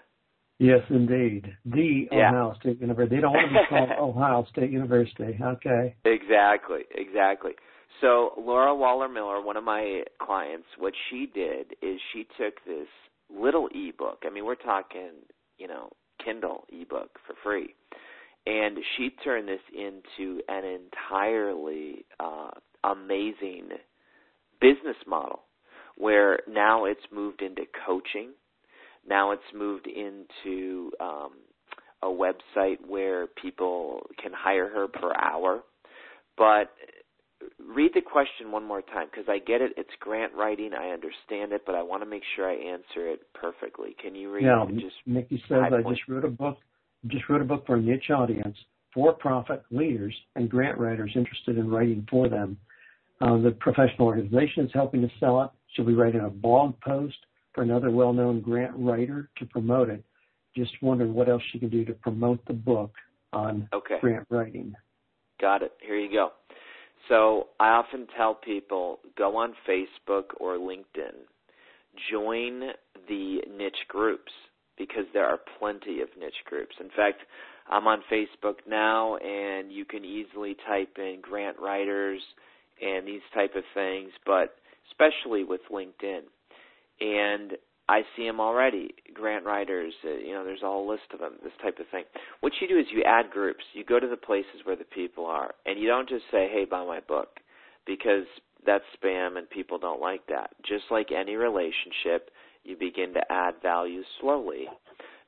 Yes, 0.58 0.82
indeed. 0.90 1.56
The 1.66 2.08
yeah. 2.12 2.30
Ohio 2.30 2.56
State 2.60 2.82
University. 2.82 3.16
They 3.16 3.22
don't 3.22 3.34
want 3.34 3.52
to 3.52 3.60
be 3.60 3.66
called 3.70 3.90
Ohio 4.00 4.46
State 4.52 4.72
University. 4.72 5.38
Okay. 5.42 5.96
Exactly, 6.06 6.82
exactly. 6.94 7.52
So 8.00 8.32
Laura 8.38 8.74
Waller 8.76 9.10
Miller, 9.10 9.42
one 9.42 9.58
of 9.58 9.64
my 9.64 10.04
clients, 10.22 10.68
what 10.78 10.94
she 11.10 11.30
did 11.34 11.74
is 11.82 12.00
she 12.14 12.26
took 12.38 12.56
this 12.66 12.88
little 13.30 13.68
ebook. 13.74 14.24
I 14.26 14.30
mean, 14.30 14.46
we're 14.46 14.56
talking, 14.56 15.12
you 15.58 15.68
know, 15.68 15.90
Kindle 16.24 16.66
ebook 16.72 17.10
for 17.28 17.36
free. 17.44 17.76
And 18.48 18.78
she 18.98 19.12
turned 19.24 19.48
this 19.48 19.60
into 19.72 20.42
an 20.48 20.64
entirely 20.66 22.06
uh, 22.20 22.50
amazing 22.84 23.70
business 24.60 24.98
model 25.06 25.42
where 25.98 26.40
now 26.48 26.86
it's 26.86 27.02
moved 27.12 27.42
into 27.42 27.64
coaching 27.86 28.30
now 29.08 29.32
it's 29.32 29.42
moved 29.54 29.88
into 29.88 30.92
um, 31.00 31.32
a 32.04 32.08
website 32.08 32.78
where 32.88 33.28
people 33.28 34.02
can 34.22 34.32
hire 34.34 34.70
her 34.70 34.88
per 34.88 35.14
hour. 35.14 35.62
But 36.38 36.72
read 37.60 37.92
the 37.94 38.02
question 38.02 38.52
one 38.52 38.68
more 38.68 38.82
time 38.82 39.08
because 39.10 39.26
I 39.28 39.40
get 39.40 39.62
it. 39.62 39.74
It's 39.78 39.90
grant 40.00 40.34
writing. 40.34 40.72
I 40.74 40.90
understand 40.90 41.54
it, 41.54 41.64
but 41.66 41.76
I 41.76 41.82
want 41.82 42.04
to 42.04 42.10
make 42.10 42.24
sure 42.36 42.50
I 42.50 42.56
answer 42.56 43.10
it 43.10 43.22
perfectly. 43.34 43.96
Can 44.02 44.16
you 44.16 44.32
read? 44.32 44.46
Yeah, 44.46 44.66
just 44.74 44.96
Mickey 45.06 45.42
says 45.48 45.60
I 45.74 45.82
just 45.90 46.02
wrote 46.08 46.26
a 46.26 46.30
book. 46.30 46.58
Just 47.08 47.28
wrote 47.30 47.42
a 47.42 47.46
book 47.46 47.66
for 47.66 47.78
a 47.78 47.82
niche 47.82 48.12
audience, 48.12 48.56
for-profit 48.94 49.64
leaders 49.72 50.14
and 50.36 50.48
grant 50.48 50.78
writers 50.78 51.12
interested 51.16 51.58
in 51.58 51.70
writing 51.70 52.06
for 52.10 52.30
them. 52.30 52.58
Uh, 53.22 53.38
the 53.38 53.52
professional 53.60 54.08
organization 54.08 54.66
is 54.66 54.72
helping 54.74 55.02
to 55.02 55.10
sell 55.20 55.42
it. 55.42 55.50
She'll 55.74 55.86
be 55.86 55.96
writing 55.96 56.22
a 56.22 56.30
blog 56.30 56.80
post 56.82 57.18
for 57.54 57.64
another 57.64 57.90
well-known 57.92 58.42
grant 58.42 58.74
writer 58.76 59.30
to 59.38 59.46
promote 59.46 59.90
it. 59.90 60.04
Just 60.56 60.72
wondering 60.82 61.14
what 61.14 61.30
else 61.30 61.42
she 61.52 61.60
can 61.60 61.70
do 61.70 61.86
to 61.86 61.94
promote 61.94 62.46
the 62.46 62.54
book 62.54 62.94
on 63.34 63.68
okay. 63.74 63.98
grant 64.00 64.28
writing. 64.30 64.76
Got 65.40 65.64
it. 65.64 65.72
Here 65.82 65.98
you 65.98 66.12
go. 66.12 66.30
So 67.10 67.48
I 67.60 67.70
often 67.70 68.08
tell 68.16 68.36
people 68.36 69.00
go 69.18 69.38
on 69.38 69.54
Facebook 69.68 70.26
or 70.40 70.58
LinkedIn, 70.58 71.16
join 72.12 72.72
the 73.08 73.42
niche 73.58 73.88
groups 73.88 74.32
because 74.78 75.06
there 75.14 75.26
are 75.26 75.40
plenty 75.60 76.02
of 76.02 76.10
niche 76.20 76.44
groups. 76.46 76.76
In 76.80 76.90
fact, 76.96 77.22
I'm 77.70 77.88
on 77.88 78.02
Facebook 78.12 78.56
now 78.68 79.18
and 79.18 79.72
you 79.72 79.86
can 79.86 80.04
easily 80.06 80.56
type 80.68 80.98
in 80.98 81.20
grant 81.22 81.58
writers 81.60 82.22
and 82.82 83.08
these 83.08 83.22
type 83.34 83.56
of 83.56 83.64
things, 83.74 84.12
but 84.26 84.56
especially 84.90 85.44
with 85.44 85.62
LinkedIn 85.72 86.22
and 87.00 87.54
I 87.92 88.04
see 88.16 88.26
them 88.26 88.40
already. 88.40 88.96
Grant 89.14 89.44
writers, 89.44 89.94
uh, 90.06 90.12
you 90.12 90.32
know, 90.32 90.46
there's 90.46 90.62
a 90.62 90.66
whole 90.66 90.88
list 90.88 91.12
of 91.14 91.20
them. 91.20 91.34
This 91.44 91.52
type 91.62 91.78
of 91.80 91.88
thing. 91.92 92.06
What 92.40 92.54
you 92.62 92.68
do 92.70 92.80
is 92.80 92.86
you 92.90 93.04
add 93.04 93.30
groups. 93.30 93.66
You 93.74 93.84
go 93.84 94.00
to 94.00 94.08
the 94.08 94.16
places 94.16 94.62
where 94.64 94.78
the 94.78 94.86
people 94.86 95.26
are, 95.26 95.54
and 95.66 95.78
you 95.78 95.90
don't 95.90 96.08
just 96.08 96.24
say, 96.32 96.48
"Hey, 96.48 96.64
buy 96.64 96.86
my 96.86 97.02
book," 97.02 97.42
because 97.86 98.26
that's 98.66 98.86
spam 98.96 99.38
and 99.38 99.50
people 99.50 99.78
don't 99.78 100.00
like 100.00 100.26
that. 100.28 100.52
Just 100.64 100.86
like 100.90 101.12
any 101.12 101.36
relationship, 101.36 102.32
you 102.64 102.78
begin 102.78 103.14
to 103.14 103.32
add 103.32 103.56
value 103.62 104.04
slowly. 104.22 104.70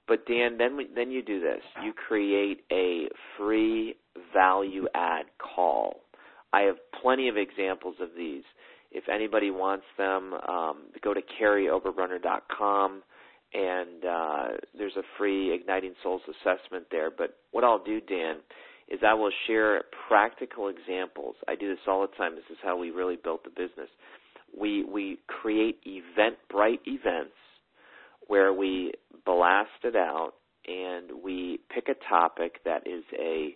But 0.08 0.26
Dan, 0.26 0.58
then 0.58 0.88
then 0.96 1.12
you 1.12 1.22
do 1.22 1.42
this. 1.42 1.64
You 1.84 1.92
create 1.92 2.64
a 2.72 3.10
free 3.36 3.98
value 4.34 4.88
add 4.96 5.26
call. 5.38 6.02
I 6.54 6.62
have 6.62 6.78
plenty 7.02 7.28
of 7.28 7.36
examples 7.36 7.96
of 8.00 8.10
these. 8.16 8.44
If 8.94 9.10
anybody 9.10 9.52
wants 9.52 9.86
them, 9.98 10.34
um, 10.48 10.84
go 11.04 11.14
to 11.14 11.22
karyoberbrunner.com 11.42 13.04
and 13.54 14.06
uh, 14.06 14.48
there's 14.78 14.96
a 14.96 15.04
free 15.18 15.54
Igniting 15.54 15.94
Souls 16.02 16.22
assessment 16.28 16.86
there. 16.92 17.12
But 17.12 17.38
what 17.52 17.64
I'll 17.64 17.84
do, 17.84 18.02
Dan, 18.02 18.38
is 18.88 19.00
I 19.06 19.14
will 19.14 19.32
share 19.48 19.84
practical 20.08 20.70
examples. 20.70 21.36
I 21.48 21.56
do 21.56 21.70
this 21.70 21.80
all 21.88 22.02
the 22.02 22.16
time. 22.18 22.36
This 22.36 22.44
is 22.52 22.58
how 22.64 22.78
we 22.78 22.92
really 22.92 23.16
built 23.16 23.44
the 23.44 23.50
business. 23.50 23.90
We 24.58 24.84
we 24.84 25.20
create 25.28 25.80
event 25.86 26.36
bright 26.50 26.80
events 26.86 27.34
where 28.28 28.54
we 28.54 28.94
blast 29.26 29.70
it 29.84 29.96
out 29.96 30.34
and 30.68 31.24
we 31.24 31.60
pick 31.74 31.88
a 31.90 31.96
topic 32.08 32.64
that 32.66 32.86
is 32.86 33.04
a 33.18 33.56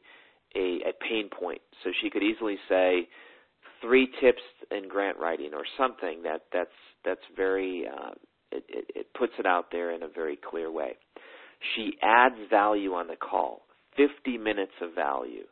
a, 0.55 0.79
a 0.89 0.93
pain 1.07 1.29
point. 1.29 1.61
So 1.83 1.91
she 2.01 2.09
could 2.09 2.23
easily 2.23 2.57
say 2.69 3.07
three 3.81 4.09
tips 4.21 4.41
in 4.71 4.87
grant 4.87 5.17
writing 5.17 5.51
or 5.53 5.63
something 5.77 6.23
that 6.23 6.41
that's 6.51 6.69
that's 7.05 7.21
very 7.35 7.85
uh, 7.87 8.11
it, 8.51 8.63
it, 8.69 8.85
it 8.95 9.13
puts 9.13 9.33
it 9.39 9.45
out 9.45 9.67
there 9.71 9.91
in 9.91 10.03
a 10.03 10.07
very 10.07 10.37
clear 10.37 10.71
way. 10.71 10.97
She 11.75 11.93
adds 12.01 12.35
value 12.49 12.93
on 12.93 13.07
the 13.07 13.15
call, 13.15 13.63
50 13.97 14.37
minutes 14.37 14.73
of 14.81 14.93
value. 14.93 15.43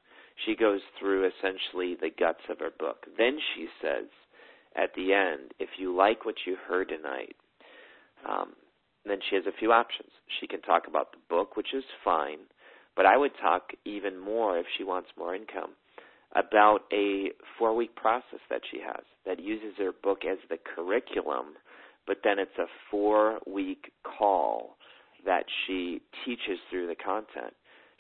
She 0.46 0.56
goes 0.56 0.82
through 1.00 1.28
essentially 1.28 1.96
the 2.00 2.12
guts 2.18 2.44
of 2.50 2.60
her 2.60 2.72
book. 2.78 3.06
Then 3.18 3.38
she 3.56 3.68
says, 3.82 4.06
at 4.76 4.94
the 4.96 5.14
end, 5.14 5.52
if 5.60 5.70
you 5.78 5.96
like 5.96 6.26
what 6.26 6.36
you 6.46 6.58
heard 6.68 6.90
tonight, 6.90 7.36
um, 8.28 8.54
then 9.06 9.20
she 9.30 9.36
has 9.36 9.46
a 9.48 9.58
few 9.58 9.72
options. 9.72 10.10
She 10.40 10.48
can 10.48 10.62
talk 10.62 10.88
about 10.88 11.12
the 11.12 11.20
book, 11.30 11.56
which 11.56 11.74
is 11.74 11.84
fine, 12.04 12.40
but 12.96 13.06
I 13.06 13.18
would 13.18 13.32
talk 13.42 13.72
even 13.86 14.20
more 14.20 14.58
if 14.58 14.66
she 14.78 14.84
wants 14.84 15.10
more 15.18 15.36
income 15.36 15.72
about 16.36 16.82
a 16.92 17.32
four 17.58 17.76
week 17.76 17.96
process 17.96 18.40
that 18.50 18.62
she 18.72 18.80
has 18.80 19.04
that 19.26 19.40
uses 19.40 19.74
her 19.78 19.92
book 20.04 20.20
as 20.30 20.38
the 20.50 20.58
curriculum, 20.76 21.56
but 22.06 22.18
then 22.24 22.40
it's 22.40 22.58
a 22.60 22.68
four 22.92 23.40
week 23.48 23.92
call 24.04 24.78
that 25.26 25.46
she 25.66 26.02
teaches 26.26 26.60
through 26.70 26.88
the 26.88 26.96
content. 26.96 27.54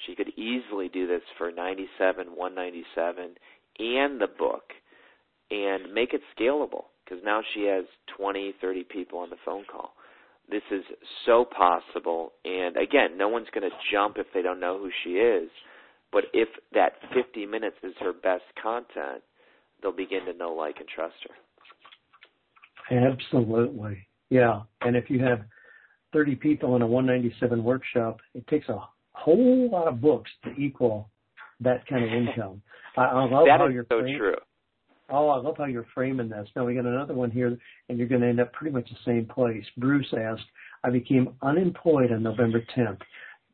She 0.05 0.15
could 0.15 0.29
easily 0.37 0.89
do 0.89 1.07
this 1.07 1.21
for 1.37 1.51
97, 1.51 2.27
197 2.35 3.35
and 3.79 4.21
the 4.21 4.27
book 4.27 4.63
and 5.51 5.93
make 5.93 6.13
it 6.13 6.21
scalable 6.37 6.85
because 7.03 7.23
now 7.23 7.41
she 7.53 7.63
has 7.65 7.85
20, 8.17 8.55
30 8.59 8.83
people 8.83 9.19
on 9.19 9.29
the 9.29 9.35
phone 9.45 9.63
call. 9.71 9.93
This 10.49 10.63
is 10.71 10.83
so 11.25 11.45
possible. 11.45 12.33
And 12.43 12.77
again, 12.77 13.17
no 13.17 13.29
one's 13.29 13.47
going 13.53 13.69
to 13.69 13.75
jump 13.91 14.17
if 14.17 14.27
they 14.33 14.41
don't 14.41 14.59
know 14.59 14.77
who 14.77 14.89
she 15.03 15.11
is. 15.11 15.49
But 16.15 16.27
if 16.31 16.47
that 16.73 16.93
50 17.13 17.45
minutes 17.45 17.75
is 17.83 17.93
her 17.99 18.13
best 18.13 18.45
content, 18.63 19.21
they'll 19.81 19.91
begin 19.91 20.23
to 20.27 20.33
know, 20.33 20.53
like, 20.53 20.77
and 20.79 20.87
trust 20.87 21.15
her. 22.89 23.11
Absolutely. 23.11 24.07
Yeah. 24.29 24.61
And 24.79 24.95
if 24.95 25.09
you 25.09 25.21
have 25.25 25.41
30 26.13 26.35
people 26.35 26.77
in 26.77 26.81
a 26.81 26.87
197 26.87 27.61
workshop, 27.61 28.21
it 28.33 28.47
takes 28.47 28.69
a 28.69 28.79
whole 29.11 29.69
lot 29.69 29.89
of 29.89 29.99
books 29.99 30.31
to 30.45 30.51
equal 30.51 31.09
that 31.59 31.85
kind 31.85 32.05
of 32.05 32.13
income. 32.13 32.61
I, 32.95 33.03
I 33.03 33.29
love 33.29 33.47
that 33.47 33.59
how 33.59 33.67
you're 33.67 33.85
so 33.91 33.99
frame- 33.99 34.17
true. 34.17 34.35
Oh, 35.09 35.27
I 35.27 35.37
love 35.37 35.55
how 35.57 35.65
you're 35.65 35.85
framing 35.93 36.29
this. 36.29 36.47
Now 36.55 36.63
we 36.65 36.75
got 36.75 36.85
another 36.85 37.13
one 37.13 37.29
here, 37.29 37.57
and 37.89 37.97
you're 37.97 38.07
going 38.07 38.21
to 38.21 38.27
end 38.27 38.39
up 38.39 38.53
pretty 38.53 38.73
much 38.73 38.89
the 38.89 38.95
same 39.05 39.25
place. 39.25 39.65
Bruce 39.77 40.13
asked, 40.17 40.45
I 40.85 40.91
became 40.91 41.35
unemployed 41.41 42.13
on 42.13 42.23
November 42.23 42.63
10th. 42.75 43.01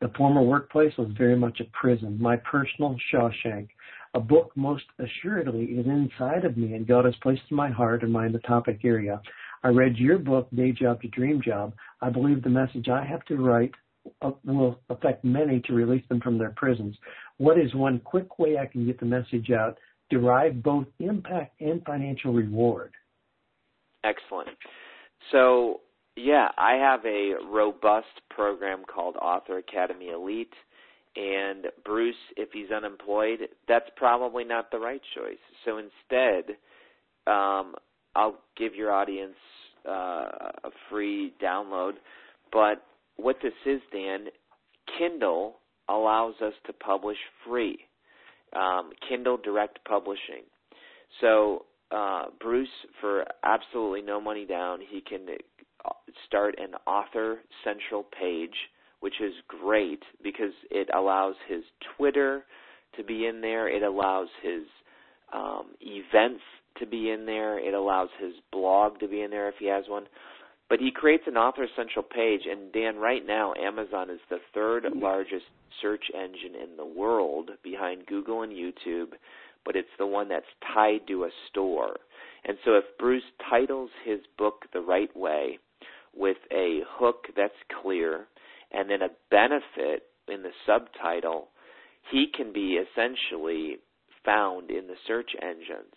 The 0.01 0.11
former 0.17 0.41
workplace 0.41 0.93
was 0.97 1.09
very 1.17 1.35
much 1.35 1.59
a 1.59 1.65
prison, 1.65 2.17
my 2.19 2.37
personal 2.37 2.95
Shawshank. 3.11 3.69
A 4.13 4.19
book 4.19 4.51
most 4.55 4.83
assuredly 4.99 5.65
is 5.65 5.85
inside 5.85 6.43
of 6.43 6.57
me, 6.57 6.73
and 6.73 6.87
God 6.87 7.05
has 7.05 7.15
placed 7.21 7.43
in 7.49 7.55
my 7.55 7.69
heart 7.69 8.03
and 8.03 8.11
mind 8.11 8.33
the 8.33 8.39
topic 8.39 8.81
area. 8.83 9.21
I 9.63 9.69
read 9.69 9.95
your 9.97 10.17
book, 10.17 10.49
Day 10.53 10.71
Job 10.71 11.01
to 11.01 11.07
Dream 11.07 11.41
Job. 11.41 11.73
I 12.01 12.09
believe 12.09 12.43
the 12.43 12.49
message 12.49 12.89
I 12.89 13.05
have 13.05 13.23
to 13.25 13.37
write 13.37 13.71
uh, 14.21 14.31
will 14.43 14.79
affect 14.89 15.23
many 15.23 15.61
to 15.61 15.73
release 15.73 16.03
them 16.09 16.19
from 16.19 16.37
their 16.37 16.53
prisons. 16.57 16.97
What 17.37 17.59
is 17.59 17.73
one 17.75 17.99
quick 17.99 18.39
way 18.39 18.57
I 18.57 18.65
can 18.65 18.85
get 18.85 18.99
the 18.99 19.05
message 19.05 19.51
out 19.51 19.77
derive 20.11 20.61
both 20.61 20.85
impact 20.99 21.59
and 21.59 21.83
financial 21.85 22.33
reward. 22.33 22.91
Excellent. 24.03 24.49
So, 25.31 25.79
yeah, 26.23 26.49
I 26.57 26.73
have 26.73 27.05
a 27.05 27.33
robust 27.49 28.21
program 28.29 28.83
called 28.83 29.15
Author 29.15 29.57
Academy 29.57 30.09
Elite. 30.09 30.53
And 31.15 31.67
Bruce, 31.83 32.15
if 32.37 32.49
he's 32.53 32.71
unemployed, 32.71 33.39
that's 33.67 33.89
probably 33.97 34.43
not 34.43 34.71
the 34.71 34.79
right 34.79 35.01
choice. 35.15 35.39
So 35.65 35.77
instead, 35.77 36.55
um, 37.27 37.75
I'll 38.15 38.39
give 38.57 38.75
your 38.75 38.91
audience 38.91 39.35
uh, 39.87 39.91
a 40.63 40.69
free 40.89 41.33
download. 41.43 41.93
But 42.51 42.83
what 43.17 43.37
this 43.43 43.53
is, 43.65 43.81
Dan, 43.91 44.27
Kindle 44.97 45.57
allows 45.89 46.35
us 46.41 46.53
to 46.67 46.73
publish 46.73 47.17
free 47.45 47.79
um, 48.55 48.91
Kindle 49.07 49.37
Direct 49.37 49.79
Publishing. 49.85 50.43
So 51.19 51.65
uh, 51.91 52.25
Bruce, 52.39 52.69
for 52.99 53.25
absolutely 53.43 54.01
no 54.01 54.21
money 54.21 54.45
down, 54.45 54.79
he 54.87 55.01
can 55.01 55.25
start 56.27 56.55
an 56.59 56.73
author 56.87 57.39
central 57.63 58.05
page, 58.17 58.55
which 58.99 59.15
is 59.21 59.33
great 59.47 60.03
because 60.23 60.53
it 60.69 60.89
allows 60.95 61.35
his 61.47 61.63
Twitter 61.97 62.45
to 62.95 63.03
be 63.03 63.25
in 63.25 63.41
there. 63.41 63.67
It 63.67 63.83
allows 63.83 64.27
his 64.41 64.63
um, 65.33 65.67
events 65.81 66.43
to 66.79 66.85
be 66.85 67.11
in 67.11 67.25
there. 67.25 67.59
It 67.59 67.73
allows 67.73 68.09
his 68.19 68.33
blog 68.51 68.99
to 68.99 69.07
be 69.07 69.21
in 69.21 69.31
there 69.31 69.49
if 69.49 69.55
he 69.59 69.67
has 69.67 69.85
one. 69.87 70.05
But 70.69 70.79
he 70.79 70.91
creates 70.91 71.23
an 71.27 71.35
author 71.35 71.67
central 71.75 72.03
page, 72.03 72.41
and 72.49 72.71
Dan, 72.71 72.95
right 72.95 73.25
now, 73.25 73.53
Amazon 73.61 74.09
is 74.09 74.21
the 74.29 74.37
third 74.53 74.85
largest 74.95 75.43
search 75.81 76.05
engine 76.13 76.55
in 76.55 76.77
the 76.77 76.85
world 76.85 77.51
behind 77.61 78.05
Google 78.05 78.43
and 78.43 78.53
YouTube, 78.53 79.09
but 79.65 79.75
it's 79.75 79.89
the 79.99 80.07
one 80.07 80.29
that's 80.29 80.45
tied 80.73 81.01
to 81.07 81.25
a 81.25 81.29
store. 81.49 81.97
And 82.45 82.57
so 82.63 82.75
if 82.75 82.85
Bruce 82.97 83.23
titles 83.49 83.89
his 84.05 84.19
book 84.37 84.63
the 84.71 84.79
right 84.79 85.15
way 85.15 85.59
with 86.15 86.37
a 86.51 86.81
hook 86.89 87.25
that's 87.35 87.53
clear 87.81 88.27
and 88.71 88.89
then 88.89 89.01
a 89.01 89.09
benefit 89.29 90.03
in 90.27 90.43
the 90.43 90.51
subtitle, 90.65 91.49
he 92.11 92.27
can 92.33 92.53
be 92.53 92.77
essentially 92.77 93.77
found 94.25 94.69
in 94.69 94.87
the 94.87 94.95
search 95.07 95.31
engines. 95.41 95.93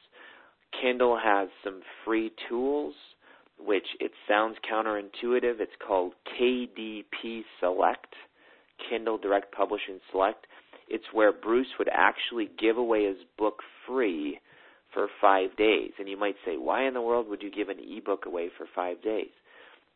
Kindle 0.81 1.19
has 1.23 1.49
some 1.63 1.83
free 2.05 2.33
tools 2.49 2.95
which 3.59 3.87
it 4.01 4.11
sounds 4.29 4.57
counterintuitive. 4.71 5.61
It's 5.61 5.73
called 5.87 6.13
KDP 6.41 7.43
Select, 7.61 8.13
Kindle 8.91 9.19
Direct 9.19 9.55
Publishing 9.55 10.01
Select. 10.11 10.47
It's 10.89 11.05
where 11.13 11.33
Bruce 11.33 11.69
would 11.79 11.89
actually 11.93 12.51
give 12.59 12.77
away 12.77 13.07
his 13.07 13.17
book 13.39 13.61
free 13.87 14.41
for 14.93 15.09
five 15.21 15.57
days. 15.57 15.93
And 15.99 16.09
you 16.09 16.17
might 16.19 16.37
say, 16.45 16.57
why 16.57 16.87
in 16.87 16.95
the 16.95 17.01
world 17.01 17.29
would 17.29 17.43
you 17.43 17.51
give 17.51 17.69
an 17.69 17.79
ebook 17.79 18.27
away 18.27 18.51
for 18.57 18.67
five 18.75 19.03
days? 19.03 19.31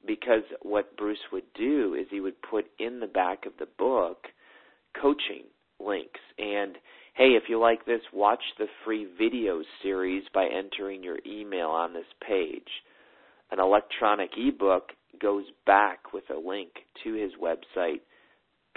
Because 0.07 0.43
what 0.63 0.97
Bruce 0.97 1.19
would 1.33 1.53
do 1.55 1.95
is 1.99 2.07
he 2.11 2.21
would 2.21 2.41
put 2.43 2.67
in 2.79 3.01
the 3.01 3.07
back 3.07 3.47
of 3.47 3.53
the 3.59 3.69
book 3.79 4.27
coaching 5.01 5.45
links. 5.81 6.21
And 6.39 6.77
hey, 7.15 7.31
if 7.31 7.45
you 7.49 7.59
like 7.61 7.85
this, 7.85 8.01
watch 8.13 8.43
the 8.59 8.67
free 8.85 9.07
video 9.19 9.63
series 9.83 10.25
by 10.33 10.47
entering 10.47 11.03
your 11.03 11.19
email 11.27 11.69
on 11.69 11.93
this 11.93 12.07
page. 12.27 12.69
An 13.51 13.61
electronic 13.61 14.31
ebook 14.37 14.91
goes 15.21 15.45
back 15.67 16.13
with 16.13 16.25
a 16.31 16.39
link 16.39 16.71
to 17.05 17.15
his 17.15 17.33
website. 17.43 18.01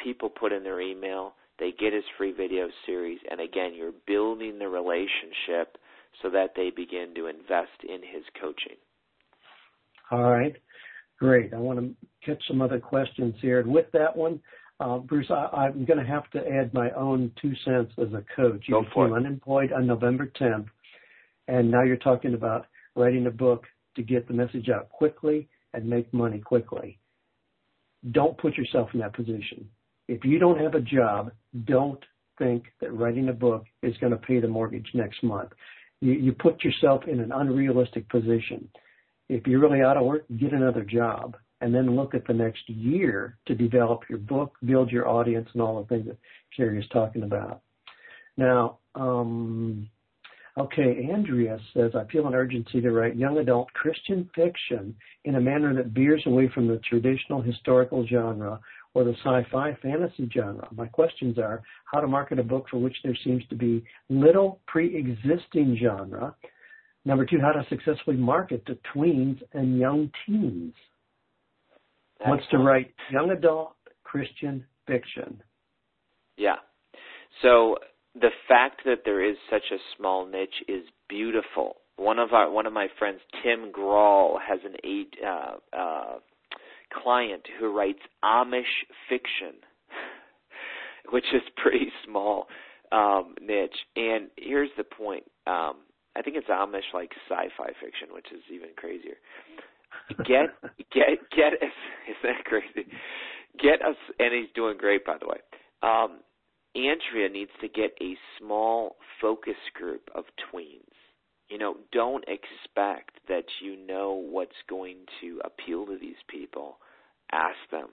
People 0.04 0.30
put 0.30 0.52
in 0.52 0.64
their 0.64 0.82
email, 0.82 1.34
they 1.60 1.72
get 1.72 1.94
his 1.94 2.04
free 2.18 2.32
video 2.32 2.68
series, 2.86 3.20
and 3.30 3.40
again, 3.40 3.74
you're 3.76 3.92
building 4.08 4.58
the 4.58 4.68
relationship 4.68 5.78
so 6.22 6.30
that 6.30 6.54
they 6.56 6.72
begin 6.76 7.14
to 7.16 7.28
invest 7.28 7.84
in 7.84 8.02
his 8.02 8.24
coaching. 8.40 8.78
All 10.10 10.32
right, 10.32 10.56
great. 11.22 11.54
I 11.54 11.58
want 11.58 11.80
to 11.80 11.94
catch 12.26 12.42
some 12.48 12.64
other 12.64 12.80
questions 12.80 13.36
here. 13.42 13.60
And 13.60 13.72
with 13.72 13.86
that 13.94 14.18
one, 14.18 14.40
uh, 14.80 14.98
Bruce, 14.98 15.30
I, 15.30 15.68
am 15.68 15.86
going 15.86 16.00
to 16.00 16.12
have 16.12 16.28
to 16.32 16.40
add 16.40 16.74
my 16.74 16.90
own 16.92 17.32
two 17.40 17.54
cents 17.64 17.94
as 18.00 18.12
a 18.14 18.24
coach. 18.36 18.64
You 18.68 18.74
Go 18.74 18.82
became 18.82 19.14
unemployed 19.14 19.72
on 19.72 19.86
November 19.86 20.32
10th, 20.42 20.66
and 21.48 21.70
now 21.70 21.84
you're 21.84 21.98
talking 21.98 22.34
about 22.34 22.66
writing 22.96 23.28
a 23.28 23.32
book 23.32 23.66
to 23.96 24.02
get 24.02 24.28
the 24.28 24.34
message 24.34 24.70
out 24.70 24.90
quickly 24.90 25.48
and 25.76 25.88
make 25.88 26.12
money 26.12 26.40
quickly. 26.40 26.98
Don't 28.10 28.36
put 28.40 28.58
yourself 28.58 28.90
in 28.96 29.02
that 29.02 29.14
position. 29.14 29.70
If 30.08 30.26
you 30.26 30.40
don't 30.40 30.60
have 30.60 30.74
a 30.74 30.82
job, 30.82 31.32
don't 31.66 32.04
think 32.40 32.64
that 32.82 32.92
writing 32.92 33.30
a 33.30 33.34
book 33.34 33.66
is 33.84 33.96
going 33.98 34.12
to 34.12 34.18
pay 34.18 34.40
the 34.40 34.48
mortgage 34.48 34.90
next 34.96 35.22
month. 35.22 35.52
You, 36.00 36.14
you 36.14 36.32
put 36.32 36.64
yourself 36.64 37.04
in 37.08 37.20
an 37.20 37.32
unrealistic 37.32 38.10
position. 38.10 38.68
If 39.32 39.48
you're 39.48 39.62
really 39.62 39.82
out 39.82 39.98
of 39.98 40.06
work, 40.06 40.26
get 40.38 40.52
another 40.52 40.84
job. 40.84 41.38
and 41.62 41.74
then 41.74 41.96
look 41.96 42.14
at 42.16 42.26
the 42.28 42.34
next 42.34 42.68
year 42.68 43.38
to 43.46 43.56
develop 43.56 44.02
your 44.10 44.18
book, 44.18 44.56
build 44.66 44.92
your 44.92 45.08
audience, 45.08 45.48
and 45.54 45.62
all 45.62 45.80
the 45.80 45.88
things 45.88 46.08
that 46.08 46.18
Kary 46.56 46.80
is 46.80 46.90
talking 46.92 47.24
about. 47.24 47.62
Now, 48.36 48.80
um, 48.96 49.88
okay, 50.58 51.08
Andrea 51.14 51.60
says, 51.74 51.92
I 51.96 52.12
feel 52.12 52.28
an 52.28 52.34
urgency 52.34 52.82
to 52.82 52.92
write 52.92 53.16
young 53.16 53.38
adult 53.38 53.72
Christian 53.74 54.30
fiction 54.36 54.96
in 55.26 55.36
a 55.36 55.42
manner 55.42 55.74
that 55.76 55.88
veers 55.88 56.24
away 56.26 56.50
from 56.54 56.68
the 56.68 56.80
traditional 56.90 57.42
historical 57.42 58.06
genre 58.08 58.60
or 58.94 59.04
the 59.04 59.16
sci-fi 59.24 59.78
fantasy 59.82 60.30
genre. 60.34 60.68
My 60.76 60.88
questions 60.88 61.38
are 61.38 61.62
how 61.86 62.02
to 62.02 62.08
market 62.08 62.40
a 62.40 62.44
book 62.44 62.66
for 62.70 62.78
which 62.78 62.98
there 63.04 63.18
seems 63.24 63.44
to 63.50 63.56
be 63.56 63.84
little 64.10 64.60
pre-existing 64.68 65.78
genre. 65.82 66.36
Number 67.04 67.26
two, 67.26 67.40
how 67.40 67.52
to 67.52 67.66
successfully 67.70 68.18
market 68.18 68.66
to 68.68 68.78
tweens 68.96 69.42
and 69.54 69.80
young 69.80 70.12
teens. 70.26 70.74
Wants 72.26 72.46
to 72.52 72.60
write 72.60 72.94
young 73.12 73.32
adult 73.32 73.74
Christian 74.04 74.64
fiction. 74.86 75.42
Yeah. 76.38 76.58
So 77.42 77.78
the 78.14 78.30
fact 78.48 78.82
that 78.86 79.00
there 79.06 79.28
is 79.28 79.38
such 79.50 79.64
a 79.72 79.78
small 79.98 80.28
niche 80.28 80.64
is 80.68 80.84
beautiful. 81.10 81.78
One 81.96 82.20
of 82.20 82.34
our 82.34 82.52
one 82.52 82.66
of 82.66 82.74
my 82.74 82.88
friends, 83.00 83.20
Tim 83.44 83.72
Grahl, 83.72 84.38
has 84.48 84.60
an 84.66 84.76
eight 84.84 85.16
uh, 85.26 85.56
uh, 85.76 86.20
client 87.02 87.44
who 87.60 87.76
writes 87.76 88.00
Amish 88.24 88.64
fiction, 89.10 89.60
which 91.12 91.26
is 91.34 91.42
pretty 91.58 91.92
small 92.06 92.48
um, 92.92 93.36
niche. 93.42 93.78
And 93.96 94.30
here's 94.38 94.72
the 94.78 94.84
point: 94.84 95.24
um, 95.48 95.78
I 96.16 96.22
think 96.22 96.36
it's 96.36 96.48
Amish 96.48 96.94
like 96.94 97.12
sci-fi 97.30 97.72
fiction, 97.82 98.10
which 98.14 98.28
is 98.32 98.42
even 98.54 98.70
crazier. 98.76 99.18
Get 100.26 100.50
get 100.92 101.20
get! 101.36 101.54
Is 102.10 102.18
that 102.24 102.44
crazy? 102.46 102.88
Get 103.60 103.82
us, 103.82 103.96
and 104.20 104.34
he's 104.34 104.52
doing 104.56 104.78
great, 104.78 105.06
by 105.06 105.18
the 105.20 105.28
way. 105.28 105.38
Um, 105.84 106.20
Andrea 106.76 107.30
needs 107.30 107.52
to 107.62 107.68
get 107.68 107.92
a 108.02 108.16
small 108.40 108.96
focus 109.20 109.58
group 109.74 110.10
of 110.16 110.26
tweens. 110.52 110.86
You 111.50 111.58
know, 111.58 111.76
don't 111.92 112.24
expect 112.28 113.20
that 113.28 113.44
you 113.62 113.76
know 113.76 114.14
what's 114.14 114.56
going 114.70 115.00
to 115.20 115.42
appeal 115.44 115.86
to 115.86 115.98
these 116.00 116.16
people. 116.30 116.78
Ask 117.34 117.58
them. 117.72 117.90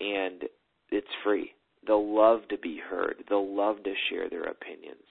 And 0.00 0.42
it's 0.90 1.06
free. 1.22 1.52
They'll 1.86 2.14
love 2.16 2.48
to 2.48 2.58
be 2.58 2.78
heard. 2.78 3.22
They'll 3.28 3.54
love 3.54 3.84
to 3.84 3.94
share 4.10 4.28
their 4.28 4.44
opinions. 4.44 5.04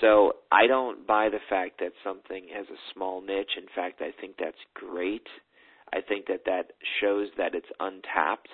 So 0.00 0.34
I 0.50 0.66
don't 0.66 1.06
buy 1.06 1.28
the 1.28 1.38
fact 1.48 1.80
that 1.80 1.92
something 2.02 2.46
has 2.54 2.66
a 2.68 2.80
small 2.94 3.20
niche. 3.20 3.52
In 3.56 3.66
fact, 3.74 4.00
I 4.00 4.10
think 4.20 4.36
that's 4.38 4.56
great. 4.74 5.26
I 5.92 6.00
think 6.00 6.26
that 6.26 6.44
that 6.46 6.72
shows 7.00 7.28
that 7.36 7.54
it's 7.54 7.66
untapped 7.78 8.48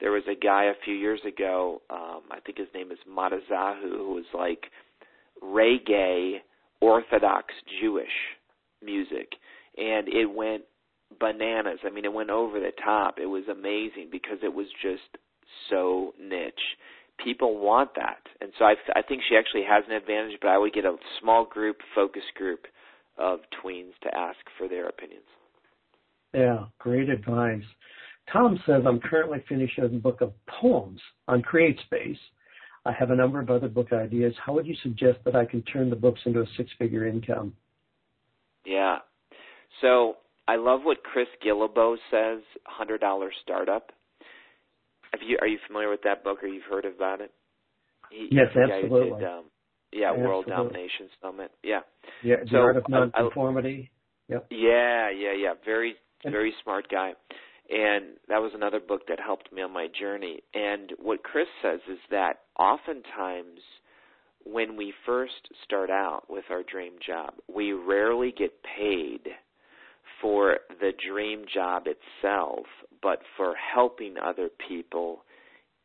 there 0.00 0.12
was 0.12 0.22
a 0.30 0.34
guy 0.34 0.64
a 0.64 0.84
few 0.84 0.94
years 0.94 1.20
ago, 1.26 1.80
um, 1.90 2.22
I 2.30 2.40
think 2.44 2.58
his 2.58 2.68
name 2.74 2.90
is 2.90 2.98
Matisyahu, 3.08 3.96
who 3.96 4.14
was 4.14 4.24
like 4.34 4.64
reggae 5.42 6.38
Orthodox 6.80 7.46
Jewish 7.80 8.06
music, 8.82 9.32
and 9.76 10.08
it 10.08 10.26
went 10.26 10.64
bananas. 11.20 11.78
I 11.84 11.90
mean, 11.90 12.04
it 12.04 12.12
went 12.12 12.30
over 12.30 12.58
the 12.58 12.72
top. 12.84 13.18
It 13.18 13.26
was 13.26 13.44
amazing 13.50 14.08
because 14.10 14.38
it 14.42 14.52
was 14.52 14.66
just 14.82 15.02
so 15.70 16.12
niche. 16.20 16.52
People 17.22 17.58
want 17.58 17.90
that, 17.96 18.18
and 18.40 18.52
so 18.58 18.64
I, 18.64 18.74
I 18.94 19.02
think 19.02 19.22
she 19.28 19.36
actually 19.36 19.64
has 19.68 19.84
an 19.88 19.94
advantage. 19.94 20.38
But 20.40 20.48
I 20.48 20.58
would 20.58 20.72
get 20.72 20.84
a 20.84 20.96
small 21.20 21.44
group, 21.44 21.78
focus 21.94 22.24
group 22.34 22.66
of 23.16 23.40
tweens 23.62 23.92
to 24.02 24.14
ask 24.16 24.38
for 24.58 24.68
their 24.68 24.88
opinions. 24.88 25.24
Yeah, 26.34 26.64
great 26.78 27.08
advice. 27.08 27.62
Tom 28.32 28.58
says, 28.66 28.82
I'm 28.86 29.00
currently 29.00 29.44
finishing 29.48 29.84
a 29.84 29.88
book 29.88 30.20
of 30.20 30.32
poems 30.46 31.00
on 31.28 31.42
CreateSpace. 31.42 32.18
I 32.86 32.92
have 32.92 33.10
a 33.10 33.16
number 33.16 33.40
of 33.40 33.50
other 33.50 33.68
book 33.68 33.92
ideas. 33.92 34.34
How 34.44 34.52
would 34.54 34.66
you 34.66 34.74
suggest 34.82 35.18
that 35.24 35.36
I 35.36 35.44
can 35.44 35.62
turn 35.62 35.90
the 35.90 35.96
books 35.96 36.20
into 36.26 36.40
a 36.40 36.46
six 36.56 36.70
figure 36.78 37.06
income? 37.06 37.54
Yeah. 38.66 38.98
So 39.80 40.16
I 40.48 40.56
love 40.56 40.80
what 40.82 41.02
Chris 41.02 41.28
Guillebeau 41.44 41.96
says, 42.10 42.42
hundred 42.64 43.00
dollar 43.00 43.30
startup. 43.42 43.92
Have 45.14 45.28
you 45.28 45.38
are 45.40 45.46
you 45.46 45.58
familiar 45.68 45.90
with 45.90 46.02
that 46.02 46.24
book 46.24 46.42
or 46.42 46.48
you've 46.48 46.64
heard 46.68 46.84
about 46.84 47.20
it? 47.20 47.30
He, 48.10 48.28
yes, 48.32 48.46
absolutely. 48.48 49.20
Did, 49.20 49.28
um, 49.28 49.44
yeah, 49.92 50.08
absolutely. 50.08 50.26
World 50.26 50.46
Domination 50.48 51.08
Summit. 51.22 51.52
Yeah. 51.62 51.80
Yeah, 52.24 52.36
the 52.42 52.50
so, 52.50 52.56
art 52.56 52.76
of 52.76 52.84
nonconformity. 52.88 53.92
Yep. 54.28 54.46
Yeah, 54.50 55.10
yeah, 55.10 55.32
yeah. 55.36 55.52
Very, 55.64 55.94
very 56.24 56.52
smart 56.64 56.86
guy. 56.90 57.12
And 57.70 58.16
that 58.28 58.38
was 58.42 58.50
another 58.56 58.80
book 58.80 59.02
that 59.08 59.20
helped 59.20 59.52
me 59.52 59.62
on 59.62 59.72
my 59.72 59.86
journey. 59.98 60.40
And 60.52 60.92
what 61.00 61.22
Chris 61.22 61.46
says 61.62 61.80
is 61.88 61.98
that 62.10 62.40
oftentimes 62.58 63.60
when 64.44 64.76
we 64.76 64.92
first 65.06 65.48
start 65.64 65.90
out 65.90 66.24
with 66.28 66.44
our 66.50 66.64
dream 66.64 66.94
job, 67.06 67.34
we 67.54 67.72
rarely 67.72 68.34
get 68.36 68.52
paid 68.76 69.20
for 70.24 70.56
the 70.80 70.92
dream 71.06 71.44
job 71.52 71.82
itself, 71.86 72.64
but 73.02 73.18
for 73.36 73.54
helping 73.74 74.14
other 74.16 74.48
people 74.66 75.22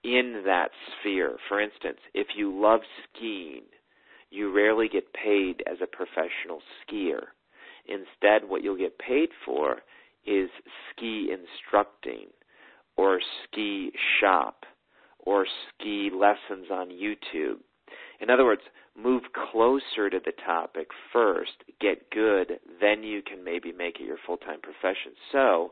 in 0.05 0.43
that 0.45 0.69
sphere. 1.01 1.35
For 1.49 1.59
instance, 1.59 1.97
if 2.13 2.27
you 2.37 2.57
love 2.57 2.79
skiing, 3.03 3.63
you 4.29 4.55
rarely 4.55 4.87
get 4.87 5.13
paid 5.13 5.61
as 5.69 5.79
a 5.83 5.87
professional 5.87 6.61
skier. 6.79 7.23
Instead, 7.85 8.47
what 8.47 8.63
you'll 8.63 8.77
get 8.77 8.97
paid 8.97 9.27
for 9.45 9.79
is 10.25 10.49
ski 10.89 11.31
instructing 11.33 12.27
or 12.95 13.19
ski 13.43 13.91
shop 14.21 14.63
or 15.19 15.45
ski 15.67 16.09
lessons 16.13 16.67
on 16.71 16.87
YouTube. 16.87 17.57
In 18.21 18.29
other 18.29 18.45
words, 18.45 18.61
move 18.97 19.23
closer 19.51 20.09
to 20.09 20.19
the 20.23 20.33
topic 20.45 20.87
first, 21.13 21.63
get 21.79 22.09
good, 22.11 22.59
then 22.79 23.03
you 23.03 23.21
can 23.21 23.43
maybe 23.43 23.71
make 23.71 23.99
it 23.99 24.05
your 24.05 24.17
full 24.25 24.37
time 24.37 24.59
profession. 24.61 25.13
So, 25.31 25.71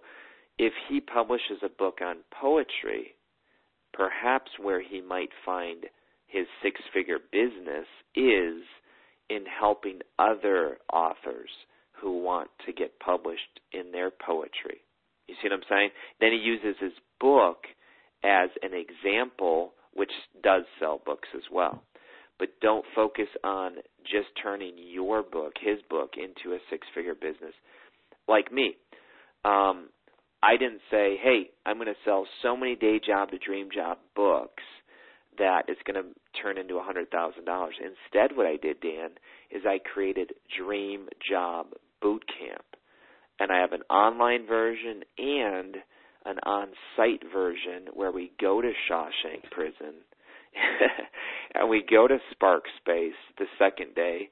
if 0.58 0.74
he 0.90 1.00
publishes 1.00 1.60
a 1.64 1.70
book 1.70 2.00
on 2.04 2.18
poetry, 2.32 3.16
perhaps 3.94 4.52
where 4.62 4.82
he 4.82 5.02
might 5.02 5.30
find 5.46 5.86
his 6.28 6.46
six 6.62 6.82
figure 6.94 7.20
business 7.32 7.88
is 8.16 8.64
in 9.30 9.46
helping 9.60 10.00
other 10.20 10.78
authors 10.92 11.50
who 11.92 12.22
want 12.22 12.50
to 12.66 12.74
get 12.74 13.00
published 13.00 13.60
in 13.72 13.92
their 13.92 14.12
poetry. 14.12 14.82
You 15.28 15.36
see 15.36 15.50
what 15.50 15.54
I'm 15.54 15.70
saying? 15.70 15.90
Then 16.20 16.32
he 16.32 16.38
uses 16.38 16.76
his 16.80 16.94
book 17.20 17.66
as 18.24 18.50
an 18.62 18.72
example, 18.74 19.74
which 19.94 20.12
does 20.44 20.64
sell 20.80 21.02
books 21.06 21.30
as 21.36 21.44
well. 21.52 21.84
But 22.40 22.50
don't 22.62 22.86
focus 22.96 23.28
on 23.44 23.78
just 24.04 24.28
turning 24.42 24.74
your 24.78 25.24
book, 25.24 25.54
his 25.60 25.80
book, 25.90 26.14
into 26.18 26.56
a 26.56 26.60
six 26.70 26.86
figure 26.94 27.16
business. 27.16 27.54
Like 28.28 28.52
me. 28.52 28.76
Um, 29.44 29.90
I 30.44 30.58
didn't 30.58 30.82
say, 30.92 31.18
hey, 31.22 31.50
I'm 31.66 31.78
going 31.78 31.88
to 31.88 31.96
sell 32.06 32.28
so 32.44 32.56
many 32.56 32.76
day 32.76 33.00
job 33.06 33.32
to 33.32 33.38
dream 33.38 33.70
job 33.74 33.98
books 34.16 34.64
that 35.38 35.64
it's 35.68 35.82
going 35.86 36.04
to 36.04 36.42
turn 36.42 36.58
into 36.58 36.76
a 36.76 36.82
$100,000. 36.82 37.08
Instead, 37.38 38.36
what 38.36 38.46
I 38.46 38.58
did, 38.58 38.82
Dan, 38.82 39.12
is 39.52 39.64
I 39.66 39.80
created 39.80 40.34
Dream 40.58 41.08
Job 41.30 41.68
boot 42.02 42.24
camp. 42.40 42.66
And 43.40 43.52
I 43.52 43.60
have 43.60 43.72
an 43.72 43.84
online 43.90 44.48
version 44.48 45.04
and 45.18 45.78
an 46.26 46.38
on 46.44 46.70
site 46.96 47.24
version 47.32 47.88
where 47.94 48.12
we 48.12 48.32
go 48.42 48.62
to 48.62 48.72
Shawshank 48.90 49.50
Prison 49.52 50.02
and 51.54 51.70
we 51.70 51.84
go 51.90 52.08
to 52.08 52.18
Spark 52.32 52.64
Space 52.80 53.18
the 53.38 53.46
second 53.58 53.96
day. 53.96 54.30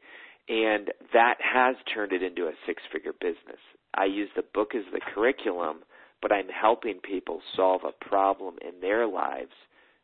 And 0.48 0.92
that 1.14 1.36
has 1.42 1.76
turned 1.92 2.12
it 2.12 2.22
into 2.22 2.44
a 2.44 2.54
six 2.68 2.84
figure 2.94 3.14
business. 3.20 3.60
I 3.96 4.06
use 4.06 4.30
the 4.36 4.44
book 4.54 4.76
as 4.76 4.84
the 4.94 5.02
curriculum, 5.14 5.78
but 6.22 6.32
I'm 6.32 6.50
helping 6.50 7.00
people 7.00 7.42
solve 7.56 7.82
a 7.84 8.06
problem 8.06 8.56
in 8.62 8.80
their 8.80 9.08
lives, 9.08 9.54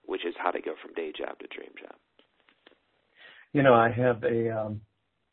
which 0.05 0.25
is 0.25 0.33
how 0.37 0.51
to 0.51 0.61
go 0.61 0.73
from 0.81 0.93
day 0.93 1.11
job 1.15 1.37
to 1.39 1.47
dream 1.47 1.71
job. 1.79 1.95
You 3.53 3.63
know, 3.63 3.73
I 3.73 3.91
have 3.91 4.23
a 4.23 4.49
um, 4.49 4.81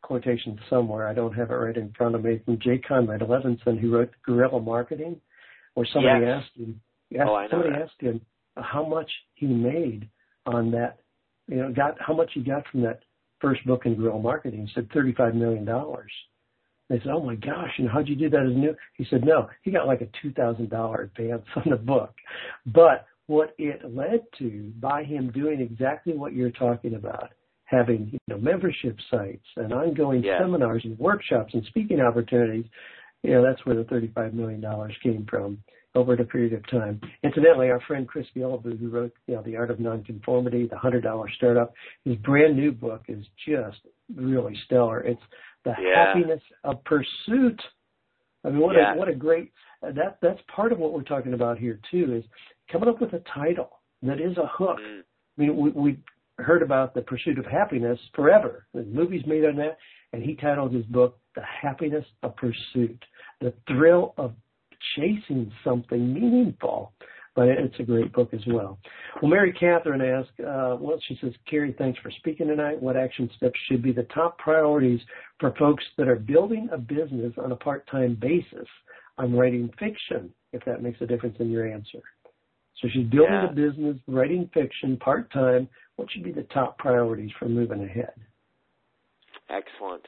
quotation 0.02 0.58
somewhere. 0.68 1.06
I 1.08 1.14
don't 1.14 1.34
have 1.34 1.50
it 1.50 1.54
right 1.54 1.76
in 1.76 1.92
front 1.96 2.14
of 2.14 2.24
me 2.24 2.40
from 2.44 2.58
Jay 2.58 2.78
Conrad 2.78 3.20
Levinson, 3.20 3.78
who 3.78 3.92
wrote 3.92 4.10
Guerrilla 4.26 4.60
Marketing, 4.60 5.20
where 5.74 5.86
somebody 5.92 6.24
yes. 6.24 6.42
asked 6.42 6.56
him, 6.56 6.80
asked, 7.18 7.28
oh, 7.28 7.46
somebody 7.50 7.70
that. 7.70 7.82
asked 7.82 8.00
him 8.00 8.20
how 8.56 8.84
much 8.84 9.10
he 9.34 9.46
made 9.46 10.08
on 10.46 10.70
that, 10.72 10.98
you 11.48 11.56
know, 11.56 11.72
got 11.72 11.96
how 12.00 12.14
much 12.14 12.30
he 12.34 12.40
got 12.40 12.66
from 12.70 12.82
that 12.82 13.00
first 13.40 13.64
book 13.66 13.86
in 13.86 13.96
guerrilla 13.96 14.20
marketing. 14.20 14.66
He 14.66 14.72
said 14.74 14.88
thirty-five 14.92 15.34
million 15.34 15.64
dollars. 15.64 16.12
They 16.88 16.98
said, 16.98 17.08
"Oh 17.08 17.22
my 17.22 17.34
gosh! 17.34 17.72
And 17.78 17.88
how'd 17.88 18.08
you 18.08 18.16
do 18.16 18.30
that 18.30 18.46
as 18.46 18.56
new?" 18.56 18.74
He 18.94 19.06
said, 19.10 19.24
"No, 19.24 19.48
he 19.62 19.70
got 19.70 19.86
like 19.86 20.00
a 20.00 20.08
two 20.22 20.32
thousand 20.32 20.70
dollar 20.70 21.02
advance 21.02 21.44
on 21.56 21.64
the 21.70 21.76
book." 21.76 22.14
But 22.66 23.06
what 23.26 23.54
it 23.58 23.94
led 23.94 24.20
to 24.38 24.72
by 24.80 25.04
him 25.04 25.30
doing 25.30 25.60
exactly 25.60 26.14
what 26.14 26.32
you're 26.32 26.50
talking 26.50 26.94
about 26.94 27.30
having 27.64 28.08
you 28.12 28.18
know 28.28 28.38
membership 28.38 28.96
sites 29.10 29.44
and 29.56 29.72
ongoing 29.72 30.24
yeah. 30.24 30.38
seminars 30.40 30.82
and 30.84 30.98
workshops 30.98 31.52
and 31.52 31.64
speaking 31.66 32.00
opportunities, 32.00 32.64
you 33.22 33.32
know 33.32 33.42
that's 33.42 33.64
where 33.66 33.76
the 33.76 33.84
thirty-five 33.84 34.34
million 34.34 34.60
dollars 34.60 34.94
came 35.02 35.26
from. 35.28 35.58
Over 35.98 36.14
the 36.14 36.24
period 36.24 36.52
of 36.52 36.68
time. 36.70 37.00
Incidentally, 37.24 37.70
our 37.70 37.80
friend 37.80 38.06
Chris 38.06 38.26
Guillebeau, 38.34 38.78
who 38.78 38.88
wrote, 38.88 39.12
you 39.26 39.34
know, 39.34 39.42
The 39.42 39.56
Art 39.56 39.70
of 39.70 39.80
Nonconformity, 39.80 40.68
The 40.70 40.78
Hundred 40.78 41.02
Dollar 41.02 41.28
Startup, 41.36 41.74
his 42.04 42.14
brand 42.16 42.56
new 42.56 42.70
book 42.70 43.02
is 43.08 43.24
just 43.46 43.78
really 44.14 44.56
stellar. 44.64 45.00
It's 45.00 45.20
the 45.64 45.74
yeah. 45.80 46.06
happiness 46.06 46.40
of 46.62 46.82
pursuit. 46.84 47.60
I 48.44 48.50
mean, 48.50 48.60
what 48.60 48.76
yeah. 48.76 48.94
a 48.94 48.96
what 48.96 49.08
a 49.08 49.14
great 49.14 49.52
that 49.82 50.18
that's 50.22 50.40
part 50.54 50.72
of 50.72 50.78
what 50.78 50.92
we're 50.92 51.02
talking 51.02 51.34
about 51.34 51.58
here 51.58 51.80
too 51.90 52.14
is 52.14 52.24
coming 52.70 52.88
up 52.88 53.00
with 53.00 53.12
a 53.12 53.22
title 53.34 53.80
that 54.02 54.20
is 54.20 54.36
a 54.36 54.46
hook. 54.46 54.78
Mm. 54.78 55.00
I 55.00 55.40
mean, 55.40 55.56
we, 55.56 55.70
we 55.70 55.98
heard 56.38 56.62
about 56.62 56.94
the 56.94 57.02
pursuit 57.02 57.38
of 57.38 57.44
happiness 57.44 57.98
forever. 58.14 58.66
The 58.72 58.84
movies 58.84 59.22
made 59.26 59.44
on 59.44 59.56
that, 59.56 59.76
and 60.12 60.22
he 60.22 60.36
titled 60.36 60.72
his 60.72 60.84
book 60.86 61.18
"The 61.34 61.42
Happiness 61.42 62.04
of 62.22 62.36
Pursuit," 62.36 63.04
the 63.40 63.52
thrill 63.66 64.14
of 64.16 64.34
chasing 64.96 65.52
something 65.64 66.12
meaningful. 66.12 66.92
But 67.34 67.48
it's 67.48 67.78
a 67.78 67.84
great 67.84 68.12
book 68.12 68.34
as 68.34 68.40
well. 68.48 68.78
Well, 69.22 69.30
Mary 69.30 69.52
Catherine 69.52 70.00
asked, 70.00 70.40
uh, 70.40 70.76
well, 70.80 70.98
she 71.06 71.16
says, 71.20 71.32
Kary, 71.48 71.72
thanks 71.78 72.00
for 72.00 72.10
speaking 72.10 72.48
tonight. 72.48 72.82
What 72.82 72.96
action 72.96 73.30
steps 73.36 73.58
should 73.68 73.80
be 73.80 73.92
the 73.92 74.08
top 74.14 74.38
priorities 74.38 74.98
for 75.38 75.54
folks 75.56 75.84
that 75.98 76.08
are 76.08 76.16
building 76.16 76.68
a 76.72 76.78
business 76.78 77.32
on 77.38 77.52
a 77.52 77.56
part-time 77.56 78.18
basis? 78.20 78.66
I'm 79.18 79.36
writing 79.36 79.70
fiction, 79.78 80.32
if 80.52 80.64
that 80.64 80.82
makes 80.82 81.00
a 81.00 81.06
difference 81.06 81.36
in 81.38 81.48
your 81.48 81.70
answer. 81.70 82.00
So 82.80 82.88
she's 82.92 83.06
building 83.06 83.32
yeah. 83.32 83.50
a 83.50 83.52
business, 83.52 83.96
writing 84.08 84.50
fiction 84.52 84.96
part-time. 84.96 85.68
What 85.94 86.10
should 86.10 86.24
be 86.24 86.32
the 86.32 86.44
top 86.44 86.76
priorities 86.78 87.30
for 87.38 87.48
moving 87.48 87.84
ahead? 87.84 88.14
Excellent. 89.48 90.02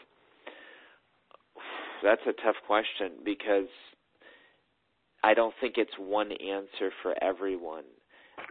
That's 2.02 2.22
a 2.26 2.32
tough 2.42 2.56
question 2.66 3.18
because 3.24 3.68
I 5.22 5.34
don't 5.34 5.54
think 5.60 5.74
it's 5.76 5.90
one 5.98 6.32
answer 6.32 6.90
for 7.02 7.14
everyone. 7.22 7.84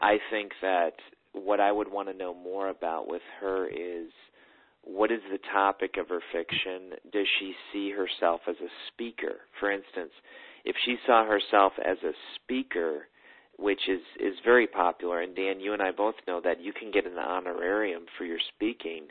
I 0.01 0.17
think 0.29 0.51
that 0.61 0.93
what 1.33 1.59
I 1.59 1.71
would 1.71 1.91
want 1.91 2.09
to 2.09 2.13
know 2.17 2.33
more 2.33 2.69
about 2.69 3.07
with 3.07 3.21
her 3.41 3.67
is 3.67 4.11
what 4.83 5.11
is 5.11 5.21
the 5.31 5.39
topic 5.51 5.95
of 5.97 6.09
her 6.09 6.21
fiction? 6.31 6.97
Does 7.11 7.27
she 7.39 7.53
see 7.71 7.91
herself 7.91 8.41
as 8.47 8.55
a 8.55 8.69
speaker? 8.87 9.37
For 9.59 9.71
instance, 9.71 10.11
if 10.65 10.75
she 10.85 10.97
saw 11.05 11.25
herself 11.25 11.73
as 11.83 11.97
a 12.03 12.13
speaker, 12.35 13.07
which 13.57 13.81
is 13.89 14.01
is 14.19 14.35
very 14.43 14.67
popular, 14.67 15.21
and 15.21 15.35
Dan, 15.35 15.59
you 15.59 15.73
and 15.73 15.81
I 15.81 15.91
both 15.91 16.15
know 16.27 16.39
that 16.41 16.61
you 16.61 16.71
can 16.73 16.91
get 16.91 17.05
an 17.05 17.17
honorarium 17.17 18.05
for 18.17 18.25
your 18.25 18.39
speaking, 18.55 19.07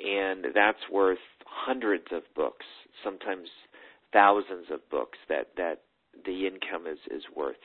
and 0.00 0.46
that's 0.54 0.78
worth 0.90 1.18
hundreds 1.44 2.06
of 2.12 2.22
books, 2.34 2.64
sometimes 3.04 3.48
thousands 4.12 4.66
of 4.72 4.88
books 4.90 5.18
that 5.28 5.48
that 5.56 5.82
the 6.24 6.46
income 6.46 6.86
is 6.86 6.98
is 7.10 7.22
worth. 7.34 7.60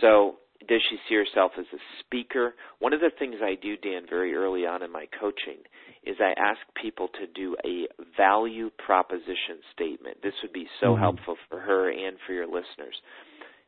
So 0.00 0.36
does 0.68 0.82
she 0.90 0.96
see 1.08 1.14
herself 1.14 1.52
as 1.58 1.64
a 1.72 1.80
speaker? 2.00 2.54
One 2.80 2.92
of 2.92 3.00
the 3.00 3.10
things 3.18 3.36
I 3.42 3.54
do, 3.60 3.76
Dan, 3.76 4.02
very 4.08 4.34
early 4.34 4.66
on 4.66 4.82
in 4.82 4.92
my 4.92 5.06
coaching 5.18 5.64
is 6.04 6.16
I 6.20 6.34
ask 6.38 6.60
people 6.80 7.08
to 7.08 7.26
do 7.26 7.56
a 7.64 7.86
value 8.16 8.70
proposition 8.84 9.64
statement. 9.72 10.18
This 10.22 10.34
would 10.42 10.52
be 10.52 10.66
so 10.80 10.88
mm-hmm. 10.88 11.00
helpful 11.00 11.36
for 11.48 11.60
her 11.60 11.90
and 11.90 12.16
for 12.26 12.32
your 12.32 12.46
listeners. 12.46 12.94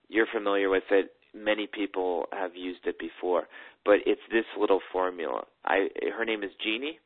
You're 0.08 0.26
familiar 0.32 0.68
with 0.68 0.84
it. 0.90 1.12
Many 1.34 1.66
people 1.66 2.26
have 2.32 2.54
used 2.54 2.86
it 2.86 2.98
before, 2.98 3.44
but 3.86 3.96
it's 4.04 4.20
this 4.30 4.44
little 4.58 4.80
formula. 4.92 5.44
I 5.64 5.88
her 6.16 6.26
name 6.26 6.42
is 6.42 6.50
Jeannie. 6.62 6.98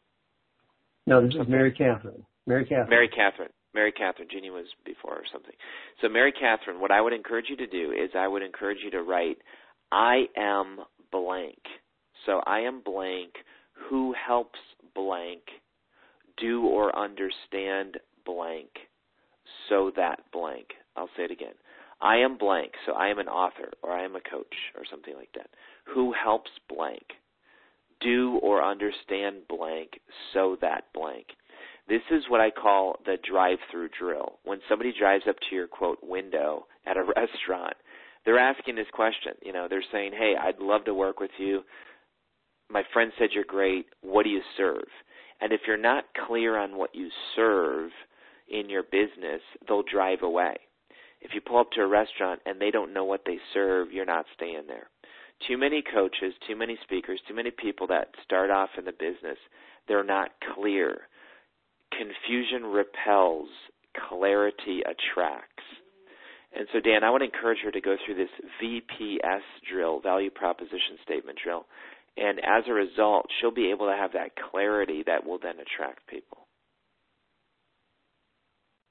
No, 1.06 1.24
this 1.24 1.34
is 1.36 1.46
Mary 1.46 1.70
Catherine. 1.70 2.24
Mary 2.44 2.64
Catherine. 2.64 2.90
Mary 2.90 3.08
Catherine. 3.08 3.50
Mary 3.76 3.92
Catherine. 3.92 4.28
Jeannie 4.30 4.50
was 4.50 4.66
before 4.84 5.12
or 5.12 5.24
something. 5.30 5.54
So 6.00 6.08
Mary 6.08 6.32
Catherine, 6.32 6.80
what 6.80 6.90
I 6.90 7.00
would 7.00 7.12
encourage 7.12 7.46
you 7.48 7.56
to 7.58 7.66
do 7.66 7.92
is 7.92 8.10
I 8.18 8.26
would 8.26 8.42
encourage 8.42 8.78
you 8.82 8.90
to 8.92 9.02
write, 9.02 9.36
I 9.92 10.24
am 10.36 10.78
blank. 11.12 11.58
So 12.24 12.40
I 12.46 12.60
am 12.60 12.80
blank 12.80 13.34
who 13.88 14.14
helps 14.14 14.58
blank 14.94 15.42
do 16.38 16.66
or 16.66 16.98
understand 16.98 17.98
blank 18.24 18.70
so 19.68 19.92
that 19.96 20.20
blank. 20.32 20.68
I'll 20.96 21.10
say 21.16 21.24
it 21.24 21.30
again. 21.30 21.54
I 22.00 22.16
am 22.16 22.36
blank, 22.36 22.72
so 22.84 22.92
I 22.92 23.08
am 23.08 23.18
an 23.18 23.28
author 23.28 23.70
or 23.82 23.92
I 23.92 24.04
am 24.04 24.16
a 24.16 24.20
coach 24.20 24.54
or 24.76 24.84
something 24.90 25.14
like 25.14 25.30
that. 25.34 25.48
Who 25.94 26.12
helps 26.12 26.50
blank 26.68 27.04
do 28.00 28.38
or 28.42 28.64
understand 28.64 29.48
blank 29.48 30.00
so 30.32 30.56
that 30.60 30.84
blank. 30.94 31.26
This 31.88 32.02
is 32.10 32.24
what 32.28 32.40
I 32.40 32.50
call 32.50 32.96
the 33.04 33.16
drive 33.28 33.58
through 33.70 33.90
drill. 33.98 34.38
When 34.44 34.60
somebody 34.68 34.92
drives 34.98 35.24
up 35.28 35.36
to 35.48 35.54
your 35.54 35.68
quote 35.68 35.98
window 36.02 36.66
at 36.84 36.96
a 36.96 37.02
restaurant, 37.16 37.74
they're 38.24 38.38
asking 38.38 38.74
this 38.74 38.86
question. 38.92 39.34
You 39.42 39.52
know, 39.52 39.68
they're 39.70 39.84
saying, 39.92 40.12
Hey, 40.12 40.34
I'd 40.40 40.58
love 40.58 40.84
to 40.86 40.94
work 40.94 41.20
with 41.20 41.30
you. 41.38 41.62
My 42.68 42.82
friend 42.92 43.12
said 43.18 43.28
you're 43.32 43.44
great. 43.44 43.86
What 44.02 44.24
do 44.24 44.30
you 44.30 44.42
serve? 44.56 44.88
And 45.40 45.52
if 45.52 45.60
you're 45.66 45.76
not 45.76 46.04
clear 46.26 46.56
on 46.56 46.76
what 46.76 46.94
you 46.94 47.08
serve 47.36 47.90
in 48.48 48.68
your 48.68 48.82
business, 48.82 49.40
they'll 49.68 49.82
drive 49.82 50.22
away. 50.22 50.56
If 51.20 51.32
you 51.34 51.40
pull 51.40 51.58
up 51.58 51.70
to 51.72 51.82
a 51.82 51.86
restaurant 51.86 52.40
and 52.46 52.60
they 52.60 52.70
don't 52.70 52.92
know 52.92 53.04
what 53.04 53.22
they 53.24 53.38
serve, 53.54 53.92
you're 53.92 54.04
not 54.04 54.26
staying 54.34 54.64
there. 54.66 54.88
Too 55.46 55.58
many 55.58 55.82
coaches, 55.82 56.34
too 56.48 56.56
many 56.56 56.78
speakers, 56.82 57.20
too 57.28 57.34
many 57.34 57.50
people 57.50 57.86
that 57.88 58.08
start 58.24 58.50
off 58.50 58.70
in 58.78 58.84
the 58.84 58.92
business, 58.92 59.38
they're 59.86 60.04
not 60.04 60.30
clear 60.54 61.02
confusion 61.92 62.64
repels, 62.64 63.48
clarity 64.08 64.80
attracts. 64.80 65.64
And 66.56 66.66
so, 66.72 66.80
Dan, 66.80 67.04
I 67.04 67.10
would 67.10 67.22
encourage 67.22 67.58
her 67.64 67.70
to 67.70 67.80
go 67.80 67.96
through 68.04 68.14
this 68.14 68.30
VPS 68.62 69.42
drill, 69.70 70.00
value 70.00 70.30
proposition 70.30 70.96
statement 71.04 71.38
drill. 71.42 71.66
And 72.16 72.38
as 72.38 72.64
a 72.66 72.72
result, 72.72 73.26
she'll 73.40 73.50
be 73.50 73.70
able 73.70 73.86
to 73.86 73.96
have 73.96 74.12
that 74.12 74.30
clarity 74.50 75.02
that 75.06 75.26
will 75.26 75.38
then 75.38 75.56
attract 75.60 76.06
people. 76.08 76.46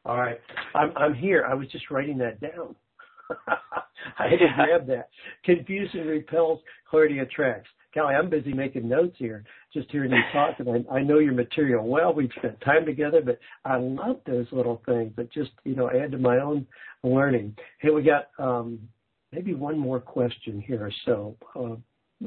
All 0.05 0.17
right. 0.17 0.39
I'm, 0.75 0.95
I'm 0.95 1.15
here. 1.15 1.47
I 1.49 1.55
was 1.55 1.67
just 1.71 1.89
writing 1.89 2.19
that 2.19 2.39
down. 2.39 2.75
I 3.47 4.27
had 4.29 4.37
to 4.37 4.47
grab 4.55 4.87
that. 4.87 5.09
Confusion 5.43 6.05
repels, 6.05 6.59
clarity 6.87 7.19
attracts. 7.19 7.69
Callie, 7.95 8.13
I'm 8.13 8.29
busy 8.29 8.51
making 8.51 8.89
notes 8.89 9.15
here, 9.17 9.45
just 9.73 9.89
hearing 9.89 10.11
you 10.11 10.21
talk, 10.33 10.59
and 10.59 10.85
I, 10.91 10.95
I 10.95 11.01
know 11.01 11.19
your 11.19 11.33
material 11.33 11.87
well. 11.87 12.13
We've 12.13 12.29
spent 12.37 12.59
time 12.59 12.85
together, 12.85 13.21
but 13.23 13.39
I 13.63 13.77
love 13.77 14.17
those 14.25 14.47
little 14.51 14.81
things 14.85 15.13
that 15.15 15.31
just, 15.31 15.51
you 15.63 15.75
know, 15.75 15.89
add 15.89 16.11
to 16.11 16.17
my 16.17 16.39
own 16.39 16.67
learning. 17.03 17.55
Hey, 17.79 17.91
we 17.91 18.03
got 18.03 18.27
um, 18.37 18.79
maybe 19.31 19.53
one 19.53 19.79
more 19.79 20.01
question 20.01 20.61
here 20.61 20.85
or 20.85 20.91
so. 21.05 21.37
Uh, 21.55 21.77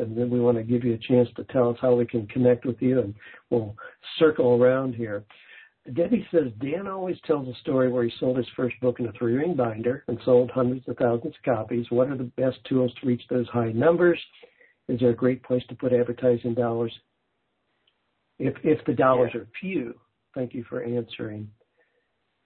and 0.01 0.17
then 0.17 0.31
we 0.31 0.41
want 0.41 0.57
to 0.57 0.63
give 0.63 0.85
you 0.85 0.95
a 0.95 0.99
chance 0.99 1.29
to 1.37 1.45
tell 1.45 1.71
us 1.71 1.77
how 1.81 1.95
we 1.95 2.07
can 2.07 2.27
connect 2.29 2.65
with 2.65 2.81
you, 2.81 3.01
and 3.01 3.15
we'll 3.51 3.77
circle 4.19 4.55
around 4.61 4.95
here. 4.95 5.25
Debbie 5.95 6.27
says 6.31 6.53
Dan 6.61 6.87
always 6.87 7.17
tells 7.27 7.49
a 7.49 7.59
story 7.61 7.91
where 7.91 8.05
he 8.05 8.13
sold 8.21 8.37
his 8.37 8.47
first 8.57 8.79
book 8.81 9.01
in 9.01 9.07
a 9.07 9.13
three 9.13 9.35
ring 9.35 9.55
binder 9.55 10.05
and 10.09 10.19
sold 10.25 10.51
hundreds 10.51 10.87
of 10.89 10.97
thousands 10.97 11.35
of 11.35 11.43
copies. 11.45 11.87
What 11.91 12.09
are 12.09 12.17
the 12.17 12.31
best 12.37 12.59
tools 12.69 12.93
to 13.01 13.07
reach 13.07 13.23
those 13.31 13.49
high 13.49 13.73
numbers? 13.73 14.19
Is 14.89 15.01
there 15.01 15.11
a 15.11 15.15
great 15.17 15.43
place 15.43 15.63
to 15.69 15.75
put 15.75 15.93
advertising 15.93 16.55
dollars? 16.55 16.93
If 18.39 18.55
if 18.63 18.85
the 18.87 18.95
dollars 18.95 19.35
are 19.35 19.47
few, 19.61 19.95
thank 20.35 20.55
you 20.55 20.65
for 20.69 20.83
answering. 20.83 21.51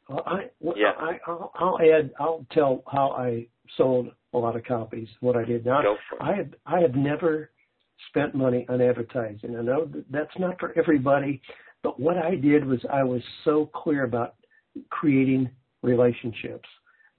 Well, 0.09 0.22
I, 0.26 0.51
well, 0.61 0.76
yeah. 0.76 0.93
I, 0.99 1.18
I'll, 1.26 1.53
I'll 1.55 1.78
add. 1.80 2.11
I'll 2.18 2.45
tell 2.53 2.82
how 2.90 3.11
I 3.11 3.47
sold 3.76 4.09
a 4.34 4.38
lot 4.38 4.57
of 4.57 4.64
copies. 4.64 5.09
What 5.20 5.36
I 5.36 5.45
did. 5.45 5.64
Go 5.64 5.97
for 6.11 6.16
it. 6.16 6.22
I 6.22 6.36
have 6.36 6.55
I 6.66 6.80
have 6.80 6.95
never 6.95 7.51
spent 8.09 8.34
money 8.34 8.66
on 8.68 8.80
advertising. 8.80 9.57
I 9.57 9.62
know 9.62 9.88
that's 10.11 10.36
not 10.38 10.59
for 10.59 10.76
everybody, 10.76 11.40
but 11.82 12.01
what 12.01 12.16
I 12.16 12.34
did 12.34 12.64
was 12.64 12.80
I 12.93 13.05
was 13.05 13.22
so 13.45 13.70
clear 13.74 14.05
about 14.05 14.34
creating 14.90 15.51
relationships 15.82 16.68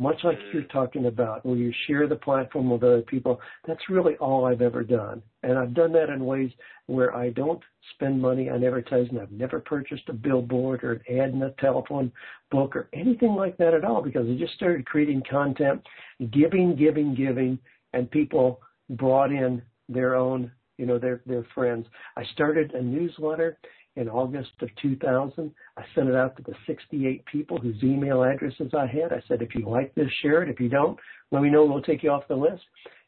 much 0.04 0.20
like 0.24 0.38
mm. 0.38 0.54
you're 0.54 0.64
talking 0.64 1.06
about, 1.06 1.46
where 1.46 1.56
you 1.56 1.74
share 1.88 2.08
the 2.08 2.16
platform 2.16 2.70
with 2.70 2.84
other 2.84 3.02
people. 3.02 3.40
That's 3.66 3.90
really 3.90 4.16
all 4.18 4.46
I've 4.46 4.62
ever 4.62 4.84
done. 4.84 5.24
And 5.42 5.58
I've 5.58 5.74
done 5.74 5.94
that 5.94 6.10
in 6.10 6.26
ways 6.26 6.52
where 6.88 7.16
I 7.16 7.30
don't 7.30 7.62
spend 7.96 8.22
money 8.22 8.50
on 8.50 8.64
advertising. 8.64 9.18
I've 9.18 9.32
never 9.32 9.62
purchased 9.62 10.10
a 10.10 10.14
billboard 10.14 10.84
or 10.84 10.94
an 10.94 11.20
ad 11.20 11.30
in 11.30 11.42
a 11.42 11.52
telephone 11.52 12.12
book 12.52 12.76
or 12.76 12.90
anything 12.94 13.34
like 13.36 13.58
that 13.58 13.74
at 13.74 13.86
all 13.86 14.02
because 14.02 14.28
I 14.30 14.36
just 14.38 14.54
started 14.54 14.86
creating 14.86 15.24
content, 15.30 15.82
giving, 16.32 16.76
giving, 16.76 17.16
giving, 17.16 17.58
and 17.94 18.12
people 18.12 18.60
brought 18.90 19.32
in 19.32 19.62
their 19.88 20.16
own, 20.16 20.52
you 20.78 20.86
know, 20.86 21.00
their, 21.00 21.22
their 21.26 21.46
friends. 21.56 21.86
I 22.18 22.26
started 22.34 22.74
a 22.74 22.82
newsletter 22.82 23.58
in 23.96 24.10
August 24.10 24.52
of 24.62 24.70
2000. 24.82 25.52
I 25.78 25.84
sent 25.94 26.10
it 26.10 26.16
out 26.16 26.36
to 26.38 26.44
the 26.44 26.54
68 26.66 27.26
people 27.26 27.58
whose 27.58 27.82
email 27.84 28.24
addresses 28.24 28.72
I 28.74 28.88
had. 28.88 29.14
I 29.14 29.22
said, 29.28 29.42
if 29.42 29.54
you 29.56 29.70
like 29.70 29.94
this, 29.96 30.08
share 30.22 30.44
it. 30.44 30.50
If 30.50 30.60
you 30.60 30.70
don't, 30.70 30.98
let 31.32 31.42
me 31.42 31.50
know. 31.50 31.66
We'll 31.66 31.82
take 31.82 32.04
you 32.04 32.10
off 32.10 32.28
the 32.28 32.36
list. 32.36 32.64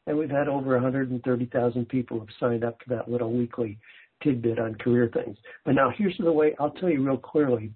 And 0.06 0.16
we've 0.16 0.30
had 0.30 0.48
over 0.48 0.74
130,000 0.74 1.88
people 1.88 2.20
have 2.20 2.28
signed 2.38 2.64
up 2.64 2.78
for 2.82 2.94
that 2.94 3.10
little 3.10 3.32
weekly 3.32 3.78
tidbit 4.22 4.58
on 4.58 4.76
career 4.76 5.10
things. 5.12 5.36
But 5.64 5.74
now 5.74 5.92
here's 5.96 6.16
the 6.18 6.32
way 6.32 6.54
I'll 6.58 6.70
tell 6.70 6.88
you 6.88 7.04
real 7.04 7.16
clearly 7.16 7.72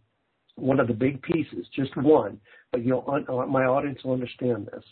one 0.57 0.79
of 0.79 0.89
the 0.89 0.95
big 0.95 1.23
pieces, 1.23 1.67
just 1.75 1.97
one, 1.97 2.39
but 2.71 2.85
you'll, 2.85 3.05
uh, 3.09 3.47
my 3.47 3.65
audience 3.65 3.99
will 4.05 4.13
understand 4.13 4.69
this. 4.73 4.85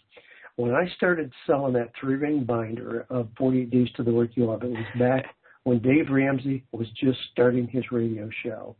When 0.56 0.74
I 0.74 0.88
started 0.96 1.32
selling 1.46 1.74
that 1.74 1.92
three 2.00 2.16
ring 2.16 2.44
binder 2.44 3.06
of 3.10 3.28
48 3.38 3.70
Days 3.70 3.88
to 3.96 4.02
the 4.02 4.12
Work 4.12 4.30
You 4.34 4.46
Love, 4.46 4.64
it 4.64 4.70
was 4.70 4.86
back 4.98 5.26
when 5.64 5.80
Dave 5.80 6.10
Ramsey 6.10 6.64
was 6.72 6.88
just 7.00 7.18
starting 7.32 7.68
his 7.68 7.84
radio 7.92 8.28
show. 8.44 8.76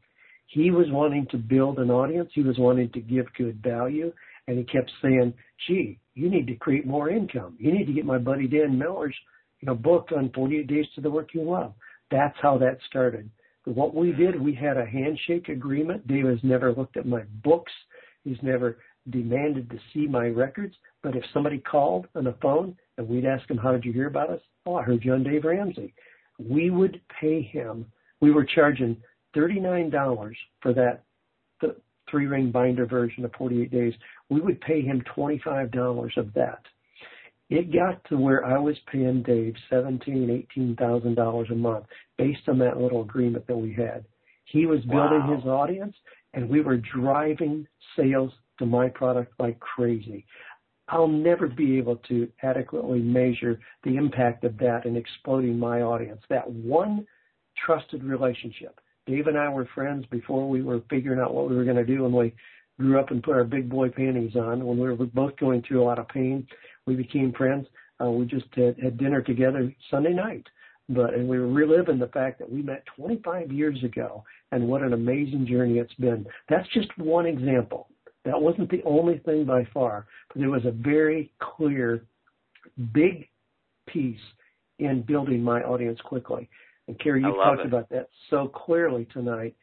He 0.47 0.70
was 0.70 0.87
wanting 0.89 1.26
to 1.31 1.37
build 1.37 1.79
an 1.79 1.91
audience. 1.91 2.31
He 2.35 2.43
was 2.43 2.59
wanting 2.59 2.91
to 2.93 3.01
give 3.01 3.26
good 3.37 3.62
value. 3.62 4.12
And 4.47 4.57
he 4.57 4.64
kept 4.64 4.91
saying, 5.03 5.35
gee, 5.66 5.99
you 6.14 6.31
need 6.31 6.47
to 6.47 6.55
create 6.55 6.87
more 6.87 7.11
income. 7.11 7.57
You 7.59 7.70
need 7.70 7.87
to 7.87 7.93
get 7.93 8.07
my 8.07 8.18
buddy 8.18 8.49
Dan 8.49 8.79
Miller's, 8.79 9.14
you 9.61 9.66
know, 9.66 9.74
book 9.74 10.09
on 10.16 10.31
48 10.35 10.66
Days 10.66 10.87
to 10.95 11.03
the 11.03 11.11
Work 11.11 11.35
You 11.35 11.43
Love. 11.43 11.74
That's 12.11 12.37
how 12.41 12.57
that 12.59 12.79
started. 12.89 13.29
What 13.64 13.95
we 13.95 14.12
did, 14.12 14.41
we 14.41 14.55
had 14.55 14.79
a 14.79 14.87
handshake 14.87 15.49
agreement. 15.49 16.09
Dave 16.09 16.24
has 16.24 16.39
never 16.43 16.72
looked 16.72 16.97
at 16.97 17.05
my 17.07 17.22
books. 17.45 17.72
He's 18.24 18.39
never 18.43 18.79
demanded 19.11 19.68
to 19.70 19.79
see 19.93 20.07
my 20.07 20.29
records. 20.29 20.74
But 21.03 21.14
if 21.14 21.24
somebody 21.35 21.59
called 21.59 22.07
on 22.14 22.24
the 22.24 22.35
phone 22.41 22.76
and 22.97 23.07
we'd 23.07 23.26
ask 23.26 23.49
him, 23.51 23.59
how 23.59 23.72
did 23.72 23.85
you 23.85 23.93
hear 23.93 24.09
about 24.09 24.31
us? 24.31 24.41
Oh, 24.64 24.76
I 24.76 24.83
heard 24.83 25.05
you 25.05 25.12
on 25.12 25.22
Dave 25.22 25.45
Ramsey. 25.45 25.93
We 26.39 26.70
would 26.70 27.01
pay 27.20 27.43
him. 27.43 27.86
We 28.20 28.30
were 28.30 28.45
charging 28.45 28.97
$39 29.36 30.34
for 30.62 30.72
that 30.74 31.05
three 32.11 32.26
ring 32.26 32.51
binder 32.51 32.86
version 32.86 33.24
of 33.24 33.32
48 33.36 33.70
days. 33.70 33.95
We 34.28 34.41
would 34.41 34.61
pay 34.61 34.82
him 34.82 35.03
$25 35.16 36.16
of 36.16 36.32
that. 36.34 36.62
It 37.51 37.72
got 37.72 38.05
to 38.09 38.16
where 38.16 38.45
I 38.45 38.59
was 38.59 38.76
paying 38.93 39.22
Dave 39.22 39.55
seventeen, 39.70 40.28
eighteen 40.28 40.76
thousand 40.76 41.14
dollars 41.14 41.49
a 41.51 41.55
month 41.55 41.86
based 42.18 42.47
on 42.47 42.59
that 42.59 42.78
little 42.78 43.01
agreement 43.01 43.47
that 43.47 43.57
we 43.57 43.72
had. 43.72 44.05
He 44.45 44.66
was 44.66 44.80
building 44.80 45.26
wow. 45.26 45.34
his 45.34 45.45
audience 45.47 45.97
and 46.34 46.49
we 46.49 46.61
were 46.61 46.76
driving 46.76 47.66
sales 47.97 48.32
to 48.59 48.66
my 48.66 48.89
product 48.89 49.32
like 49.39 49.59
crazy. 49.61 50.26
I'll 50.89 51.09
never 51.09 51.47
be 51.47 51.76
able 51.78 51.97
to 52.09 52.28
adequately 52.43 53.01
measure 53.01 53.61
the 53.84 53.97
impact 53.97 54.45
of 54.45 54.57
that 54.59 54.86
in 54.86 54.97
exploding 54.97 55.59
my 55.59 55.82
audience. 55.82 56.22
That 56.30 56.51
one 56.51 57.07
trusted 57.66 58.03
relationship. 58.05 58.80
Dave 59.07 59.26
and 59.26 59.39
I 59.39 59.49
were 59.49 59.68
friends 59.74 60.05
before 60.11 60.49
we 60.49 60.62
were 60.62 60.82
figuring 60.91 61.20
out 61.20 61.34
what 61.34 61.49
we 61.49 61.57
were 61.57 61.64
going 61.64 61.76
to 61.76 61.84
do 61.84 62.03
when 62.03 62.12
we 62.12 62.34
grew 62.78 62.99
up 62.99 63.11
and 63.11 63.22
put 63.22 63.34
our 63.34 63.45
big 63.45 63.68
boy 63.68 63.89
panties 63.89 64.36
on. 64.36 64.64
When 64.64 64.78
we 64.78 64.89
were 64.89 65.07
both 65.07 65.36
going 65.39 65.62
through 65.62 65.82
a 65.82 65.84
lot 65.84 65.99
of 65.99 66.09
pain, 66.09 66.47
we 66.86 66.95
became 66.95 67.32
friends. 67.32 67.66
Uh, 68.01 68.11
we 68.11 68.26
just 68.26 68.47
had, 68.55 68.78
had 68.78 68.99
dinner 68.99 69.22
together 69.22 69.74
Sunday 69.91 70.12
night. 70.12 70.47
But 70.91 71.12
and 71.12 71.28
we 71.28 71.39
were 71.39 71.49
reliving 71.49 71.99
the 71.99 72.07
fact 72.09 72.39
that 72.39 72.51
we 72.51 72.62
met 72.62 72.84
25 72.97 73.53
years 73.53 73.82
ago 73.84 74.24
and 74.53 74.66
what 74.66 74.82
an 74.82 74.95
amazing 74.95 75.47
journey 75.47 75.78
it's 75.78 75.93
been. 75.95 76.26
That's 76.49 76.68
just 76.72 76.97
one 76.97 77.26
example. 77.26 77.89
That 78.29 78.43
wasn't 78.43 78.70
the 78.70 78.83
only 78.85 79.18
thing 79.24 79.47
by 79.47 79.66
far, 79.72 80.07
but 80.29 80.39
there 80.39 80.51
was 80.51 80.66
a 80.66 80.70
very 80.70 81.33
clear, 81.41 82.05
big 82.93 83.26
piece 83.87 84.20
in 84.79 85.01
building 85.01 85.43
my 85.43 85.62
audience 85.62 85.99
quickly. 86.05 86.47
And 86.89 87.01
Kary, 87.01 87.22
you 87.22 87.33
talked 87.33 87.61
it. 87.61 87.66
about 87.66 87.89
that 87.89 88.11
so 88.29 88.49
clearly 88.49 89.09
tonight. 89.14 89.57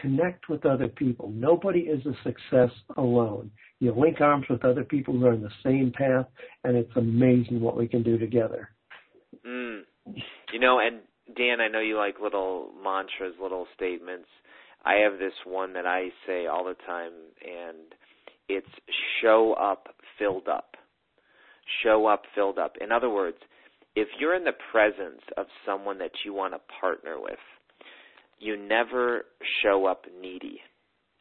Connect 0.00 0.48
with 0.48 0.64
other 0.66 0.86
people. 0.86 1.32
Nobody 1.34 1.80
is 1.80 2.00
a 2.06 2.14
success 2.22 2.70
alone. 2.96 3.50
You 3.80 3.92
link 3.92 4.20
arms 4.20 4.46
with 4.48 4.64
other 4.64 4.84
people 4.84 5.14
who 5.14 5.26
are 5.26 5.32
on 5.32 5.42
the 5.42 5.50
same 5.64 5.90
path, 5.92 6.26
and 6.62 6.76
it's 6.76 6.94
amazing 6.94 7.60
what 7.60 7.76
we 7.76 7.88
can 7.88 8.04
do 8.04 8.18
together. 8.18 8.70
Mm. 9.44 9.80
You 10.52 10.60
know, 10.60 10.78
and 10.78 11.00
Dan, 11.36 11.60
I 11.60 11.66
know 11.66 11.80
you 11.80 11.96
like 11.96 12.20
little 12.22 12.70
mantras, 12.84 13.34
little 13.42 13.66
statements. 13.74 14.28
I 14.84 14.94
have 15.04 15.18
this 15.18 15.34
one 15.44 15.74
that 15.74 15.86
I 15.86 16.08
say 16.26 16.46
all 16.46 16.64
the 16.64 16.76
time, 16.86 17.12
and 17.44 17.94
it's 18.48 18.66
show 19.20 19.54
up 19.54 19.88
filled 20.18 20.48
up. 20.48 20.76
Show 21.82 22.06
up 22.06 22.22
filled 22.34 22.58
up. 22.58 22.74
In 22.80 22.90
other 22.90 23.10
words, 23.10 23.36
if 23.94 24.08
you're 24.18 24.34
in 24.34 24.44
the 24.44 24.56
presence 24.72 25.22
of 25.36 25.46
someone 25.66 25.98
that 25.98 26.12
you 26.24 26.32
want 26.32 26.54
to 26.54 26.60
partner 26.80 27.20
with, 27.20 27.38
you 28.38 28.56
never 28.56 29.26
show 29.62 29.86
up 29.86 30.06
needy. 30.20 30.60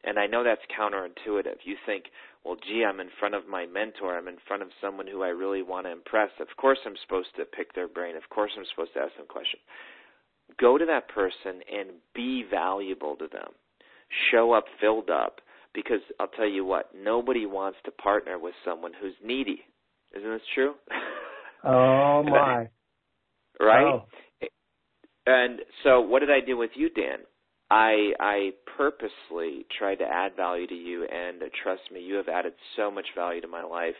And 0.05 0.17
I 0.17 0.27
know 0.27 0.45
that's 0.45 0.61
counterintuitive. 0.79 1.57
You 1.65 1.75
think, 1.85 2.05
well, 2.45 2.55
gee, 2.55 2.85
I'm 2.87 3.01
in 3.01 3.09
front 3.19 3.35
of 3.35 3.47
my 3.49 3.65
mentor. 3.65 4.17
I'm 4.17 4.29
in 4.29 4.37
front 4.47 4.63
of 4.63 4.69
someone 4.79 5.07
who 5.07 5.23
I 5.23 5.27
really 5.27 5.61
want 5.61 5.87
to 5.87 5.91
impress. 5.91 6.29
Of 6.39 6.47
course, 6.55 6.79
I'm 6.85 6.95
supposed 7.03 7.35
to 7.35 7.43
pick 7.43 7.75
their 7.75 7.89
brain. 7.89 8.15
Of 8.15 8.29
course, 8.29 8.51
I'm 8.57 8.63
supposed 8.71 8.93
to 8.93 9.01
ask 9.01 9.17
them 9.17 9.27
questions 9.27 9.61
go 10.59 10.77
to 10.77 10.85
that 10.85 11.09
person 11.09 11.61
and 11.73 11.89
be 12.13 12.43
valuable 12.49 13.15
to 13.17 13.27
them. 13.31 13.51
Show 14.31 14.53
up 14.53 14.65
filled 14.81 15.09
up 15.09 15.39
because 15.73 16.01
I'll 16.19 16.27
tell 16.27 16.47
you 16.47 16.65
what, 16.65 16.91
nobody 16.95 17.45
wants 17.45 17.77
to 17.85 17.91
partner 17.91 18.39
with 18.39 18.53
someone 18.65 18.91
who's 18.99 19.13
needy. 19.23 19.61
Isn't 20.15 20.29
this 20.29 20.41
true? 20.53 20.73
Oh 21.61 22.23
my. 22.23 22.69
right? 23.59 23.85
Oh. 23.85 24.05
And 25.25 25.59
so 25.83 26.01
what 26.01 26.19
did 26.19 26.31
I 26.31 26.39
do 26.39 26.57
with 26.57 26.71
you, 26.75 26.89
Dan? 26.89 27.19
I 27.69 28.13
I 28.19 28.49
purposely 28.77 29.65
tried 29.77 29.95
to 29.95 30.05
add 30.05 30.35
value 30.35 30.67
to 30.67 30.73
you 30.73 31.03
and 31.05 31.41
trust 31.61 31.81
me, 31.93 32.01
you 32.01 32.15
have 32.15 32.27
added 32.27 32.53
so 32.75 32.89
much 32.89 33.07
value 33.15 33.41
to 33.41 33.47
my 33.47 33.63
life. 33.63 33.95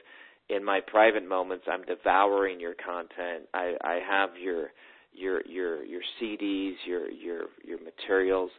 In 0.49 0.63
my 0.63 0.79
private 0.87 1.27
moments, 1.27 1.65
I'm 1.71 1.83
devouring 1.83 2.59
your 2.59 2.73
content. 2.73 3.47
I 3.53 3.73
I 3.83 3.99
have 4.09 4.29
your 4.41 4.69
your 5.13 5.41
your 5.45 5.83
your 5.83 6.01
CDs, 6.21 6.73
your 6.85 7.09
your 7.09 7.43
your 7.63 7.79
materials. 7.83 8.51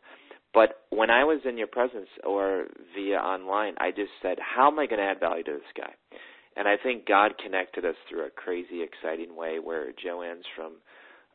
But 0.53 0.81
when 0.91 1.11
I 1.11 1.25
was 1.25 1.41
in 1.45 1.57
your 1.57 1.69
presence 1.69 2.09
or 2.25 2.67
via 2.95 3.19
online, 3.19 3.75
I 3.79 3.91
just 3.91 4.11
said, 4.21 4.39
"How 4.41 4.69
am 4.69 4.79
I 4.79 4.87
going 4.87 4.99
to 4.99 5.05
add 5.05 5.21
value 5.21 5.45
to 5.45 5.53
this 5.53 5.73
guy?" 5.77 5.95
And 6.57 6.67
I 6.67 6.77
think 6.83 7.07
God 7.07 7.39
connected 7.43 7.85
us 7.85 7.95
through 8.09 8.27
a 8.27 8.31
crazy, 8.31 8.83
exciting 8.83 9.37
way. 9.37 9.59
Where 9.59 9.93
Joanne's 9.93 10.45
from, 10.57 10.73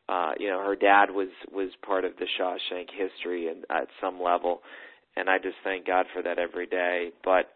uh, 0.08 0.32
you 0.38 0.48
know, 0.48 0.62
her 0.62 0.76
dad 0.76 1.10
was 1.10 1.30
was 1.50 1.70
part 1.84 2.04
of 2.04 2.12
the 2.18 2.26
Shawshank 2.38 2.88
history 2.90 3.48
and 3.48 3.64
at 3.70 3.88
some 4.00 4.20
level, 4.20 4.62
and 5.16 5.30
I 5.30 5.38
just 5.38 5.56
thank 5.64 5.86
God 5.86 6.06
for 6.12 6.22
that 6.22 6.38
every 6.38 6.66
day. 6.66 7.10
But 7.24 7.50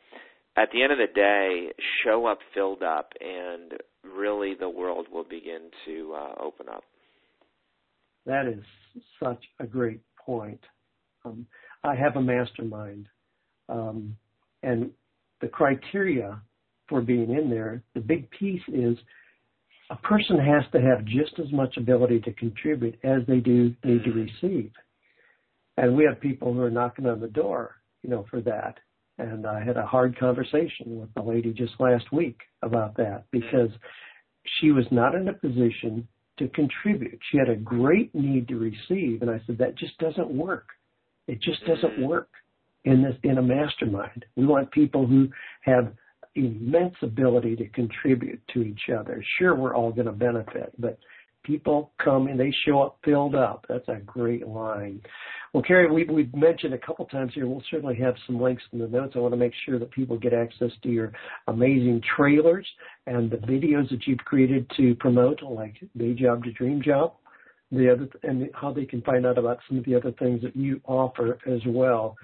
at 0.57 0.71
the 0.73 0.83
end 0.83 0.93
of 0.93 0.99
the 0.99 1.13
day, 1.15 1.73
show 2.05 2.27
up 2.27 2.39
filled 2.55 2.83
up, 2.83 3.13
and 3.21 3.75
really 4.05 4.55
the 4.55 4.69
world 4.69 5.07
will 5.13 5.25
begin 5.25 5.71
to 5.87 6.15
uh, 6.15 6.35
open 6.43 6.69
up. 6.69 6.85
That 8.27 8.47
is 8.47 8.63
such 9.23 9.43
a 9.59 9.67
great 9.67 10.01
point. 10.25 10.61
Um, 11.25 11.47
I 11.85 11.95
have 11.95 12.17
a 12.17 12.23
mastermind, 12.23 13.07
um, 13.69 14.17
and 14.63 14.91
the 15.41 15.49
criteria 15.49 16.41
for 16.89 17.01
being 17.01 17.31
in 17.31 17.49
there, 17.49 17.83
the 17.95 18.01
big 18.01 18.31
piece 18.31 18.63
is 18.69 18.99
a 19.91 19.97
person 19.97 20.37
has 20.39 20.65
to 20.73 20.81
have 20.81 21.05
just 21.05 21.39
as 21.39 21.51
much 21.53 21.77
ability 21.77 22.21
to 22.21 22.33
contribute 22.35 22.99
as 23.03 23.23
they 23.27 23.39
do 23.39 23.75
need 23.85 24.05
to 24.05 24.11
receive. 24.11 24.71
And 25.77 25.97
we 25.97 26.05
have 26.05 26.21
people 26.21 26.53
who 26.53 26.61
are 26.61 26.71
knocking 26.71 27.07
on 27.07 27.21
the 27.21 27.29
door, 27.29 27.77
you 28.03 28.11
know, 28.11 28.27
for 28.31 28.41
that. 28.43 28.79
And 29.19 29.47
I 29.47 29.65
had 29.65 29.77
a 29.77 29.87
hard 29.87 30.19
conversation 30.19 31.01
with 31.01 31.13
the 31.15 31.23
lady 31.23 31.53
just 31.53 31.73
last 31.79 32.13
week 32.13 32.39
about 32.63 32.97
that 32.97 33.25
because 33.31 33.71
she 34.59 34.71
was 34.71 34.85
not 34.91 35.15
in 35.15 35.29
a 35.29 35.33
position 35.33 36.07
to 36.41 36.49
contribute. 36.49 37.19
She 37.31 37.39
had 37.39 37.49
a 37.49 37.57
great 37.57 38.13
need 38.15 38.49
to 38.49 38.57
receive, 38.57 39.23
and 39.23 39.31
I 39.31 39.41
said 39.47 39.59
that 39.59 39.77
just 39.77 39.97
doesn't 39.99 40.31
work. 40.31 40.67
It 41.29 41.41
just 41.41 41.65
doesn't 41.65 42.01
work 42.05 42.29
in 42.85 43.03
this 43.03 43.15
in 43.23 43.39
a 43.39 43.43
mastermind. 43.43 44.25
We 44.37 44.47
want 44.47 44.73
people 44.73 45.07
who 45.07 45.29
have 45.63 45.93
immense 46.35 46.95
ability 47.03 47.57
to 47.57 47.69
contribute 47.69 48.41
to 48.55 48.63
each 48.63 48.89
other. 48.97 49.23
Sure, 49.39 49.55
we're 49.55 49.75
all 49.75 49.93
going 49.93 50.07
to 50.07 50.13
benefit, 50.13 50.73
but 50.79 50.99
people 51.45 51.93
come 52.03 52.27
and 52.29 52.39
they 52.39 52.53
show 52.65 52.83
up 52.83 52.99
filled 53.05 53.35
up. 53.35 53.65
That's 53.69 53.89
a 53.89 53.97
great 54.05 54.47
line. 54.47 55.01
Well, 55.53 55.63
Kary, 55.65 55.91
we, 55.91 56.05
we've 56.05 56.33
mentioned 56.35 56.75
a 56.75 56.79
couple 56.79 57.05
times 57.07 57.33
here. 57.35 57.47
We'll 57.47 57.63
certainly 57.71 57.97
have 57.97 58.15
some 58.27 58.41
links 58.41 58.63
in 58.73 58.79
the 58.79 58.87
notes. 58.87 59.15
I 59.17 59.19
want 59.19 59.33
to 59.33 59.37
make 59.39 59.53
sure 59.67 59.79
that 59.81 59.91
people 59.91 60.17
get 60.17 60.33
access 60.33 60.71
to 60.83 60.89
your 60.89 61.13
amazing 61.49 62.03
trailers 62.17 62.67
and 63.07 63.29
the 63.31 63.37
videos 63.39 63.91
that 63.91 64.07
you've 64.07 64.21
created 64.21 64.71
to 64.77 64.95
promote, 64.97 65.43
like 65.43 65.77
Day 65.97 66.15
Job 66.15 66.45
to 66.45 66.53
Dream 66.53 66.81
Job. 66.83 67.15
The 67.73 67.93
other 67.93 68.09
and 68.25 68.51
how 68.53 68.73
they 68.73 68.85
can 68.85 69.01
find 69.03 69.25
out 69.25 69.39
about 69.39 69.59
some 69.69 69.79
of 69.79 69.85
the 69.85 69.95
other 69.95 70.11
things 70.19 70.43
that 70.43 70.57
you 70.57 70.81
offer 70.87 71.39
as 71.47 71.61
well. 71.67 72.17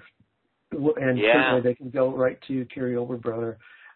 And 0.71 1.17
Yeah. 1.17 1.33
certainly 1.33 1.61
they 1.61 1.75
can 1.75 1.89
go 1.89 2.13
right 2.13 2.37
to 2.47 2.65
karyoberbrunner.com. 2.65 3.55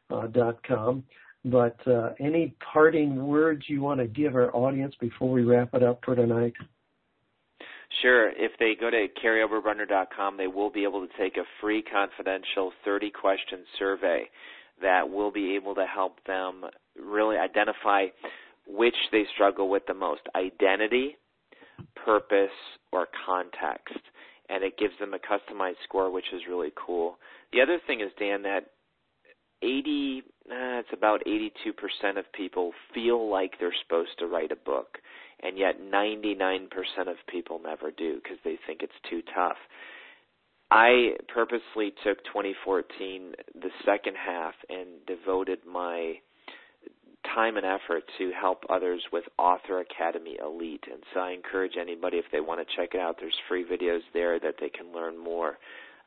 Uh, 0.09 1.01
But 1.44 1.76
uh, 1.88 2.12
any 2.20 2.56
parting 2.74 3.26
words 3.26 3.64
you 3.68 3.82
want 3.82 4.00
to 4.00 4.08
give 4.08 4.36
our 4.36 4.56
audience 4.56 4.94
before 5.00 5.32
we 5.32 5.44
wrap 5.44 5.74
it 5.74 5.82
up 5.82 6.02
for 6.06 6.16
tonight? 6.16 6.54
Sure. 8.02 8.30
If 8.30 8.52
they 8.60 8.74
go 8.80 8.89
to 8.89 9.08
karyoberbrunner.com, 9.24 10.38
they 10.38 10.48
will 10.48 10.70
be 10.70 10.84
able 10.84 11.06
to 11.06 11.14
take 11.18 11.38
a 11.38 11.44
free 11.60 11.84
confidential 11.84 12.72
30 12.86 13.12
question 13.12 13.60
survey 13.78 14.30
that 14.82 15.10
will 15.10 15.32
be 15.32 15.56
able 15.56 15.76
to 15.76 15.86
help 15.86 16.24
them 16.26 16.64
really 17.00 17.38
identify 17.38 18.06
which 18.68 18.96
they 19.12 19.24
struggle 19.34 19.70
with 19.70 19.84
the 19.88 19.94
most 19.94 20.22
identity, 20.36 21.18
purpose, 21.96 22.50
or 22.92 23.08
context. 23.26 24.00
And 24.50 24.64
it 24.64 24.78
gives 24.78 24.94
them 25.00 25.14
a 25.14 25.18
customized 25.18 25.82
score, 25.84 26.12
which 26.12 26.26
is 26.34 26.42
really 26.48 26.72
cool. 26.76 27.18
The 27.54 27.62
other 27.62 27.80
thing 27.88 28.02
is, 28.02 28.12
Dan, 28.20 28.44
that 28.44 28.72
80 29.62 30.24
uh, 30.50 30.80
it's 30.80 30.89
about 30.94 31.22
82% 31.26 32.18
of 32.18 32.26
people 32.34 32.72
feel 32.94 33.30
like 33.30 33.54
they're 33.60 33.76
supposed 33.84 34.18
to 34.20 34.28
write 34.28 34.52
a 34.52 34.56
book 34.56 34.98
and 35.44 35.58
yet 35.58 35.82
99% 35.82 36.68
of 37.08 37.16
people 37.28 37.60
never 37.64 37.92
do 37.92 38.20
because 38.22 38.38
they 38.44 38.58
think 38.68 38.82
it's 38.82 38.94
too 39.10 39.22
tough. 39.34 39.58
I 40.70 41.16
purposely 41.34 41.94
took 42.04 42.24
2014 42.26 43.34
the 43.56 43.70
second 43.86 44.16
half 44.16 44.54
and 44.70 45.06
devoted 45.06 45.60
my 45.68 46.16
time 47.36 47.58
and 47.58 47.66
effort 47.66 48.04
to 48.18 48.32
help 48.39 48.64
others 48.70 49.02
with 49.12 49.26
Author 49.38 49.82
Academy 49.82 50.38
Elite. 50.44 50.84
And 50.92 51.04
so 51.14 51.20
I 51.20 51.32
encourage 51.32 51.74
anybody 51.80 52.18
if 52.18 52.26
they 52.32 52.39
want 52.39 52.66
to 52.66 52.76
check 52.76 52.94
it 52.94 53.02
out, 53.02 53.18
there's 53.20 53.36
free 53.48 53.66
videos 53.66 54.02
there 54.14 54.39
that 54.39 54.56
they 54.60 54.70
can 54.70 54.94
learn 54.94 55.18
more 55.18 55.58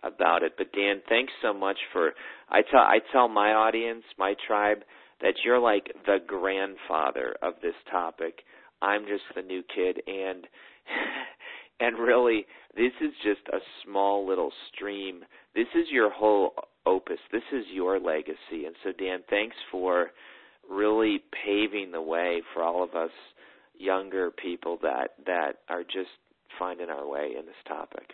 about 0.04 0.42
it. 0.42 0.52
But 0.56 0.72
Dan, 0.72 1.00
thanks 1.08 1.32
so 1.42 1.52
much 1.52 1.78
for 1.92 2.12
I 2.48 2.62
tell 2.62 2.80
I 2.80 2.98
tell 3.12 3.28
my 3.28 3.52
audience, 3.52 4.04
my 4.18 4.34
tribe, 4.46 4.78
that 5.20 5.34
you're 5.44 5.58
like 5.58 5.90
the 6.06 6.18
grandfather 6.26 7.34
of 7.42 7.54
this 7.62 7.74
topic. 7.90 8.40
I'm 8.82 9.02
just 9.06 9.22
the 9.34 9.42
new 9.42 9.62
kid 9.74 10.02
and 10.06 10.46
and 11.80 11.98
really 11.98 12.46
this 12.76 12.92
is 13.00 13.12
just 13.22 13.46
a 13.52 13.58
small 13.84 14.26
little 14.26 14.52
stream. 14.72 15.24
This 15.54 15.68
is 15.74 15.86
your 15.90 16.10
whole 16.10 16.54
opus. 16.86 17.18
This 17.32 17.42
is 17.52 17.64
your 17.72 17.98
legacy. 17.98 18.66
And 18.66 18.74
so 18.82 18.90
Dan, 18.98 19.20
thanks 19.30 19.56
for 19.70 20.10
really 20.68 21.22
paving 21.44 21.92
the 21.92 22.02
way 22.02 22.42
for 22.52 22.62
all 22.62 22.82
of 22.82 22.94
us 22.94 23.10
younger 23.76 24.30
people 24.30 24.78
that 24.82 25.14
that 25.26 25.58
are 25.68 25.82
just 25.82 26.10
finding 26.58 26.88
our 26.88 27.06
way 27.06 27.32
in 27.38 27.46
this 27.46 27.54
topic. 27.66 28.12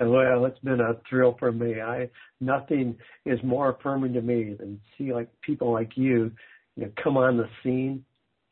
Well, 0.00 0.44
it's 0.46 0.58
been 0.60 0.80
a 0.80 0.96
thrill 1.08 1.36
for 1.38 1.52
me. 1.52 1.80
I 1.80 2.08
nothing 2.40 2.96
is 3.24 3.38
more 3.44 3.70
affirming 3.70 4.14
to 4.14 4.22
me 4.22 4.54
than 4.58 4.80
see 4.96 5.12
like 5.12 5.28
people 5.42 5.72
like 5.72 5.96
you, 5.96 6.32
you 6.76 6.84
know, 6.84 6.92
come 7.02 7.16
on 7.16 7.36
the 7.36 7.48
scene, 7.62 8.04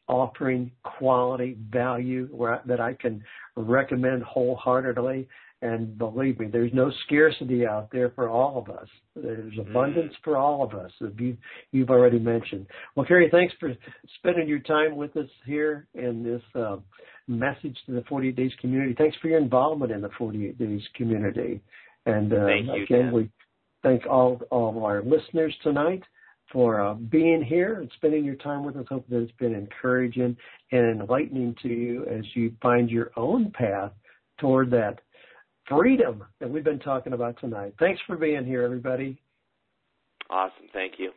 offering 0.06 0.70
quality 0.82 1.56
value 1.70 2.28
where 2.30 2.60
that 2.66 2.80
I 2.80 2.94
can 2.94 3.22
recommend 3.56 4.22
wholeheartedly. 4.22 5.28
And 5.62 5.98
believe 5.98 6.40
me, 6.40 6.46
there's 6.46 6.72
no 6.72 6.90
scarcity 7.04 7.66
out 7.66 7.90
there 7.92 8.10
for 8.10 8.30
all 8.30 8.58
of 8.58 8.74
us. 8.74 8.88
There's 9.14 9.52
mm-hmm. 9.52 9.70
abundance 9.70 10.14
for 10.24 10.38
all 10.38 10.62
of 10.62 10.72
us, 10.72 10.90
as 11.04 11.10
you, 11.18 11.36
you've 11.70 11.90
already 11.90 12.18
mentioned. 12.18 12.66
Well, 12.96 13.04
Kary, 13.04 13.28
thanks 13.30 13.52
for 13.60 13.74
spending 14.16 14.48
your 14.48 14.60
time 14.60 14.96
with 14.96 15.14
us 15.18 15.28
here 15.44 15.86
in 15.92 16.22
this 16.22 16.40
uh, 16.54 16.78
message 17.30 17.76
to 17.86 17.92
the 17.92 18.02
48 18.08 18.36
Days 18.36 18.52
community. 18.60 18.94
Thanks 18.96 19.16
for 19.22 19.28
your 19.28 19.38
involvement 19.38 19.92
in 19.92 20.00
the 20.00 20.10
48 20.18 20.58
Days 20.58 20.82
community. 20.94 21.60
And 22.06 22.32
uh, 22.32 22.46
you, 22.46 22.84
again, 22.84 23.12
we 23.12 23.30
thank 23.82 24.06
all, 24.06 24.40
all 24.50 24.76
of 24.76 24.82
our 24.82 25.02
listeners 25.02 25.54
tonight 25.62 26.02
for 26.52 26.80
uh, 26.80 26.94
being 26.94 27.42
here 27.42 27.80
and 27.80 27.90
spending 27.96 28.24
your 28.24 28.34
time 28.36 28.64
with 28.64 28.76
us. 28.76 28.86
Hope 28.88 29.08
that 29.08 29.22
it's 29.22 29.32
been 29.38 29.54
encouraging 29.54 30.36
and 30.72 31.00
enlightening 31.00 31.54
to 31.62 31.68
you 31.68 32.04
as 32.06 32.24
you 32.34 32.52
find 32.60 32.90
your 32.90 33.12
own 33.16 33.52
path 33.52 33.92
toward 34.38 34.70
that 34.70 35.00
freedom 35.68 36.24
that 36.40 36.50
we've 36.50 36.64
been 36.64 36.80
talking 36.80 37.12
about 37.12 37.38
tonight. 37.40 37.74
Thanks 37.78 38.00
for 38.06 38.16
being 38.16 38.44
here, 38.44 38.64
everybody. 38.64 39.20
Awesome. 40.28 40.66
Thank 40.72 40.94
you. 40.98 41.12